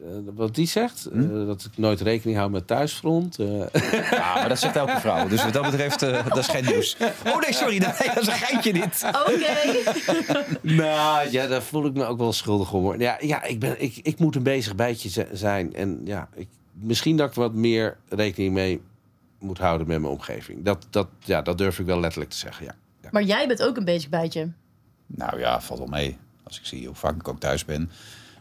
eh, 0.00 0.06
wat 0.34 0.54
die 0.54 0.66
zegt, 0.66 1.06
eh, 1.06 1.20
dat 1.46 1.64
ik 1.64 1.78
nooot 1.78 2.00
rekening 2.00 2.38
hou 2.38 2.50
met 2.50 2.66
thuisfront. 2.66 3.38
eh. 3.38 3.62
Ja, 4.10 4.34
maar 4.34 4.48
dat 4.48 4.58
zegt 4.58 4.76
elke 4.76 5.00
vrouw. 5.00 5.28
Dus 5.28 5.44
wat 5.44 5.52
dat 5.52 5.62
betreft, 5.62 6.02
eh, 6.02 6.26
dat 6.26 6.36
is 6.38 6.46
geen 6.48 6.64
nieuws. 6.64 6.96
Oh 7.26 7.40
nee, 7.40 7.52
sorry. 7.52 7.78
Nee, 7.78 7.92
dat 8.14 8.20
is 8.20 8.26
een 8.26 8.32
geintje 8.32 8.72
niet. 8.72 9.04
Oké. 9.06 10.46
nou, 10.82 11.30
ja, 11.30 11.46
daar 11.46 11.62
voel 11.62 11.86
ik 11.86 11.92
me 11.94 12.04
ook 12.04 12.18
wel 12.18 12.32
schuldig 12.32 12.72
om. 12.72 12.82
hoor. 12.82 12.98
Ja, 13.00 13.16
ja 13.20 13.42
ik, 13.44 13.58
ben, 13.58 13.82
ik, 13.82 13.96
ik 14.02 14.18
moet 14.18 14.36
een 14.36 14.42
bezig 14.42 14.74
bijtje 14.74 15.26
zijn. 15.32 15.74
En 15.74 16.00
ja, 16.04 16.28
ik, 16.34 16.48
misschien 16.72 17.16
dat 17.16 17.28
ik 17.28 17.34
wat 17.34 17.54
meer 17.54 17.96
rekening 18.08 18.52
mee 18.54 18.80
moet 19.40 19.58
houden 19.58 19.86
met 19.86 20.00
mijn 20.00 20.12
omgeving. 20.12 20.64
Dat, 20.64 20.86
dat, 20.90 21.08
ja, 21.18 21.42
dat 21.42 21.58
durf 21.58 21.78
ik 21.78 21.86
wel 21.86 22.00
letterlijk 22.00 22.30
te 22.30 22.36
zeggen, 22.36 22.64
ja. 22.64 22.74
ja. 23.02 23.08
Maar 23.12 23.22
jij 23.22 23.46
bent 23.46 23.62
ook 23.62 23.76
een 23.76 23.84
bezig 23.84 24.08
bijtje. 24.10 24.48
Nou 25.06 25.38
ja, 25.38 25.60
valt 25.60 25.78
wel 25.78 25.88
mee. 25.88 26.16
Als 26.42 26.58
ik 26.58 26.66
zie 26.66 26.86
hoe 26.86 26.94
vaak 26.94 27.14
ik 27.14 27.28
ook 27.28 27.40
thuis 27.40 27.64
ben. 27.64 27.90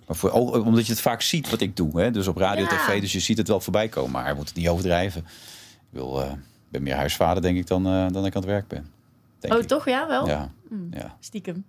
Maar 0.08 0.16
voor, 0.18 0.32
ook 0.32 0.66
omdat 0.66 0.86
je 0.86 0.92
het 0.92 1.02
vaak 1.02 1.22
ziet 1.22 1.50
wat 1.50 1.62
ik 1.62 1.76
doe. 1.76 2.02
Hè? 2.02 2.12
Dus 2.12 2.28
op 2.28 2.38
radio, 2.38 2.64
Ja. 2.64 2.70
tv, 2.70 3.02
dus 3.02 3.12
je 3.12 3.20
ziet 3.20 3.38
het 3.38 3.48
wel 3.48 3.60
voorbij 3.60 3.88
komen. 3.88 4.12
Maar 4.12 4.28
je 4.30 4.34
moet 4.36 4.48
het 4.48 4.58
niet 4.58 4.68
overdrijven. 4.70 5.22
Ik 5.22 5.88
wil, 5.90 6.22
eh, 6.24 6.32
ben 6.70 6.84
meer 6.84 6.96
huisvader, 6.96 7.42
denk 7.42 7.58
ik, 7.58 7.68
dan, 7.68 7.86
eh, 7.86 7.92
dan 8.12 8.26
ik 8.26 8.36
aan 8.36 8.42
het 8.42 8.50
werk 8.52 8.68
ben. 8.68 8.90
Denk 9.40 9.54
Oh, 9.54 9.60
ik. 9.60 9.68
toch? 9.68 9.86
Ja, 9.86 10.08
wel? 10.08 10.28
Ja. 10.28 10.52
Ja. 10.92 11.18
Stiekem. 11.20 11.66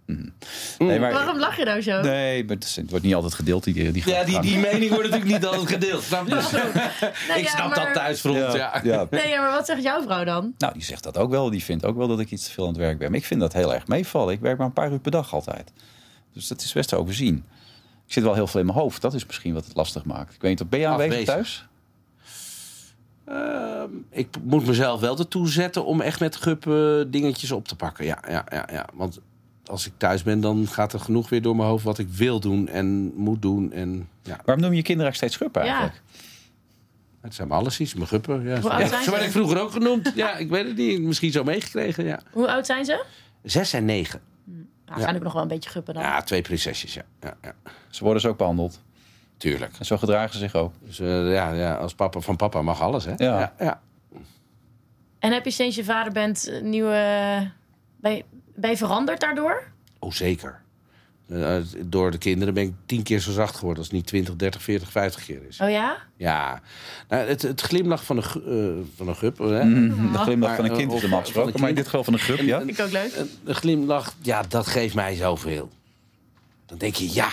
Nee, 0.79 0.99
maar, 0.99 1.13
Waarom 1.13 1.39
lach 1.39 1.57
je 1.57 1.65
nou 1.65 1.81
zo? 1.83 2.01
nee, 2.01 2.45
maar 2.45 2.55
het 2.55 2.65
is- 2.65 2.77
het 2.77 2.91
wordt 2.91 3.05
niet 3.05 3.15
altijd 3.15 3.35
gedeeld. 3.35 3.65
Die, 3.65 3.75
die 3.93 4.03
Ja, 4.09 4.25
die, 4.25 4.41
die 4.41 4.59
mening 4.59 4.89
wordt 4.91 5.11
natuurlijk 5.11 5.25
niet 5.41 5.47
altijd 5.47 5.69
gedeeld. 5.69 6.03
Snap 6.03 6.29
je? 6.29 6.35
Nee, 7.29 7.39
ik 7.39 7.45
ja, 7.45 7.51
snap 7.51 7.69
maar- 7.69 7.85
dat 7.85 7.95
thuisfront. 7.95 8.37
Ja. 8.37 8.55
ja, 8.57 8.81
ja. 8.85 9.07
Nee, 9.11 9.29
ja, 9.29 9.41
maar 9.41 9.51
wat 9.53 9.67
zegt 9.67 9.83
jouw 9.83 10.03
vrouw 10.03 10.25
dan? 10.25 10.55
Nou, 10.59 10.73
die 10.73 10.83
zegt 10.85 11.03
dat 11.03 11.19
ook 11.19 11.31
wel. 11.31 11.51
Die 11.51 11.65
vindt 11.65 11.85
ook 11.85 11.97
wel 11.97 12.09
dat 12.09 12.21
ik 12.21 12.31
iets 12.31 12.45
te 12.45 12.51
veel 12.51 12.65
aan 12.65 12.71
het 12.71 12.79
werk 12.79 12.99
ben. 12.99 13.11
Maar 13.11 13.19
ik 13.19 13.25
vind 13.27 13.41
dat 13.41 13.53
heel 13.53 13.75
erg 13.75 13.87
meevallen. 13.87 14.35
Ik 14.35 14.41
werk 14.41 14.59
maar 14.59 14.67
een 14.67 14.73
paar 14.73 14.93
uur 14.93 14.99
per 15.01 15.11
dag 15.11 15.35
altijd. 15.35 15.73
Dus 16.33 16.47
dat 16.49 16.61
is 16.63 16.73
best 16.73 16.89
te 16.89 16.97
overzien. 16.97 17.37
Ik 18.07 18.13
zit 18.17 18.23
wel 18.25 18.35
heel 18.35 18.47
veel 18.47 18.61
in 18.61 18.67
mijn 18.67 18.79
hoofd. 18.79 19.01
Dat 19.03 19.15
is 19.15 19.27
misschien 19.27 19.55
wat 19.55 19.65
het 19.65 19.77
lastig 19.77 20.05
maakt. 20.05 20.35
Ik 20.35 20.41
weet 20.43 20.59
niet, 20.59 20.71
ben 20.71 20.81
je 20.81 20.87
aanwezig 20.87 21.25
thuis? 21.25 21.67
Ehm, 23.31 23.91
ik 24.11 24.29
moet 24.43 24.67
mezelf 24.67 25.01
wel 25.01 25.19
ertoe 25.19 25.49
zetten 25.49 25.85
om 25.85 26.01
echt 26.01 26.21
met 26.21 26.37
gup 26.37 26.67
eh, 26.67 27.01
dingetjes 27.07 27.51
op 27.53 27.69
te 27.69 27.77
pakken. 27.77 28.05
Ja, 28.05 28.19
ja, 28.29 28.45
ja, 28.51 28.69
ja. 28.73 28.87
Want 28.95 29.21
als 29.65 29.87
ik 29.87 29.93
thuis 29.97 30.23
ben, 30.23 30.41
dan 30.41 30.67
gaat 30.67 30.93
er 30.93 31.01
genoeg 31.01 31.29
weer 31.29 31.43
door 31.43 31.57
mijn 31.57 31.69
hoofd 31.69 31.85
wat 31.85 31.99
ik 31.99 32.09
wil 32.09 32.41
doen 32.41 32.69
en 32.69 33.15
moet 33.15 33.43
doen. 33.43 33.73
En 33.73 34.09
ja, 34.23 34.39
Waarom 34.45 34.63
noem 34.63 34.71
je 34.73 34.77
je 34.79 34.83
kinderen 34.83 35.13
eigenlijk 35.13 35.17
steeds 35.17 35.35
schuppen 35.35 35.63
eigenlijk? 35.63 36.03
het 37.21 37.35
zijn 37.35 37.49
maar 37.49 37.59
alles 37.59 37.81
iets. 37.81 37.95
Mijn 37.95 38.09
guppen. 38.09 38.43
Ja. 38.43 38.61
Hoe 38.61 38.71
oud 38.71 38.81
Ja, 38.81 38.87
zijn 38.89 39.05
zo 39.05 39.11
werd 39.11 39.23
ze? 39.23 39.29
ik 39.29 39.35
vroeger 39.35 39.61
ook 39.61 39.71
genoemd. 39.71 40.13
Ja, 40.15 40.37
ik 40.37 40.51
weet 40.51 40.67
het 40.67 40.77
niet. 40.77 41.01
Misschien 41.01 41.33
zo 41.33 41.45
meegekregen. 41.45 42.05
Ja. 42.05 42.21
Hoe 42.33 42.49
oud 42.53 42.67
zijn 42.67 42.85
ze? 42.85 43.05
Zes 43.43 43.73
en 43.73 43.85
negen. 43.85 44.21
Nou, 44.87 45.01
zijn 45.01 45.17
ook 45.17 45.23
nog 45.23 45.33
wel 45.33 45.43
een 45.43 45.49
beetje 45.49 45.71
guppen 45.71 45.95
dan. 45.95 46.03
Ja, 46.03 46.23
twee 46.23 46.43
prinsesjes. 46.43 46.95
Ja, 46.95 47.05
ja, 47.21 47.37
ja. 47.43 47.55
Ze 47.91 48.05
worden 48.05 48.23
zo 48.23 48.29
ook 48.29 48.37
behandeld. 48.37 48.81
Tuurlijk. 49.41 49.75
En 49.79 49.85
zo 49.85 49.97
gedragen 49.97 50.33
ze 50.33 50.39
zich 50.39 50.55
ook. 50.55 50.73
Dus 50.85 50.99
eh, 51.01 51.33
ja, 51.33 51.53
ja, 51.53 51.75
als 51.75 51.95
papa 51.95 52.21
van 52.21 52.37
papa 52.37 52.63
mag 52.63 52.81
alles, 52.81 53.05
hè? 53.05 53.13
Ja. 53.17 53.39
ja, 53.39 53.53
ja. 53.59 53.81
En 55.19 55.33
heb 55.33 55.45
je 55.45 55.51
sinds 55.51 55.77
je 55.77 55.85
vader 55.85 56.13
bent 56.13 56.49
eh, 56.49 56.63
nieuwe... 56.63 57.51
Ben 57.97 58.13
je, 58.17 58.25
ben 58.55 58.71
je 58.71 58.77
veranderd 58.77 59.21
daardoor? 59.21 59.63
Oh, 59.99 60.13
zeker. 60.13 60.61
Eh, 61.31 61.57
door 61.87 62.11
de 62.11 62.19
kinderen 62.19 62.55
ben 62.55 62.63
ik 62.63 62.73
tien 62.87 63.03
keer 63.03 63.21
zo 63.21 63.33
zacht 63.33 63.55
geworden 63.55 63.79
als 63.79 63.87
het 63.87 63.97
niet 63.97 64.07
20, 64.07 64.37
30, 64.37 64.63
40, 64.63 64.91
50 64.91 65.25
keer 65.25 65.41
is. 65.49 65.61
Oh 65.61 65.71
ja? 65.71 65.97
Ja, 66.17 66.61
nou, 67.09 67.27
het, 67.29 67.43
het 67.43 67.61
glimlach 67.61 68.05
van 68.05 68.17
een, 68.17 68.25
eh, 68.25 68.87
van 68.97 69.09
een 69.09 69.17
gup. 69.17 69.39
Hè? 69.39 69.65
Mhm, 69.65 70.13
De 70.13 70.19
glimlach 70.19 70.37
Maar, 70.37 70.57
van 70.57 70.65
een 70.65 70.71
eh, 70.71 70.77
kind 70.77 70.93
is 70.93 71.01
normaal 71.01 71.21
gesproken. 71.21 71.55
een 71.55 71.61
Maar 71.61 71.69
in 71.69 71.75
dit 71.75 71.85
geval 71.85 72.05
van 72.05 72.13
een 72.13 72.19
grup, 72.19 72.41
ja. 72.41 72.59
Vind 72.59 72.71
ik 72.71 72.85
ook 72.85 72.91
leuk. 72.91 73.17
Een, 73.17 73.31
een 73.45 73.55
glimlach, 73.55 74.15
ja, 74.23 74.43
dat 74.49 74.67
geeft 74.67 74.95
mij 74.95 75.15
zoveel. 75.15 75.71
Dan 76.67 76.79
denk 76.79 76.95
je, 76.95 77.13
ja. 77.13 77.29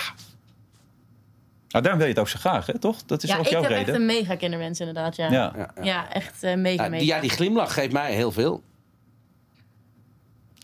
Nou, 1.68 1.84
daarom 1.84 1.98
wil 2.00 2.08
je 2.08 2.14
het 2.14 2.20
ook 2.22 2.28
zo 2.30 2.40
graag, 2.40 2.66
hè? 2.66 2.80
toch? 2.80 3.04
Dat 3.04 3.24
is 3.24 3.30
Ja, 3.30 3.38
ook 3.38 3.46
ik 3.46 3.52
jouw 3.52 3.62
heb 3.62 3.72
echt 3.72 3.80
reden. 3.86 3.96
een 4.02 4.06
mega 4.06 4.36
kinderwens 4.36 4.80
inderdaad, 4.80 5.16
ja. 5.16 5.32
Ja. 5.32 5.54
Ja, 5.56 5.72
ja. 5.76 5.84
Ja, 5.84 6.14
echt 6.14 6.44
eh, 6.44 6.56
mega, 6.56 6.84
Ja, 6.84 6.90
mega. 6.90 6.98
die, 7.04 7.08
ja, 7.14 7.20
die 7.20 7.30
glimlach 7.30 7.74
geeft 7.74 7.92
mij 7.92 8.14
heel 8.14 8.32
veel. 8.32 8.64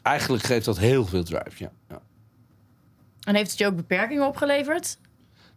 Eigenlijk 0.02 0.44
geeft 0.44 0.66
dat 0.66 0.78
heel 0.80 1.06
veel 1.06 1.24
drive, 1.24 1.64
ja. 1.64 1.72
ja. 1.90 2.02
En 3.24 3.36
heeft 3.36 3.50
het 3.50 3.60
je 3.60 3.66
ook 3.66 3.76
beperkingen 3.76 4.28
opgeleverd? 4.28 4.98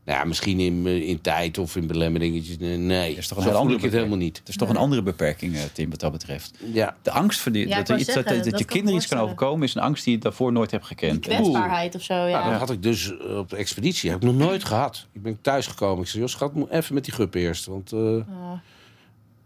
Nou 0.07 0.19
ja, 0.19 0.25
misschien 0.25 0.61
in, 0.61 0.87
eh, 0.87 1.09
in 1.09 1.21
tijd 1.21 1.59
of 1.59 1.77
in 1.77 1.87
belemmeringetjes. 1.87 2.57
Nee, 2.59 3.15
is 3.15 3.29
toch 3.29 3.39
een 3.39 3.45
zo 3.45 3.63
voel 3.63 3.73
ik 3.73 3.83
het 3.83 3.93
helemaal 3.93 4.17
niet. 4.17 4.39
Het 4.39 4.49
is 4.49 4.57
toch 4.57 4.69
een 4.69 4.77
andere 4.77 5.03
beperking, 5.03 5.57
eh, 5.57 5.63
Tim, 5.73 5.91
wat 5.91 6.01
dat 6.01 6.13
betreft. 6.13 6.59
Ja, 6.73 6.97
De 7.03 7.11
angst 7.11 7.41
voor 7.41 7.53
die, 7.53 7.69
Ja, 7.69 7.77
dat, 7.77 7.89
er 7.89 7.97
iets, 7.97 8.07
dat, 8.07 8.15
zeggen, 8.15 8.37
dat, 8.43 8.51
dat 8.51 8.59
je 8.59 8.65
kinderen 8.65 8.97
iets 8.97 9.07
kan 9.07 9.19
overkomen... 9.19 9.67
is 9.67 9.75
een 9.75 9.83
angst 9.83 10.05
die 10.05 10.13
je 10.13 10.19
daarvoor 10.19 10.53
nooit 10.53 10.71
hebt 10.71 10.85
gekend. 10.85 11.23
Die 11.23 11.35
kwetsbaarheid 11.35 11.95
of 11.95 12.03
zo, 12.03 12.15
ja. 12.15 12.39
Nou, 12.39 12.51
dat 12.51 12.59
had 12.59 12.71
ik 12.71 12.83
dus 12.83 13.19
eh, 13.19 13.39
op 13.39 13.51
de 13.51 13.57
expeditie. 13.57 14.11
Heb 14.11 14.19
ik 14.19 14.25
nog 14.25 14.37
nooit 14.37 14.65
gehad. 14.65 15.07
Ik 15.13 15.23
ben 15.23 15.39
thuis 15.41 15.67
gekomen. 15.67 16.03
Ik 16.03 16.09
zei, 16.09 16.23
joh, 16.23 16.31
schat, 16.31 16.55
moet 16.55 16.71
even 16.71 16.95
met 16.95 17.05
die 17.05 17.15
gup 17.15 17.35
eerst. 17.35 17.67
Want 17.67 17.93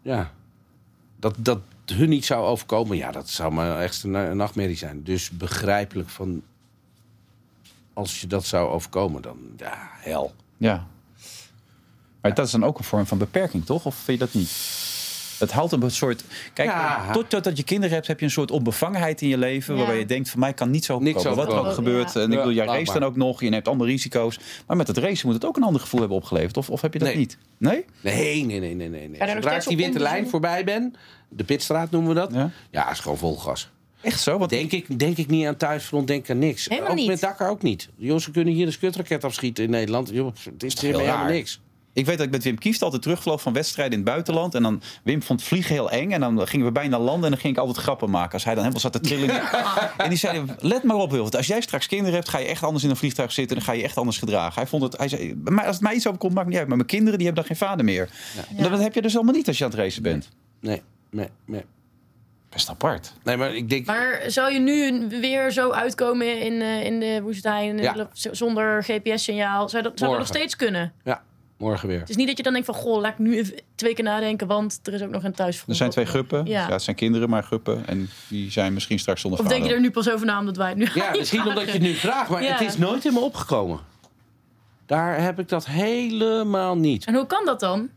ja, 0.02 0.32
dat, 1.16 1.34
dat 1.38 1.60
hun 1.86 2.08
niet 2.08 2.24
zou 2.24 2.46
overkomen, 2.46 2.96
ja, 2.96 3.10
dat 3.10 3.28
zou 3.28 3.52
maar 3.52 3.80
echt 3.80 4.02
een, 4.02 4.14
een 4.14 4.36
nachtmerrie 4.36 4.76
zijn. 4.76 5.02
Dus 5.04 5.30
begrijpelijk 5.30 6.08
van, 6.08 6.42
als 7.92 8.20
je 8.20 8.26
dat 8.26 8.44
zou 8.44 8.70
overkomen, 8.70 9.22
dan 9.22 9.38
ja, 9.56 9.90
hel. 10.00 10.34
Ja. 10.60 10.86
Maar 12.20 12.34
dat 12.34 12.46
is 12.46 12.52
dan 12.52 12.64
ook 12.64 12.78
een 12.78 12.84
vorm 12.84 13.06
van 13.06 13.18
beperking, 13.18 13.66
toch? 13.66 13.84
Of 13.86 13.94
vind 13.94 14.18
je 14.18 14.24
dat 14.24 14.34
niet? 14.34 14.50
Het 15.38 15.52
houdt 15.52 15.72
een 15.72 15.90
soort... 15.90 16.24
Kijk, 16.52 16.68
Ja. 16.68 17.12
tot, 17.12 17.30
totdat 17.30 17.56
je 17.56 17.62
kinderen 17.62 17.94
hebt, 17.94 18.06
heb 18.06 18.18
je 18.18 18.24
een 18.24 18.30
soort 18.30 18.50
onbevangenheid 18.50 19.22
in 19.22 19.28
je 19.28 19.38
leven... 19.38 19.72
Ja. 19.74 19.78
waarbij 19.80 19.98
je 19.98 20.06
denkt, 20.06 20.30
van 20.30 20.40
mij 20.40 20.52
kan 20.54 20.70
niets 20.70 20.90
overkomen. 20.90 21.24
Niks 21.24 21.36
Wat 21.36 21.52
er 21.52 21.58
ook 21.68 21.74
gebeurt. 21.74 22.12
Ja. 22.12 22.20
En 22.20 22.32
ik 22.32 22.36
bedoel, 22.38 22.52
jij 22.52 22.66
race 22.66 22.92
dan 22.92 23.04
ook 23.04 23.16
nog. 23.16 23.40
Je 23.40 23.48
neemt 23.48 23.68
allemaal 23.68 23.86
risico's. 23.86 24.38
Maar 24.66 24.76
met 24.76 24.86
het 24.86 24.96
racen 24.98 25.26
moet 25.26 25.34
het 25.34 25.44
ook 25.44 25.56
een 25.56 25.62
ander 25.62 25.80
gevoel 25.80 26.00
hebben 26.00 26.18
opgeleverd. 26.18 26.56
Of, 26.56 26.70
of 26.70 26.80
heb 26.80 26.92
je 26.92 26.98
dat 26.98 27.08
Nee. 27.08 27.16
niet? 27.16 27.38
Nee? 27.58 27.84
Nee, 28.00 28.44
nee, 28.44 28.60
nee, 28.60 28.74
nee, 28.74 28.88
nee. 29.08 29.28
Zodra 29.30 29.52
ik 29.54 29.66
die 29.66 29.76
witte 29.76 29.98
lijn 29.98 30.28
voorbij 30.28 30.64
ben, 30.64 30.94
de 31.28 31.44
pitstraat 31.44 31.90
noemen 31.90 32.14
we 32.14 32.20
dat, 32.20 32.32
Ja. 32.32 32.50
ja, 32.70 32.90
is 32.90 33.00
gewoon 33.00 33.18
vol 33.18 33.36
gas. 33.36 33.70
Echt 34.02 34.20
zo? 34.20 34.38
Want 34.38 34.50
Denk 34.50 34.72
ik, 34.72 34.98
denk 34.98 35.16
ik 35.16 35.26
niet 35.26 35.46
aan 35.46 35.56
thuisfront, 35.56 36.06
denk 36.06 36.30
aan 36.30 36.38
niks. 36.38 36.68
Helemaal 36.68 36.90
ook 36.90 36.96
niet. 36.96 37.06
met 37.06 37.20
Dakar 37.20 37.50
ook 37.50 37.62
niet. 37.62 37.88
Jongens, 37.96 38.24
ze 38.24 38.30
kunnen 38.30 38.54
hier 38.54 38.66
een 38.66 38.72
skutraket 38.72 39.24
afschieten 39.24 39.64
in 39.64 39.70
Nederland. 39.70 40.08
Joh, 40.12 40.32
het 40.44 40.62
is 40.62 40.80
helemaal 40.80 41.06
raar? 41.06 41.30
niks. 41.30 41.60
Ik 41.92 42.06
weet 42.06 42.16
dat 42.16 42.26
ik 42.26 42.32
met 42.32 42.42
Wim 42.42 42.58
Kieft 42.58 42.82
altijd 42.82 43.02
terugvloog 43.02 43.42
van 43.42 43.52
wedstrijden 43.52 43.98
in 43.98 44.04
het 44.04 44.08
buitenland. 44.08 44.54
En 44.54 44.62
dan 44.62 44.82
Wim 45.02 45.22
vond 45.22 45.42
vliegen 45.42 45.74
heel 45.74 45.90
eng. 45.90 46.10
En 46.10 46.20
dan 46.20 46.46
gingen 46.46 46.66
we 46.66 46.72
bijna 46.72 46.98
landen. 46.98 47.24
En 47.24 47.30
dan 47.30 47.40
ging 47.40 47.52
ik 47.52 47.58
altijd 47.58 47.78
grappen 47.78 48.10
maken. 48.10 48.32
Als 48.32 48.44
hij 48.44 48.54
dan 48.54 48.62
helemaal 48.62 48.82
zat 48.82 48.92
te 48.92 49.00
trillen. 49.00 49.30
en 49.96 50.08
die 50.08 50.18
zei, 50.18 50.44
let 50.58 50.82
maar 50.82 50.96
op 50.96 51.10
Wilfred. 51.10 51.36
Als 51.36 51.46
jij 51.46 51.60
straks 51.60 51.86
kinderen 51.86 52.14
hebt, 52.14 52.28
ga 52.28 52.38
je 52.38 52.46
echt 52.46 52.62
anders 52.62 52.84
in 52.84 52.90
een 52.90 52.96
vliegtuig 52.96 53.32
zitten. 53.32 53.56
En 53.56 53.62
dan 53.64 53.72
ga 53.74 53.78
je 53.80 53.84
echt 53.86 53.96
anders 53.96 54.18
gedragen. 54.18 54.54
Hij 54.54 54.66
vond 54.66 54.82
het, 54.82 54.96
hij 54.96 55.08
zei, 55.08 55.34
maar 55.44 55.64
als 55.66 55.74
het 55.74 55.84
mij 55.84 55.94
iets 55.94 56.06
overkomt, 56.06 56.34
maakt 56.34 56.48
niet 56.48 56.58
uit. 56.58 56.66
Maar 56.68 56.76
mijn 56.76 56.88
kinderen, 56.88 57.18
die 57.18 57.26
hebben 57.26 57.46
dan 57.46 57.56
geen 57.56 57.68
vader 57.68 57.84
meer. 57.84 58.08
En 58.56 58.70
Dat 58.70 58.80
heb 58.80 58.94
je 58.94 59.02
dus 59.02 59.14
allemaal 59.14 59.34
niet 59.34 59.48
als 59.48 59.58
je 59.58 59.64
aan 59.64 59.70
het 59.70 59.78
racen 59.78 60.02
bent. 60.02 60.28
Nee, 60.60 60.82
nee, 61.10 61.28
nee. 61.44 61.64
Best 62.50 62.68
apart. 62.68 63.12
Nee, 63.24 63.36
maar 63.36 63.54
ik 63.54 63.68
denk... 63.68 63.86
Maar 63.86 64.22
zou 64.26 64.52
je 64.52 64.58
nu 64.58 65.06
weer 65.20 65.50
zo 65.50 65.70
uitkomen 65.70 66.40
in, 66.40 66.60
eh, 66.60 66.84
in 66.84 67.00
de 67.00 67.20
woestijn 67.22 67.78
Ja. 67.78 68.08
zonder 68.12 68.82
GPS-signaal? 68.84 69.68
Zou 69.68 69.82
dat, 69.82 69.92
zou 69.98 70.10
dat 70.10 70.18
nog 70.18 70.28
steeds 70.28 70.56
kunnen? 70.56 70.92
Ja, 71.04 71.22
morgen 71.58 71.88
weer. 71.88 72.00
Het 72.00 72.08
is 72.08 72.16
niet 72.16 72.26
dat 72.26 72.36
je 72.36 72.42
dan 72.42 72.52
denkt 72.52 72.66
van, 72.68 72.76
goh, 72.76 73.00
laat 73.00 73.12
ik 73.12 73.18
nu 73.18 73.36
even 73.36 73.54
twee 73.74 73.94
keer 73.94 74.04
nadenken, 74.04 74.46
want 74.46 74.80
er 74.82 74.92
is 74.92 75.02
ook 75.02 75.10
nog 75.10 75.24
een 75.24 75.32
thuisfront. 75.32 75.70
Er 75.70 75.76
zijn 75.76 75.90
twee 75.90 76.06
guppen. 76.06 76.46
Ja. 76.46 76.66
Ja. 76.66 76.72
het 76.72 76.82
zijn 76.82 76.96
kinderen, 76.96 77.28
maar 77.30 77.42
guppen. 77.42 77.86
En 77.86 78.08
die 78.28 78.50
zijn 78.50 78.72
misschien 78.72 78.98
straks 78.98 79.20
zonder 79.20 79.40
Of 79.40 79.46
denk 79.46 79.64
je 79.64 79.72
er 79.74 79.80
nu 79.80 79.90
pas 79.90 80.10
over 80.10 80.26
na 80.26 80.38
omdat 80.38 80.56
wij 80.56 80.68
het 80.68 80.78
nu 80.78 80.88
Ja, 80.94 81.10
misschien 81.16 81.46
omdat 81.46 81.64
je 81.66 81.72
het 81.72 81.82
nu 81.82 81.94
vraagt, 81.94 82.30
maar 82.30 82.42
Ja. 82.42 82.52
het 82.52 82.60
is 82.60 82.76
nooit 82.78 83.04
in 83.04 83.12
me 83.12 83.20
opgekomen. 83.20 83.78
Daar 84.86 85.22
heb 85.22 85.38
ik 85.38 85.48
dat 85.48 85.66
helemaal 85.66 86.76
niet. 86.76 87.04
En 87.04 87.14
hoe 87.14 87.26
kan 87.26 87.44
dat 87.44 87.60
dan? 87.60 87.88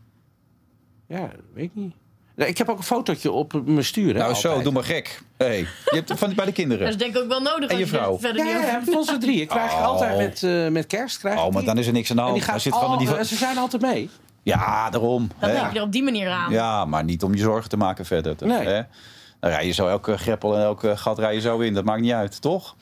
Ja, 1.08 1.30
weet 1.54 1.64
ik 1.64 1.74
niet. 1.74 1.94
Ik 2.36 2.58
heb 2.58 2.68
ook 2.68 2.78
een 2.78 2.84
fotootje 2.84 3.30
op 3.32 3.62
mijn 3.64 3.84
stuur. 3.84 4.12
Hè, 4.14 4.18
Nou 4.20 4.34
zo, 4.34 4.62
doe 4.62 4.72
maar 4.72 4.84
gek. 4.84 5.22
Hey, 5.36 5.58
je 5.58 5.66
hebt 5.84 6.08
het 6.08 6.18
van 6.18 6.34
bij 6.34 6.44
de 6.44 6.52
kinderen. 6.52 6.84
Dat 6.86 6.94
is 6.94 7.00
denk 7.02 7.16
ik 7.16 7.22
ook 7.22 7.28
wel 7.28 7.40
nodig. 7.40 7.70
En 7.70 7.76
je 7.76 7.82
je 7.82 7.88
vrouw? 7.88 8.18
verder 8.18 8.46
Ja, 8.46 8.60
ja, 8.60 8.82
van 8.84 9.04
z'n 9.04 9.18
drieën. 9.18 9.46
Krijg 9.46 9.70
je 9.70 9.76
Oh. 9.76 9.84
altijd 9.84 10.16
met, 10.16 10.42
eh, 10.42 10.68
met 10.68 10.86
kerst. 10.86 11.18
Krijg 11.18 11.38
Oh, 11.38 11.44
je 11.44 11.50
maar 11.50 11.60
die. 11.62 11.70
dan 11.70 11.78
is 11.78 11.86
er 11.86 11.92
niks 11.92 12.10
aan 12.10 12.16
de 12.16 12.22
En 12.22 12.28
hand. 12.28 12.40
die 12.40 12.48
gaat 12.50 12.60
zit 12.60 12.72
al- 12.72 12.98
die... 12.98 13.24
ze 13.24 13.36
zijn 13.36 13.58
altijd 13.58 13.82
mee. 13.82 14.10
Ja, 14.42 14.90
daarom. 14.90 15.28
Dan 15.40 15.48
hè. 15.50 15.54
denk 15.56 15.72
je 15.72 15.78
er 15.78 15.84
op 15.84 15.92
die 15.92 16.02
manier 16.02 16.28
aan. 16.30 16.52
Ja, 16.52 16.84
maar 16.84 17.04
niet 17.04 17.22
om 17.22 17.34
je 17.34 17.40
zorgen 17.40 17.68
te 17.70 17.76
maken 17.76 18.04
verder. 18.04 18.36
toch, 18.36 18.48
Nee. 18.48 18.66
Hè? 18.66 18.82
Dan 19.40 19.50
rij 19.50 19.66
je 19.66 19.72
zo 19.72 19.88
elke 19.88 20.16
greppel 20.18 20.56
en 20.56 20.62
elke 20.62 20.96
gat 20.96 21.18
rij 21.18 21.34
je 21.34 21.40
zo 21.40 21.58
in. 21.58 21.74
Dat 21.74 21.84
maakt 21.84 22.00
niet 22.00 22.12
uit, 22.12 22.40
toch? 22.40 22.76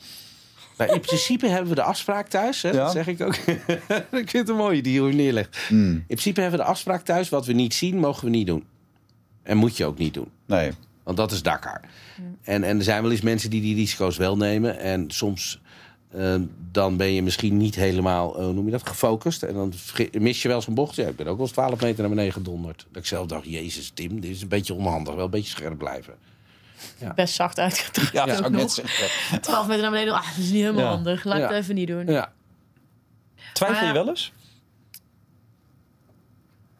Maar 0.77 0.93
in 0.93 0.99
principe 0.99 1.47
hebben 1.47 1.69
we 1.69 1.75
de 1.75 1.83
afspraak 1.83 2.27
thuis. 2.27 2.61
Hè? 2.61 2.69
Ja. 2.69 2.75
Dat 2.75 2.91
zeg 2.91 3.07
ik 3.07 3.21
ook. 3.21 3.35
ik 4.23 4.29
vind 4.29 4.31
het 4.31 4.49
een 4.49 4.55
mooie 4.55 4.81
die 4.81 5.01
je 5.03 5.13
neerlegt. 5.13 5.57
Hmm. 5.67 5.91
In 5.93 6.03
principe 6.07 6.41
hebben 6.41 6.59
we 6.59 6.65
de 6.65 6.71
afspraak 6.71 7.01
thuis. 7.01 7.29
Wat 7.29 7.45
we 7.45 7.53
niet 7.53 7.73
zien, 7.73 7.97
mogen 7.99 8.23
we 8.25 8.29
niet 8.29 8.47
doen. 8.47 8.65
En 9.43 9.57
moet 9.57 9.77
je 9.77 9.85
ook 9.85 9.97
niet 9.97 10.13
doen. 10.13 10.29
Nee. 10.45 10.71
Want 11.03 11.17
dat 11.17 11.31
is 11.31 11.41
Dakar. 11.41 11.81
En, 12.41 12.63
en 12.63 12.77
er 12.77 12.83
zijn 12.83 13.01
wel 13.01 13.11
eens 13.11 13.21
mensen 13.21 13.49
die 13.49 13.61
die 13.61 13.75
risico's 13.75 14.17
wel 14.17 14.37
nemen. 14.37 14.79
En 14.79 15.11
soms 15.11 15.61
eh, 16.11 16.35
dan 16.71 16.97
ben 16.97 17.13
je 17.13 17.23
misschien 17.23 17.57
niet 17.57 17.75
helemaal, 17.75 18.37
eh, 18.37 18.43
hoe 18.43 18.53
noem 18.53 18.65
je 18.65 18.71
dat, 18.71 18.87
gefocust. 18.87 19.43
En 19.43 19.53
dan 19.53 19.73
mis 20.11 20.41
je 20.41 20.47
wel 20.47 20.61
zo'n 20.61 20.73
bocht. 20.73 20.95
Ja, 20.95 21.07
ik 21.07 21.15
ben 21.15 21.27
ook 21.27 21.37
wel 21.37 21.45
eens 21.45 21.55
12 21.55 21.81
meter 21.81 21.99
naar 21.99 22.09
beneden 22.09 22.33
gedonderd. 22.33 22.85
Dat 22.91 23.01
ik 23.01 23.07
zelf 23.07 23.27
dacht, 23.27 23.45
jezus 23.45 23.89
Tim, 23.93 24.19
dit 24.19 24.31
is 24.31 24.41
een 24.41 24.47
beetje 24.47 24.73
onhandig. 24.73 25.15
Wel 25.15 25.25
een 25.25 25.29
beetje 25.31 25.49
scherp 25.49 25.77
blijven. 25.77 26.13
Best 27.15 27.33
zacht 27.33 27.59
uitgedrukt. 27.59 28.11
Ja, 28.11 28.21
ook 28.23 28.29
zou 28.29 28.43
ik 28.45 28.49
nog. 28.51 28.59
net 28.61 28.71
zeggen. 28.71 29.41
12 29.41 29.67
meter 29.67 29.81
naar 29.81 29.91
beneden. 29.91 30.13
Ah, 30.13 30.27
dat 30.27 30.37
is 30.37 30.49
niet 30.51 30.61
helemaal 30.61 30.83
Ja. 30.83 30.89
handig. 30.89 31.23
Laat 31.23 31.35
ik 31.35 31.41
Ja. 31.41 31.47
het 31.47 31.63
even 31.63 31.75
niet 31.75 31.87
doen. 31.87 32.05
Ja. 32.07 32.31
Twijfel 33.53 33.79
je 33.81 33.85
ja. 33.87 33.93
wel 33.93 34.07
eens? 34.09 34.33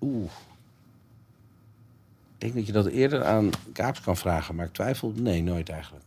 Oeh. 0.01 0.31
Ik 2.43 2.53
denk 2.53 2.65
dat 2.65 2.65
je 2.65 2.71
dat 2.83 2.85
eerder 2.93 3.23
aan 3.25 3.49
Kaaps 3.73 4.01
kan 4.01 4.17
vragen. 4.17 4.55
Maar 4.55 4.65
ik 4.65 4.73
twijfel, 4.73 5.11
nee, 5.15 5.43
nooit 5.43 5.69
eigenlijk. 5.69 6.05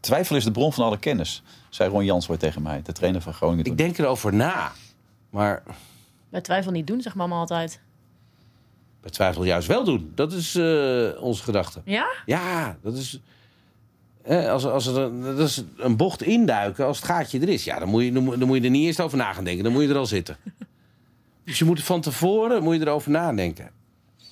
Twijfel 0.00 0.36
is 0.36 0.44
de 0.44 0.50
bron 0.50 0.72
van 0.72 0.84
alle 0.84 0.98
kennis, 0.98 1.42
zei 1.68 1.90
Ron 1.90 2.04
Jans 2.04 2.28
tegen 2.38 2.62
mij, 2.62 2.82
de 2.82 2.92
trainer 2.92 3.20
van 3.20 3.32
Groningen. 3.34 3.64
Ik 3.64 3.76
denk 3.78 3.98
erover 3.98 4.34
na. 4.34 4.72
Maar 5.30 5.62
Bij 6.28 6.40
twijfel 6.40 6.72
niet 6.72 6.86
doen, 6.86 7.00
zegt 7.00 7.14
mama 7.16 7.36
altijd. 7.36 7.80
bij 9.00 9.10
twijfel 9.10 9.44
juist 9.44 9.68
wel 9.68 9.84
doen. 9.84 10.12
Dat 10.14 10.32
is 10.32 10.54
eh, 10.54 11.22
onze 11.22 11.42
gedachte. 11.42 11.80
Ja? 11.84 12.06
Ja, 12.26 12.76
dat 12.82 12.94
is. 12.96 13.20
eh, 14.22 14.50
als, 14.50 14.64
als 14.66 14.86
er 14.86 14.96
een, 14.98 15.20
dat 15.22 15.38
is 15.48 15.62
een 15.76 15.96
bocht 15.96 16.22
induiken, 16.22 16.86
als 16.86 16.96
het 16.96 17.06
gaatje 17.06 17.40
er 17.40 17.48
is, 17.48 17.64
ja, 17.64 17.78
dan, 17.78 17.88
moet 17.88 18.02
je, 18.04 18.12
dan, 18.12 18.22
moet- 18.24 18.38
dan 18.38 18.48
moet 18.48 18.56
je 18.56 18.62
er 18.64 18.70
niet 18.70 18.86
eerst 18.86 19.00
over 19.00 19.18
na 19.18 19.32
gaan 19.32 19.44
denken. 19.44 19.64
Dan 19.64 19.72
moet 19.72 19.82
je 19.82 19.88
er 19.88 19.96
al 19.96 20.06
zitten. 20.06 20.36
Dus 21.44 21.58
je 21.58 21.64
moet 21.64 21.82
van 21.82 22.00
tevoren 22.00 22.62
moet 22.62 22.74
je 22.74 22.80
erover 22.80 23.10
nadenken. 23.10 23.70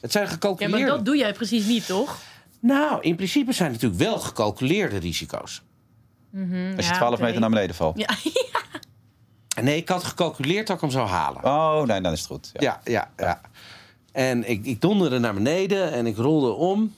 Het 0.03 0.12
zijn 0.12 0.24
Ja, 0.24 0.30
gecalculeerde. 0.30 0.78
maar 0.86 0.96
dat 0.96 1.05
doe 1.05 1.16
jij 1.16 1.32
precies 1.32 1.66
niet, 1.66 1.86
toch? 1.86 2.18
Nou, 2.61 3.00
in 3.03 3.16
principe 3.16 3.53
zijn 3.53 3.72
het 3.72 3.82
natuurlijk 3.82 4.11
wel 4.11 4.20
gecalculeerde 4.20 4.98
risico's. 4.98 5.62
Als 6.76 6.86
je 6.86 6.92
Ja, 6.92 6.96
12 6.96 7.12
oké. 7.14 7.22
meter 7.22 7.40
naar 7.40 7.50
beneden 7.50 7.74
valt. 7.76 7.98
Ja, 9.55 9.62
Nee, 9.62 9.76
ik 9.76 9.88
had 9.88 10.05
gecalculeerd 10.05 10.66
dat 10.66 10.76
ik 10.76 10.82
hem 10.82 10.90
zou 10.90 11.09
halen. 11.09 11.44
Oh, 11.44 11.82
nee, 11.82 12.00
dan 12.00 12.12
is 12.12 12.18
het 12.18 12.28
goed. 12.28 12.50
Ja. 12.53 12.61
Ja, 12.61 12.80
ja, 12.84 13.11
ja. 13.16 13.40
En 14.12 14.48
ik, 14.50 14.64
ik 14.66 14.80
donderde 14.80 15.18
naar 15.18 15.34
beneden 15.34 15.92
en 15.92 16.07
ik 16.07 16.16
rolde 16.16 16.50
om. 16.53 16.94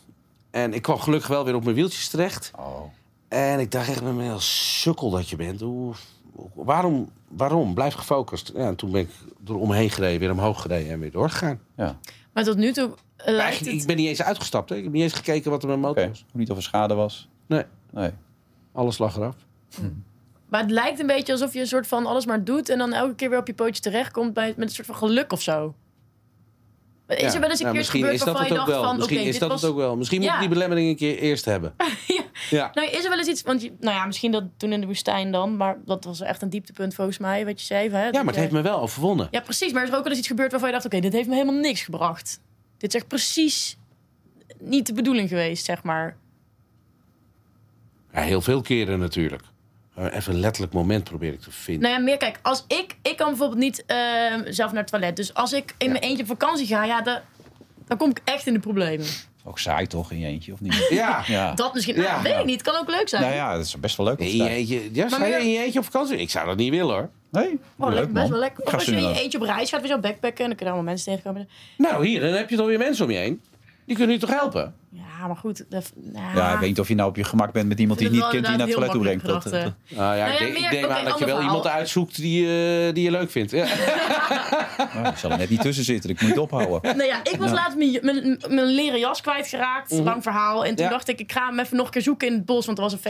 En 0.51 0.75
ik 0.75 0.83
kwam 0.83 0.99
gelukkig 0.99 1.29
wel 1.29 1.45
weer 1.45 1.55
op 1.55 1.65
mijn 1.65 1.77
wieltjes 1.77 2.09
terecht. 2.09 2.51
Oh. 2.59 2.81
En 3.29 3.61
ik 3.61 3.71
dacht 3.71 3.89
echt 3.89 4.03
met 4.03 4.15
me, 4.15 4.23
heel 4.23 4.41
sukkel 4.41 5.11
dat 5.11 5.29
je 5.29 5.37
bent. 5.37 5.61
Hoe, 5.61 5.95
hoe- 6.33 6.51
waarom, 6.55 7.11
waarom? 7.29 7.75
Blijf 7.75 7.95
gefocust. 7.95 8.53
Ja, 8.55 8.67
en 8.67 8.77
toen 8.77 8.91
ben 8.91 9.01
ik 9.01 9.11
er 9.47 9.57
omheen 9.57 9.91
gereden, 9.91 10.21
weer 10.21 10.31
omhoog 10.31 10.61
gereden 10.63 10.93
en 10.93 11.01
weer 11.01 11.11
doorgegaan. 11.11 11.61
Ja. 11.77 11.99
Maar 12.35 12.45
tot 12.45 12.57
nu 12.57 12.73
toe 12.73 12.85
eh, 13.17 13.25
lijkt 13.27 13.41
Eigenlijk, 13.41 13.73
het... 13.73 13.81
ik 13.81 13.87
ben 13.87 13.97
niet 13.97 14.09
eens 14.09 14.23
uitgestapt. 14.23 14.69
Hè. 14.71 14.77
Ik 14.77 14.83
heb 14.85 14.93
niet 14.93 15.03
eens 15.03 15.13
gekeken 15.13 15.51
wat 15.51 15.63
er 15.63 15.69
met 15.69 15.79
mijn 15.79 15.91
Oké. 15.91 16.01
motor 16.01 16.17
was. 16.23 16.25
Niet 16.33 16.51
of 16.51 16.57
er 16.57 16.63
schade 16.63 16.95
was. 16.95 17.29
Nee, 17.47 17.63
Nee. 17.91 18.11
alles 18.73 18.99
lag 18.99 19.17
eraf. 19.17 19.37
Maar 20.49 20.61
het 20.61 20.71
lijkt 20.71 21.01
een 21.01 21.07
beetje 21.07 21.33
alsof 21.33 21.53
je 21.53 21.61
een 21.61 21.67
soort 21.67 21.87
van 21.87 22.07
alles 22.07 22.27
maar 22.27 22.45
doet... 22.45 22.69
en 22.69 22.79
dan 22.79 22.93
elke 22.93 23.15
keer 23.15 23.31
weer 23.31 23.39
op 23.39 23.47
je 23.47 23.55
pootje 23.55 23.83
terechtkomt 23.83 24.35
bij, 24.35 24.55
met 24.57 24.69
een 24.69 24.75
soort 24.75 24.87
van 24.87 24.97
geluk 24.97 25.33
of 25.33 25.43
zo. 25.43 25.75
Is 27.09 27.21
Ja. 27.21 27.35
er 27.35 27.41
wel 27.41 27.51
eens 27.51 27.59
een 27.59 27.65
Nou, 27.67 27.77
keer 27.79 27.85
gebeurd 27.87 28.25
waarvan 28.25 28.47
je 28.47 28.55
dacht 28.55 28.69
wel. 28.69 28.83
van... 28.83 28.97
Misschien 28.97 29.19
oké, 29.19 29.29
is 29.29 29.39
dat 29.39 29.49
was... 29.49 29.63
het 29.63 29.71
ook 29.71 29.77
wel. 29.77 29.97
Misschien 29.97 30.21
moet 30.21 30.31
ik 30.31 30.39
die 30.39 30.49
belemmering 30.49 30.89
een 30.89 30.97
keer 30.97 31.19
eerst 31.19 31.45
hebben. 31.45 31.75
ja. 32.07 32.23
Ja. 32.51 32.71
Nou, 32.75 32.89
is 32.89 33.03
er 33.05 33.09
wel 33.11 33.19
eens 33.19 33.29
iets... 33.29 33.43
Want 33.43 33.63
je, 33.63 33.73
nou 33.81 33.97
ja, 33.97 34.05
misschien 34.07 34.33
dat 34.33 34.45
toen 34.57 34.73
in 34.73 34.81
de 34.81 34.87
woestijn 34.87 35.33
dan... 35.33 35.57
maar 35.57 35.79
dat 35.85 36.05
was 36.05 36.21
echt 36.21 36.43
een 36.43 36.49
dieptepunt 36.51 36.95
volgens 36.95 37.19
mij, 37.19 37.45
wat 37.45 37.61
je 37.61 37.67
zei. 37.67 37.91
Hè? 37.91 38.05
Ja, 38.05 38.11
maar 38.13 38.27
het 38.27 38.37
heeft 38.37 38.53
me 38.53 38.61
wel 38.63 38.81
overwonnen. 38.81 39.29
Ja, 39.31 39.41
precies. 39.41 39.73
Maar 39.73 39.83
er 39.83 39.89
is 39.89 39.95
ook 39.95 40.01
wel 40.03 40.09
eens 40.11 40.19
iets 40.19 40.29
gebeurd 40.29 40.51
waarvan 40.51 40.69
je 40.69 40.75
dacht... 40.75 40.87
oké, 40.87 41.01
dit 41.01 41.13
heeft 41.13 41.29
me 41.29 41.35
helemaal 41.35 41.61
niks 41.61 41.83
gebracht. 41.83 42.41
Dit 42.79 42.95
is 42.95 43.01
echt 43.01 43.09
precies 43.09 43.77
niet 44.59 44.87
de 44.87 44.93
bedoeling 44.93 45.29
geweest, 45.29 45.65
zeg 45.65 45.83
maar. 45.83 46.17
Ja, 48.13 48.21
heel 48.21 48.41
veel 48.41 48.61
keren 48.61 48.99
natuurlijk. 48.99 49.43
Maar 49.95 50.13
even 50.13 50.35
een 50.35 50.41
letterlijk 50.41 50.73
moment 50.73 51.05
probeer 51.05 51.33
ik 51.33 51.41
te 51.41 51.51
vinden. 51.51 51.83
Nou 51.83 51.95
ja, 51.95 52.01
meer 52.01 52.17
kijk, 52.17 52.39
als 52.43 52.65
ik... 52.69 52.97
Ik 53.03 53.17
kan 53.17 53.29
bijvoorbeeld 53.29 53.61
niet 53.61 53.85
eh, 53.87 53.97
zelf 54.45 54.73
naar 54.73 54.81
het 54.81 54.91
toilet. 54.91 55.17
Dus 55.17 55.35
als 55.35 55.53
ik 55.53 55.75
in 55.79 55.91
mijn 55.91 56.03
eentje 56.03 56.23
op 56.23 56.29
vakantie 56.29 56.67
ga, 56.67 56.85
ja, 56.85 57.03
dan, 57.03 57.19
dan 57.87 57.97
kom 57.97 58.11
ik 58.11 58.21
echt 58.25 58.47
in 58.47 58.53
de 58.53 58.59
problemen. 58.59 59.07
Ook 59.45 59.59
saai 59.59 59.87
toch 59.87 60.11
in 60.11 60.19
je 60.19 60.27
eentje, 60.27 60.53
of 60.53 60.61
niet? 60.61 60.87
Ja. 60.91 61.23
Ja. 61.27 61.55
Dat 61.55 61.75
misschien... 61.75 61.95
Ja. 61.95 62.03
nou, 62.03 62.23
weet 62.23 62.39
ik 62.39 62.45
niet. 62.45 62.61
Het 62.61 62.71
kan 62.71 62.81
ook 62.81 62.91
leuk 62.91 63.09
zijn. 63.09 63.23
Nou 63.23 63.35
ja, 63.35 63.57
dat 63.57 63.65
is 63.65 63.81
best 63.81 63.97
wel 63.97 64.07
leuk. 64.07 64.19
In 64.19 64.37
je 64.37 64.49
eentje, 64.49 64.89
ja, 64.93 65.09
zou 65.09 65.25
je 65.25 65.37
in 65.37 65.51
je 65.51 65.59
eentje 65.59 65.79
op 65.79 65.85
vakantie? 65.85 66.17
Ik 66.17 66.31
zou 66.31 66.47
dat 66.47 66.57
niet 66.57 66.71
willen 66.71 66.95
hoor. 66.95 67.11
Nee? 67.31 67.59
Oh, 67.79 67.93
leuk, 67.93 68.13
best 68.13 68.13
man. 68.13 68.31
wel 68.31 68.39
lekker. 68.39 68.65
Of 68.65 68.75
als 68.75 68.85
je 68.85 68.93
in 68.93 69.09
je 69.09 69.21
eentje 69.21 69.41
op 69.41 69.45
reis 69.45 69.71
gaat, 69.71 69.81
weer 69.81 69.91
zo 69.91 69.99
backpacken... 69.99 70.39
en 70.39 70.47
dan 70.47 70.57
kunnen 70.57 70.75
allemaal 70.75 70.93
mensen 70.93 71.13
tegenkomen. 71.13 71.49
Nou, 71.77 72.07
hier, 72.07 72.21
dan 72.21 72.33
heb 72.33 72.51
je 72.51 72.57
toch 72.57 72.67
weer 72.67 72.79
mensen 72.79 73.05
om 73.05 73.11
je 73.11 73.19
heen. 73.19 73.43
Die 73.87 73.97
kunnen 73.97 74.15
je 74.15 74.21
toch 74.21 74.31
helpen? 74.31 74.75
Ja, 74.91 75.27
maar 75.27 75.37
goed. 75.37 75.65
Dat, 75.69 75.93
nou, 75.95 76.37
Ja, 76.37 76.53
ik 76.53 76.59
weet 76.59 76.69
niet 76.69 76.81
of 76.81 76.89
je 76.89 76.95
nou 76.95 77.09
op 77.09 77.17
je 77.17 77.25
gemak 77.25 77.53
bent 77.53 77.69
met 77.69 77.79
iemand 77.81 77.99
die 77.99 78.09
je 78.09 78.15
niet 78.15 78.29
kent 78.29 78.33
die 78.45 78.53
je 78.53 78.57
naar 78.59 78.67
het 78.67 78.71
toilet 78.77 78.91
toe 78.93 79.01
brengt. 79.03 79.25
Dat, 79.27 79.43
dat- 79.43 79.53
Nou 79.53 79.65
ja, 79.89 79.97
Nou 79.97 80.17
ja, 80.17 80.27
ik, 80.27 80.39
denk- 80.39 80.53
meer- 80.53 80.65
ik 80.65 80.71
denk 80.71 80.85
oké, 80.85 80.95
aan 80.95 81.05
dat 81.05 81.19
je 81.19 81.25
wel 81.25 81.35
verhaal. 81.35 81.55
iemand 81.57 81.67
uitzoekt 81.75 82.17
die, 82.17 82.41
eh, 82.47 82.95
die 82.95 83.03
je 83.05 83.11
leuk 83.11 83.31
vindt. 83.31 83.51
Ja. 83.51 83.67
nou, 84.95 85.09
ik 85.09 85.17
zal 85.17 85.31
er 85.31 85.39
net 85.39 85.51
niet 85.51 85.61
tussen 85.61 85.85
zitten. 85.85 86.11
Ik 86.11 86.21
moet 86.21 86.31
het 86.31 86.39
ophouden. 86.39 86.81
Nou 86.97 87.09
ja, 87.09 87.21
ik 87.23 87.37
was 87.39 87.51
laatst 87.51 87.77
mijn, 87.77 87.99
mijn, 88.03 88.41
mijn 88.49 88.67
leren 88.67 88.99
jas 88.99 89.21
kwijtgeraakt. 89.21 89.91
Lang 89.93 90.23
verhaal. 90.23 90.65
En 90.65 90.75
toen 90.75 90.85
Ja. 90.85 90.91
dacht 90.91 91.09
ik, 91.09 91.21
ik 91.21 91.33
ga 91.33 91.47
hem 91.49 91.59
even 91.59 91.77
nog 91.77 91.87
een 91.87 91.93
keer 91.93 92.03
zoeken 92.03 92.27
in 92.29 92.33
het 92.35 92.45
bos. 92.45 92.67
Want 92.67 92.79
er 92.79 92.85
was 92.85 92.93
een 92.93 93.01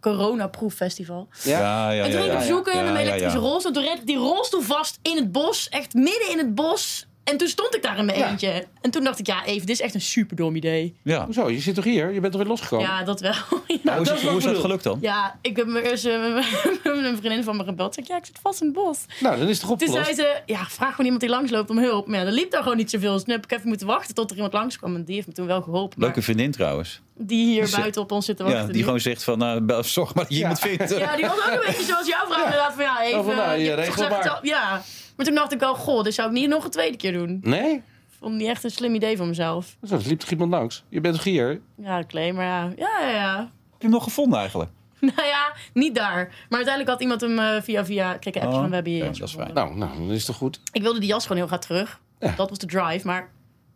coronaproof 0.00 0.74
festival. 0.74 1.28
Ja. 1.42 1.58
Ja, 1.58 1.90
ja, 1.90 2.04
en 2.04 2.10
toen 2.10 2.20
ging 2.20 2.32
ik 2.32 2.38
hem 2.38 2.46
zoeken 2.48 2.72
in 2.72 2.78
Ja, 2.78 2.86
een 2.86 2.92
ja, 2.94 3.00
elektrische 3.00 3.38
ja. 3.38 3.44
rolstoel. 3.44 3.72
Toen 3.72 3.82
reed 3.84 3.98
ik 3.98 4.06
die 4.06 4.16
rolstoel 4.16 4.60
vast 4.60 4.98
in 5.02 5.16
het 5.16 5.32
bos. 5.32 5.68
Echt 5.68 5.94
midden 5.94 6.30
in 6.30 6.38
het 6.38 6.54
bos. 6.54 7.06
En 7.24 7.36
toen 7.36 7.48
stond 7.48 7.74
ik 7.74 7.82
daar 7.82 7.98
in 7.98 8.04
mijn 8.04 8.18
Ja. 8.18 8.30
eentje. 8.30 8.66
En 8.80 8.90
toen 8.90 9.04
dacht 9.04 9.18
ik, 9.18 9.26
ja, 9.26 9.44
even, 9.44 9.60
dit 9.66 9.76
is 9.76 9.80
echt 9.80 9.94
een 9.94 10.00
super 10.00 10.36
dom 10.36 10.56
idee. 10.56 10.96
Ja. 11.02 11.24
Hoezo? 11.24 11.50
Je 11.50 11.60
zit 11.60 11.74
toch 11.74 11.84
hier? 11.84 12.12
Je 12.12 12.20
bent 12.20 12.32
toch 12.32 12.40
weer 12.40 12.50
losgekomen? 12.50 12.86
Ja, 12.86 13.02
dat 13.04 13.20
wel. 13.20 13.32
ja. 13.66 13.76
Maar 13.82 13.94
hoe 13.94 14.02
is, 14.02 14.08
dat 14.08 14.16
het, 14.16 14.22
is 14.24 14.28
hoe 14.28 14.38
is 14.38 14.44
dat 14.44 14.58
gelukt 14.58 14.82
dan? 14.84 14.98
Ja, 15.00 15.38
ik 15.40 15.56
heb 15.56 15.66
me 15.66 15.90
eerst 15.90 16.04
eh, 16.04 16.34
met 16.34 16.44
een 16.84 17.16
vriendin 17.16 17.44
van 17.44 17.56
me 17.56 17.64
gebeld. 17.64 17.98
Ik 17.98 18.04
zei, 18.04 18.16
ja, 18.16 18.22
ik 18.22 18.26
zit 18.26 18.38
vast 18.42 18.60
in 18.60 18.66
het 18.66 18.76
bos. 18.76 18.98
Nou, 19.20 19.38
dan 19.38 19.48
is 19.48 19.58
het 19.60 19.68
toch 19.68 19.78
Toen 19.78 19.88
opgelost? 19.88 20.14
zei 20.16 20.28
ze, 20.28 20.52
ja, 20.52 20.64
vraag 20.68 20.90
gewoon 20.90 21.04
iemand 21.04 21.20
die 21.20 21.30
langsloopt 21.30 21.70
om 21.70 21.78
hulp. 21.78 22.06
Maar 22.06 22.18
ja, 22.20 22.26
er 22.26 22.32
liep 22.32 22.50
daar 22.50 22.62
gewoon 22.62 22.76
niet 22.76 22.90
zoveel. 22.90 23.12
Dus 23.12 23.22
toen 23.24 23.34
heb 23.34 23.44
ik 23.44 23.52
even 23.52 23.68
moeten 23.68 23.86
wachten 23.86 24.14
tot 24.14 24.30
er 24.30 24.34
iemand 24.36 24.52
langskwam. 24.52 24.94
En 24.94 25.04
die 25.04 25.14
heeft 25.14 25.26
me 25.26 25.32
toen 25.32 25.46
wel 25.46 25.62
geholpen. 25.62 25.98
Maar 25.98 26.08
Leuke 26.08 26.22
vriendin 26.22 26.50
trouwens. 26.50 27.00
die 27.14 27.46
hier 27.46 27.60
Dus, 27.62 27.72
eh, 27.72 27.78
buiten 27.78 28.02
op 28.02 28.12
ons 28.12 28.24
zit 28.26 28.36
te 28.36 28.42
wachten. 28.42 28.66
Ja, 28.66 28.72
die 28.72 28.82
gewoon 28.84 29.00
zegt 29.00 29.24
van, 29.24 29.38
nou, 29.38 29.60
bel- 29.60 29.82
zorg 29.84 30.14
maar 30.14 30.24
dat 30.24 30.32
je 30.32 30.38
Ja. 30.38 30.42
iemand 30.48 30.60
vindt. 30.60 30.98
Ja, 30.98 31.16
die 31.16 31.26
was 31.26 31.36
ook 31.38 31.50
een 31.52 31.60
beetje 31.66 31.84
zoals 31.84 32.06
jouw 32.06 32.26
vrouw 32.26 32.44
inderdaad. 32.44 32.72
Van 32.74 32.84
ja, 32.84 33.02
even... 33.02 33.18
Oh, 33.18 33.24
van, 33.24 33.36
nou, 33.36 33.58
je 33.58 33.74
regelt 33.74 33.92
gezegd 33.94 34.10
maar. 34.10 34.22
het 34.22 34.32
al- 34.32 34.38
Ja. 34.42 34.82
Maar 35.20 35.28
toen 35.28 35.38
dacht 35.38 35.52
ik 35.52 35.60
wel, 35.60 35.74
goh, 35.74 36.02
dit 36.02 36.14
zou 36.14 36.28
ik 36.28 36.34
niet 36.34 36.48
nog 36.48 36.64
een 36.64 36.70
tweede 36.70 36.96
keer 36.96 37.12
doen. 37.12 37.38
Nee? 37.42 37.82
Vond 38.18 38.34
niet 38.34 38.48
echt 38.48 38.64
een 38.64 38.70
slim 38.70 38.94
idee 38.94 39.16
van 39.16 39.28
mezelf. 39.28 39.76
Zo, 39.86 39.94
er 39.94 40.06
liep 40.06 40.20
toch 40.20 40.30
iemand 40.30 40.50
langs? 40.50 40.84
Je 40.88 41.00
bent 41.00 41.14
toch 41.14 41.24
hier? 41.24 41.60
Ja, 41.76 42.04
claim, 42.06 42.34
maar 42.34 42.44
ja. 42.44 42.72
Ja, 42.76 43.00
ja, 43.00 43.10
ja. 43.10 43.36
Heb 43.38 43.48
je 43.78 43.82
hem 43.86 43.90
nog 43.90 44.02
gevonden 44.04 44.38
eigenlijk? 44.38 44.70
Nou 45.00 45.28
ja, 45.28 45.52
niet 45.72 45.94
daar. 45.94 46.26
Maar 46.48 46.58
uiteindelijk 46.64 46.88
had 46.88 47.00
iemand 47.00 47.20
hem 47.20 47.38
eh, 47.38 47.62
via 47.62 47.84
via... 47.84 48.14
Kijk, 48.14 48.34
een 48.34 48.42
appje 48.42 48.54
Oh, 48.54 48.60
van 48.60 48.68
we 48.68 48.74
hebben 48.74 48.92
hier. 48.92 49.04
ja, 49.04 49.10
dat 49.10 49.28
is 49.28 49.34
fijn. 49.34 49.54
Nou, 49.54 49.76
nou, 49.76 49.96
dan 49.96 50.10
is 50.10 50.16
het 50.16 50.26
toch 50.26 50.36
goed? 50.36 50.60
Ik 50.72 50.82
wilde 50.82 50.98
die 51.00 51.08
jas 51.08 51.22
gewoon 51.22 51.38
heel 51.38 51.46
graag 51.46 51.60
terug. 51.60 52.00
Ja. 52.18 52.34
Dat 52.36 52.48
was 52.48 52.58
de 52.58 52.66
drive. 52.66 53.06
Maar 53.06 53.30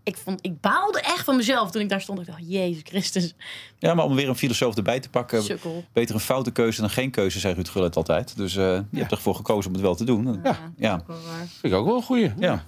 ik, 0.04 0.16
vond, 0.16 0.38
ik 0.42 0.60
baalde 0.60 1.00
echt 1.00 1.24
van 1.24 1.36
mezelf 1.36 1.70
toen 1.70 1.82
ik 1.82 1.88
daar 1.88 2.00
stond. 2.00 2.20
Ik 2.20 2.26
dacht, 2.26 2.42
jezus 2.46 2.82
Christus, 2.84 3.34
Ja, 3.78 3.94
maar 3.94 4.04
om 4.04 4.14
weer 4.14 4.28
een 4.28 4.36
filosoof 4.36 4.76
erbij 4.76 5.00
te 5.00 5.10
pakken. 5.10 5.42
sukkel. 5.42 5.84
Beter 5.92 6.14
een 6.14 6.20
foute 6.20 6.50
keuze 6.50 6.80
dan 6.80 6.90
geen 6.90 7.10
keuze, 7.10 7.38
zei 7.40 7.54
Ruud 7.54 7.68
Gullit 7.68 7.96
altijd. 7.96 8.36
Dus 8.36 8.56
eh, 8.56 8.64
je 8.90 8.98
hebt 8.98 9.12
ervoor 9.12 9.34
gekozen 9.34 9.66
om 9.66 9.72
het 9.72 9.82
wel 9.82 9.94
te 9.94 10.04
doen. 10.04 10.40
Ja. 10.42 10.72
Ja. 10.76 10.94
ook 10.94 11.06
wel 11.06 11.22
waar. 11.22 11.46
Vind 11.46 11.72
ik 11.72 11.78
ook 11.78 11.86
wel 11.86 11.96
een 11.96 12.02
goeie. 12.02 12.32
ja. 12.38 12.64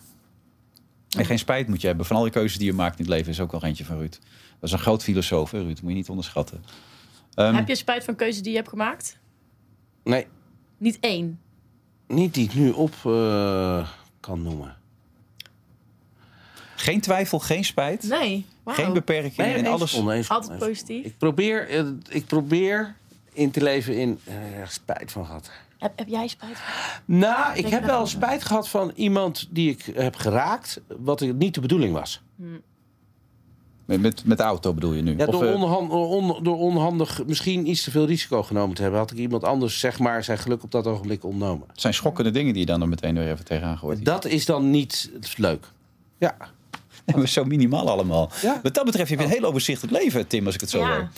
En 1.16 1.24
geen 1.24 1.38
spijt 1.38 1.68
moet 1.68 1.80
je 1.80 1.86
hebben. 1.86 2.06
Van 2.06 2.16
al 2.16 2.22
die 2.22 2.32
keuzes 2.32 2.58
die 2.58 2.66
je 2.66 2.72
maakt 2.72 2.98
in 2.98 3.04
het 3.04 3.14
leven 3.14 3.32
is 3.32 3.40
ook 3.40 3.52
wel 3.52 3.64
eentje 3.64 3.84
van 3.84 3.98
Ruud. 3.98 4.12
Dat 4.12 4.20
is 4.68 4.72
een 4.72 4.78
groot 4.78 5.02
filosoof, 5.02 5.50
hè, 5.50 5.58
Ruud. 5.62 5.80
Moet 5.80 5.90
je 5.90 5.96
niet 5.96 6.08
onderschatten. 6.08 6.64
Ehm, 7.34 7.54
Heb 7.54 7.68
je 7.68 7.74
spijt 7.74 8.04
van 8.04 8.14
keuzes 8.16 8.42
die 8.42 8.50
je 8.50 8.56
hebt 8.56 8.68
gemaakt? 8.68 9.18
Nee, 10.04 10.26
Niet 10.78 10.98
één. 11.00 11.40
niet 12.08 12.34
die 12.34 12.44
ik 12.44 12.54
nu 12.54 12.70
op 12.70 12.94
eh, 13.04 13.88
kan 14.20 14.42
noemen. 14.42 14.76
Geen 16.76 17.00
twijfel, 17.00 17.38
geen 17.38 17.64
spijt. 17.64 18.02
Nee. 18.08 18.46
Wauw. 18.62 18.76
Geen 18.76 18.92
beperkingen 18.92 19.50
Nee, 19.50 19.64
en 19.64 19.66
alles. 19.66 20.28
Altijd 20.28 20.58
positief. 20.58 21.04
Ik 21.04 21.18
probeer, 21.18 21.68
eh, 21.68 21.84
ik 22.08 22.26
probeer 22.26 22.94
in 23.32 23.50
te 23.50 23.62
leven 23.62 23.96
in... 23.98 24.18
eh, 24.24 24.34
er 24.60 24.68
spijt 24.68 25.12
van 25.12 25.26
gehad. 25.26 25.50
Heb, 25.78 25.92
heb 25.98 26.08
jij 26.08 26.28
spijt 26.28 26.58
van? 26.58 27.02
Nou, 27.18 27.48
ik 27.54 27.60
Denk 27.60 27.74
heb 27.74 27.84
wel 27.84 28.06
spijt 28.06 28.44
gehad 28.44 28.68
van 28.68 28.92
iemand 28.94 29.46
die 29.50 29.70
ik 29.70 29.84
heb 29.94 30.16
geraakt... 30.16 30.80
wat 30.98 31.20
ik- 31.20 31.34
niet 31.34 31.54
de 31.54 31.60
bedoeling 31.60 31.92
was. 31.92 32.22
Met, 33.84 34.00
met, 34.00 34.24
met 34.24 34.38
de 34.38 34.44
auto 34.44 34.74
bedoel 34.74 34.92
je 34.92 35.02
nu? 35.02 35.16
Ja, 35.16 35.24
Of, 35.24 35.30
door, 35.32 35.44
eh, 35.46 35.54
onhan- 35.62 35.90
on- 35.90 36.42
door 36.42 36.56
onhandig 36.58 37.26
misschien 37.26 37.68
iets 37.70 37.84
te 37.84 37.90
veel 37.90 38.06
risico 38.06 38.42
genomen 38.42 38.74
te 38.76 38.82
hebben... 38.82 39.00
had 39.00 39.10
ik 39.10 39.16
iemand 39.18 39.44
anders 39.44 39.78
zeg 39.80 39.98
maar, 39.98 40.24
zijn 40.24 40.38
geluk 40.38 40.62
op 40.62 40.70
dat 40.70 40.86
ogenblik 40.86 41.24
ontnomen. 41.24 41.66
het 41.68 41.80
zijn 41.80 41.94
schokkende 41.94 42.30
dingen 42.30 42.52
die 42.52 42.60
je 42.60 42.66
dan 42.66 42.80
er 42.82 42.88
meteen 42.88 43.14
weer 43.14 43.30
even 43.32 43.44
tegenaan 43.44 43.78
gooit. 43.78 44.04
Dat 44.04 44.24
is 44.24 44.44
dan 44.46 44.70
niet 44.70 45.10
leuk. 45.36 45.66
Ja. 46.18 46.36
Ja, 47.06 47.16
maar 47.18 47.28
zo 47.28 47.44
minimaal 47.44 47.90
allemaal. 47.90 48.30
Ja. 48.42 48.60
Wat 48.62 48.74
dat 48.74 48.84
betreft 48.84 49.10
heb 49.10 49.18
je 49.18 49.24
een 49.24 49.30
heel 49.30 49.44
overzichtelijk 49.44 50.02
leven, 50.02 50.26
Tim, 50.26 50.46
als 50.46 50.54
ik 50.54 50.60
het 50.60 50.70
zo 50.70 50.78
Ja. 50.78 50.86
hoor. 50.96 51.08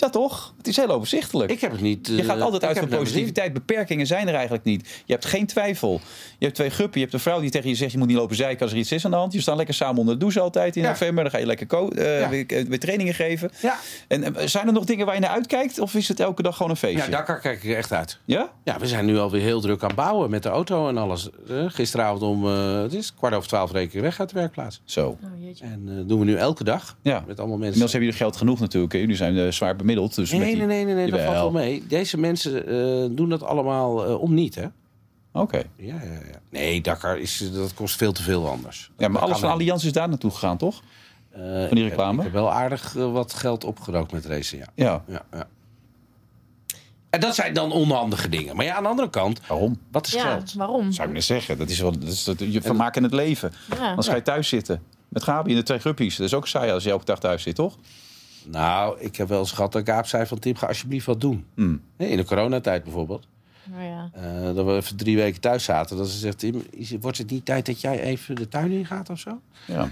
Ja, 0.00 0.10
toch? 0.10 0.54
Het 0.56 0.66
is 0.68 0.76
heel 0.76 0.88
overzichtelijk. 0.88 1.50
Ik 1.50 1.60
heb 1.60 1.70
het 1.70 1.80
niet... 1.80 2.06
je 2.06 2.20
eh, 2.20 2.24
gaat 2.24 2.40
altijd 2.40 2.62
ik 2.62 2.68
uit 2.68 2.78
van 2.78 2.88
positiviteit. 2.98 3.52
Beperkingen 3.52 4.06
zijn 4.06 4.28
er 4.28 4.34
eigenlijk 4.34 4.64
niet. 4.64 5.02
Je 5.04 5.12
hebt 5.12 5.24
geen 5.24 5.46
twijfel. 5.46 6.00
Je 6.38 6.44
hebt 6.44 6.54
twee 6.56 6.70
guppen. 6.70 6.94
Je 6.94 7.00
hebt 7.00 7.12
een 7.12 7.20
vrouw 7.20 7.40
die 7.40 7.50
tegen 7.50 7.68
je 7.68 7.74
zegt... 7.74 7.92
je 7.92 7.98
moet 7.98 8.06
niet 8.06 8.16
lopen 8.16 8.36
zeiken 8.36 8.62
als 8.62 8.72
er 8.72 8.78
iets 8.78 8.92
is 8.92 9.04
aan 9.04 9.10
de 9.10 9.16
hand. 9.16 9.32
Je 9.32 9.40
staat 9.40 9.56
lekker 9.56 9.74
samen 9.74 9.98
onder 9.98 10.14
de 10.14 10.20
douche 10.20 10.40
altijd 10.40 10.76
in 10.76 10.82
Ja. 10.82 10.88
november. 10.88 11.22
Dan 11.22 11.32
ga 11.32 11.38
je 11.38 11.46
lekker 11.46 11.66
eh, 11.94 12.20
Ja. 12.20 12.28
weer, 12.28 12.46
eh, 12.46 12.64
weer 12.64 12.78
trainingen 12.78 13.14
geven. 13.14 13.50
Ja. 13.62 13.78
En 14.08 14.34
eh, 14.34 14.46
zijn 14.46 14.66
er 14.66 14.72
nog 14.72 14.84
dingen 14.84 15.06
waar 15.06 15.14
je 15.14 15.20
naar 15.20 15.30
uitkijkt? 15.30 15.78
Of 15.78 15.94
is 15.94 16.08
het 16.08 16.20
elke 16.20 16.42
dag 16.42 16.56
gewoon 16.56 16.70
een 16.70 16.76
feestje? 16.76 17.10
ja, 17.10 17.24
daar 17.24 17.40
kijk 17.40 17.62
ik 17.64 17.74
echt 17.76 17.92
uit. 17.92 18.18
Ja? 18.24 18.50
Ja, 18.64 18.78
we 18.78 18.86
zijn 18.86 19.04
nu 19.04 19.18
alweer 19.18 19.42
heel 19.42 19.60
druk 19.60 19.80
aan 19.82 19.86
het 19.86 19.96
bouwen 19.96 20.30
met 20.30 20.42
de 20.42 20.48
auto 20.48 20.88
en 20.88 20.96
alles. 20.98 21.28
Eh, 21.48 21.64
gisteravond 21.68 22.22
om 22.22 22.46
eh, 22.46 22.80
het 22.82 22.94
is 22.94 23.14
kwart 23.14 23.34
over 23.34 23.48
twaalf 23.48 23.72
reken 23.72 24.02
weg 24.02 24.20
uit 24.20 24.28
de 24.28 24.34
werkplaats. 24.34 24.80
Zo. 24.84 25.06
Oh, 25.08 25.16
jeetje. 25.44 25.64
En 25.64 25.84
eh 25.88 25.94
doen 26.06 26.18
we 26.18 26.24
nu 26.24 26.34
elke 26.34 26.64
dag. 26.64 26.96
Ja. 27.02 27.24
Met 27.26 27.38
allemaal 27.38 27.46
mensen. 27.46 27.64
Inmiddels 27.64 27.92
hebben 27.92 28.08
jullie 28.10 28.24
geld 28.24 28.36
genoeg 28.36 28.60
natuurlijk. 28.60 28.92
hè? 28.92 28.98
Jullie 28.98 29.16
zijn 29.16 29.38
eh, 29.38 29.50
zwaar 29.50 29.76
Dus 29.94 30.14
Nee, 30.16 30.26
met 30.26 30.40
nee, 30.40 30.56
die- 30.56 30.66
nee, 30.66 30.84
nee, 30.84 30.94
nee, 30.94 31.10
dat 31.10 31.20
valt 31.20 31.34
wel 31.34 31.50
mee. 31.50 31.86
Deze 31.86 32.18
mensen 32.18 32.66
eh, 32.66 33.16
doen 33.16 33.28
dat 33.28 33.42
allemaal 33.42 34.06
eh, 34.06 34.20
om 34.20 34.34
niet, 34.34 34.54
hè? 34.54 34.66
Oké. 35.32 35.56
Ja, 35.76 35.94
ja, 35.94 36.12
ja. 36.12 36.40
Nee, 36.50 36.80
Dakar 36.80 37.18
is, 37.18 37.50
dat 37.54 37.74
kost 37.74 37.96
veel 37.96 38.12
te 38.12 38.22
veel 38.22 38.48
anders. 38.48 38.90
Ja, 38.98 39.08
maar 39.08 39.20
Dat 39.20 39.28
alles 39.28 39.40
van. 39.42 39.50
Allianz 39.50 39.84
is 39.84 39.92
daar 39.92 40.08
naartoe 40.08 40.30
gegaan, 40.30 40.56
toch? 40.56 40.82
Eh, 41.30 41.40
die 41.42 41.52
ik 41.62 41.68
heb- 41.68 41.76
reclame? 41.88 42.16
Ik 42.18 42.22
heb 42.22 42.32
wel 42.32 42.52
aardig 42.52 42.92
wat 42.92 43.34
geld 43.34 43.64
opgerookt 43.64 44.12
met 44.12 44.26
racen, 44.26 44.58
ja. 44.58 44.66
Ja. 44.74 45.02
ja, 45.06 45.22
ja. 45.32 45.46
En 47.10 47.20
dat 47.20 47.34
zijn 47.34 47.54
dan 47.54 47.72
onhandige 47.72 48.28
dingen. 48.28 48.56
Maar 48.56 48.64
ja, 48.64 48.74
aan 48.76 48.82
de 48.82 48.88
andere 48.88 49.10
kant, 49.10 49.40
Waarom? 49.46 49.78
wat 49.90 50.06
is 50.06 50.12
Ja, 50.12 50.22
geld? 50.22 50.52
waarom? 50.52 50.92
Zou 50.92 51.08
ik 51.08 51.14
net 51.14 51.24
zeggen. 51.24 51.58
Dat 51.58 51.68
is 51.68 51.80
wel, 51.80 51.98
dat 51.98 52.08
is 52.08 52.24
dat, 52.24 52.38
je 52.38 52.62
vermaakt 52.62 52.96
in 52.96 53.02
het 53.02 53.12
leven. 53.12 53.52
Ja. 53.76 53.94
Dan 53.94 54.04
ga 54.04 54.14
je 54.14 54.22
thuis 54.22 54.48
zitten. 54.48 54.82
Met 55.08 55.22
Gabi 55.22 55.50
in 55.50 55.56
de 55.56 55.62
twee 55.62 55.78
guppies. 55.80 56.16
Dat 56.16 56.26
is 56.26 56.34
ook 56.34 56.46
saai 56.46 56.70
als 56.72 56.84
je 56.84 56.90
elke 56.90 57.04
dag 57.04 57.18
thuis 57.20 57.42
zit, 57.42 57.54
toch? 57.54 57.76
Nou, 58.46 59.00
ik 59.00 59.16
heb 59.16 59.28
wel 59.28 59.38
eens 59.38 59.52
gehad 59.52 59.72
dat 59.72 59.86
Gaap 59.86 60.06
zei 60.06 60.26
van... 60.26 60.38
Tim, 60.38 60.56
ga 60.56 60.66
alsjeblieft 60.66 61.06
wat 61.06 61.20
doen. 61.20 61.46
Hmm. 61.54 61.82
Nee, 61.96 62.08
In 62.10 62.16
de 62.16 62.24
coronatijd 62.24 62.82
bijvoorbeeld. 62.84 63.26
Nou 63.64 63.82
ja. 63.84 64.10
Eh, 64.12 64.54
dat 64.54 64.66
we 64.66 64.72
even 64.74 64.96
drie 64.96 65.16
weken 65.16 65.40
thuis 65.40 65.64
zaten. 65.64 65.96
Dat 65.96 66.08
ze 66.08 66.18
zegt, 66.18 66.38
Tim, 66.38 66.62
wordt 67.00 67.18
het 67.18 67.30
niet 67.30 67.44
tijd 67.44 67.66
dat 67.66 67.80
jij 67.80 68.00
even 68.00 68.34
de 68.34 68.48
tuin 68.48 68.70
in 68.70 68.86
gaat 68.86 69.10
of 69.10 69.18
zo? 69.18 69.40
Ja. 69.66 69.88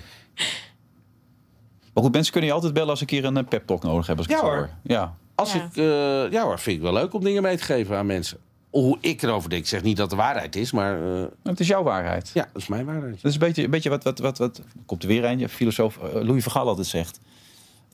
Maar 1.94 2.04
goed, 2.04 2.12
mensen 2.12 2.32
kunnen 2.32 2.48
je 2.50 2.54
altijd 2.56 2.74
bellen 2.74 2.90
als 2.90 3.00
ik 3.02 3.10
hier 3.10 3.24
een 3.24 3.36
eh, 3.36 3.44
pep 3.48 3.66
talk 3.66 3.82
nodig 3.82 4.06
heb. 4.06 4.16
Als 4.16 4.26
ik 4.26 4.32
Ja, 4.32 4.38
het 4.38 4.46
hoor. 4.46 4.70
Ja. 4.82 5.14
Als 5.34 5.52
Ja. 5.52 5.64
ik, 5.64 5.76
eh, 5.76 6.32
ja 6.32 6.42
hoor, 6.44 6.58
vind 6.58 6.76
ik 6.76 6.82
wel 6.82 6.92
leuk 6.92 7.14
om 7.14 7.24
dingen 7.24 7.42
mee 7.42 7.56
te 7.56 7.62
geven 7.62 7.96
aan 7.96 8.06
mensen. 8.06 8.38
Hoe 8.70 8.98
ik 9.00 9.22
erover 9.22 9.50
denk. 9.50 9.62
Ik 9.62 9.68
zeg 9.68 9.82
niet 9.82 9.96
dat 9.96 10.10
het 10.10 10.18
de 10.18 10.24
waarheid 10.24 10.56
is, 10.56 10.72
maar 10.72 11.02
eh, 11.16 11.24
Het 11.42 11.60
is 11.60 11.66
jouw 11.66 11.82
waarheid. 11.82 12.30
ja, 12.34 12.48
dat 12.52 12.62
is 12.62 12.68
mijn 12.68 12.84
waarheid. 12.86 13.14
Dat 13.14 13.24
is 13.24 13.32
een 13.32 13.38
beetje, 13.46 13.64
een 13.64 13.70
beetje 13.70 13.90
wat, 13.90 14.04
wat, 14.04 14.18
wat, 14.18 14.38
wat 14.38 14.60
komt 14.86 15.02
er 15.02 15.08
weer 15.08 15.24
een, 15.24 15.48
filosoof 15.48 15.98
Louis 16.12 16.42
van 16.42 16.52
Gaal 16.52 16.68
altijd 16.68 16.86
zegt. 16.86 17.20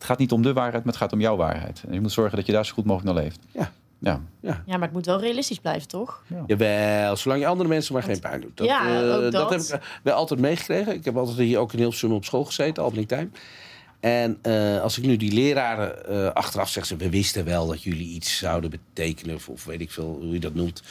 Het 0.03 0.11
gaat 0.11 0.21
niet 0.21 0.33
om 0.33 0.43
de 0.43 0.53
waarheid, 0.53 0.85
maar 0.85 0.93
het 0.93 1.03
gaat 1.03 1.13
om 1.13 1.21
jouw 1.21 1.37
waarheid. 1.37 1.83
En 1.89 1.95
je 1.95 2.01
moet 2.01 2.13
zorgen 2.13 2.37
dat 2.37 2.47
je 2.47 2.53
daar 2.53 2.67
zo 2.67 2.75
goed 2.75 2.85
mogelijk 2.85 3.15
naar 3.15 3.25
leeft. 3.25 3.39
Ja. 3.53 3.73
Ja, 3.99 4.21
Ja, 4.41 4.63
maar 4.67 4.81
het 4.81 4.93
moet 4.93 5.07
wel 5.07 5.21
realistisch 5.21 5.59
blijven, 5.59 5.89
toch? 5.89 6.23
Jawel, 6.47 7.17
zolang 7.17 7.41
je 7.41 7.47
andere 7.47 7.69
mensen 7.69 7.95
maar 7.95 8.03
geen 8.03 8.21
pijn 8.21 8.41
doet. 8.41 8.57
Dat, 8.57 8.67
Ja, 8.67 9.03
eh, 9.03 9.15
ook 9.15 9.33
dat. 9.33 9.51
heb 9.51 9.61
ik 9.61 9.69
eh, 9.69 9.79
wel 10.03 10.15
altijd 10.15 10.41
meegekregen. 10.41 10.95
Ik 10.95 11.05
heb 11.05 11.17
altijd 11.17 11.39
hier 11.39 11.59
ook 11.59 11.73
in 11.73 11.79
Hilversum 11.79 12.13
op 12.13 12.25
school 12.25 12.45
gezeten, 12.45 12.83
Albany 12.83 13.05
Time. 13.05 13.29
En 14.03 14.39
eh, 14.43 14.81
als 14.81 14.99
ik 14.99 15.05
nu 15.05 15.17
die 15.17 15.33
leraren 15.33 16.07
eh, 16.09 16.33
achteraf 16.33 16.69
zeg, 16.69 16.87
ze, 16.87 16.97
we 16.97 17.11
wisten 17.11 17.45
wel 17.45 17.67
dat 17.67 17.83
jullie 17.83 18.09
iets 18.09 18.37
zouden 18.39 18.71
betekenen. 18.71 19.35
Of, 19.35 19.49
of 19.49 19.65
weet 19.65 19.81
ik 19.81 19.91
veel 19.91 20.19
hoe 20.21 20.33
je 20.33 20.41
dat 20.41 20.55
noemt. 20.55 20.83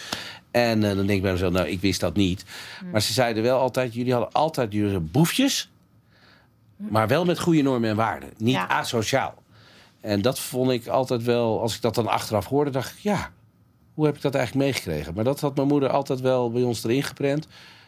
En 0.51 0.83
eh, 0.83 0.95
dan 0.95 1.05
denk 1.05 1.09
ik 1.09 1.21
bij 1.21 1.31
mezelf, 1.31 1.51
nou, 1.51 1.67
ik 1.67 1.81
wist 1.81 1.99
dat 1.99 2.15
niet. 2.15 2.45
Maar 2.91 3.01
ze 3.01 3.13
zeiden 3.13 3.43
wel 3.43 3.59
altijd, 3.59 3.93
jullie 3.93 4.11
hadden 4.13 4.31
altijd 4.31 4.73
jullie 4.73 4.99
boefjes. 4.99 5.70
Maar 6.89 7.07
wel 7.07 7.25
met 7.25 7.39
goede 7.39 7.61
normen 7.61 7.89
en 7.89 7.95
waarden. 7.95 8.29
Niet 8.37 8.53
Ja. 8.53 8.67
asociaal. 8.67 9.33
En 10.01 10.21
dat 10.21 10.39
vond 10.39 10.71
ik 10.71 10.87
altijd 10.87 11.23
wel, 11.23 11.61
als 11.61 11.75
ik 11.75 11.81
dat 11.81 11.95
dan 11.95 12.07
achteraf 12.07 12.45
hoorde, 12.45 12.71
dacht 12.71 12.91
ik, 12.93 12.99
ja, 12.99 13.31
hoe 13.93 14.05
heb 14.05 14.15
ik 14.15 14.21
dat 14.21 14.35
eigenlijk 14.35 14.65
meegekregen? 14.65 15.13
Maar 15.13 15.23
dat 15.23 15.39
had 15.39 15.55
mijn 15.55 15.67
moeder 15.67 15.89
altijd 15.89 16.19
wel 16.21 16.51
bij 16.51 16.63
ons 16.63 16.83
erin 16.83 17.03
geprent. 17.03 17.47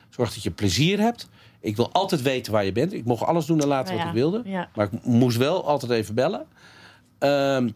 Zorg 0.10 0.34
dat 0.34 0.44
je 0.44 0.52
plezier 0.52 1.00
hebt. 1.00 1.30
Ik 1.60 1.76
wil 1.76 1.92
altijd 1.92 2.22
weten 2.22 2.52
waar 2.52 2.66
je 2.66 2.72
bent. 2.72 2.94
Ik 2.94 3.06
mocht 3.06 3.24
alles 3.24 3.46
doen 3.46 3.62
en 3.62 3.68
laten 3.68 3.96
Nou 3.96 3.98
wat 4.08 4.08
ik 4.16 4.22
wilde. 4.22 4.42
ja. 4.46 4.70
Maar 4.76 4.86
ik 4.94 5.04
moest 5.06 5.38
wel 5.38 5.68
altijd 5.68 5.92
even 5.92 6.16
bellen. 6.16 6.46
Ehm, 7.20 7.70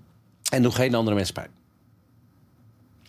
en 0.52 0.62
doe 0.62 0.72
geen 0.72 0.96
andere 0.96 1.16
mensen 1.16 1.34
pijn. 1.34 1.50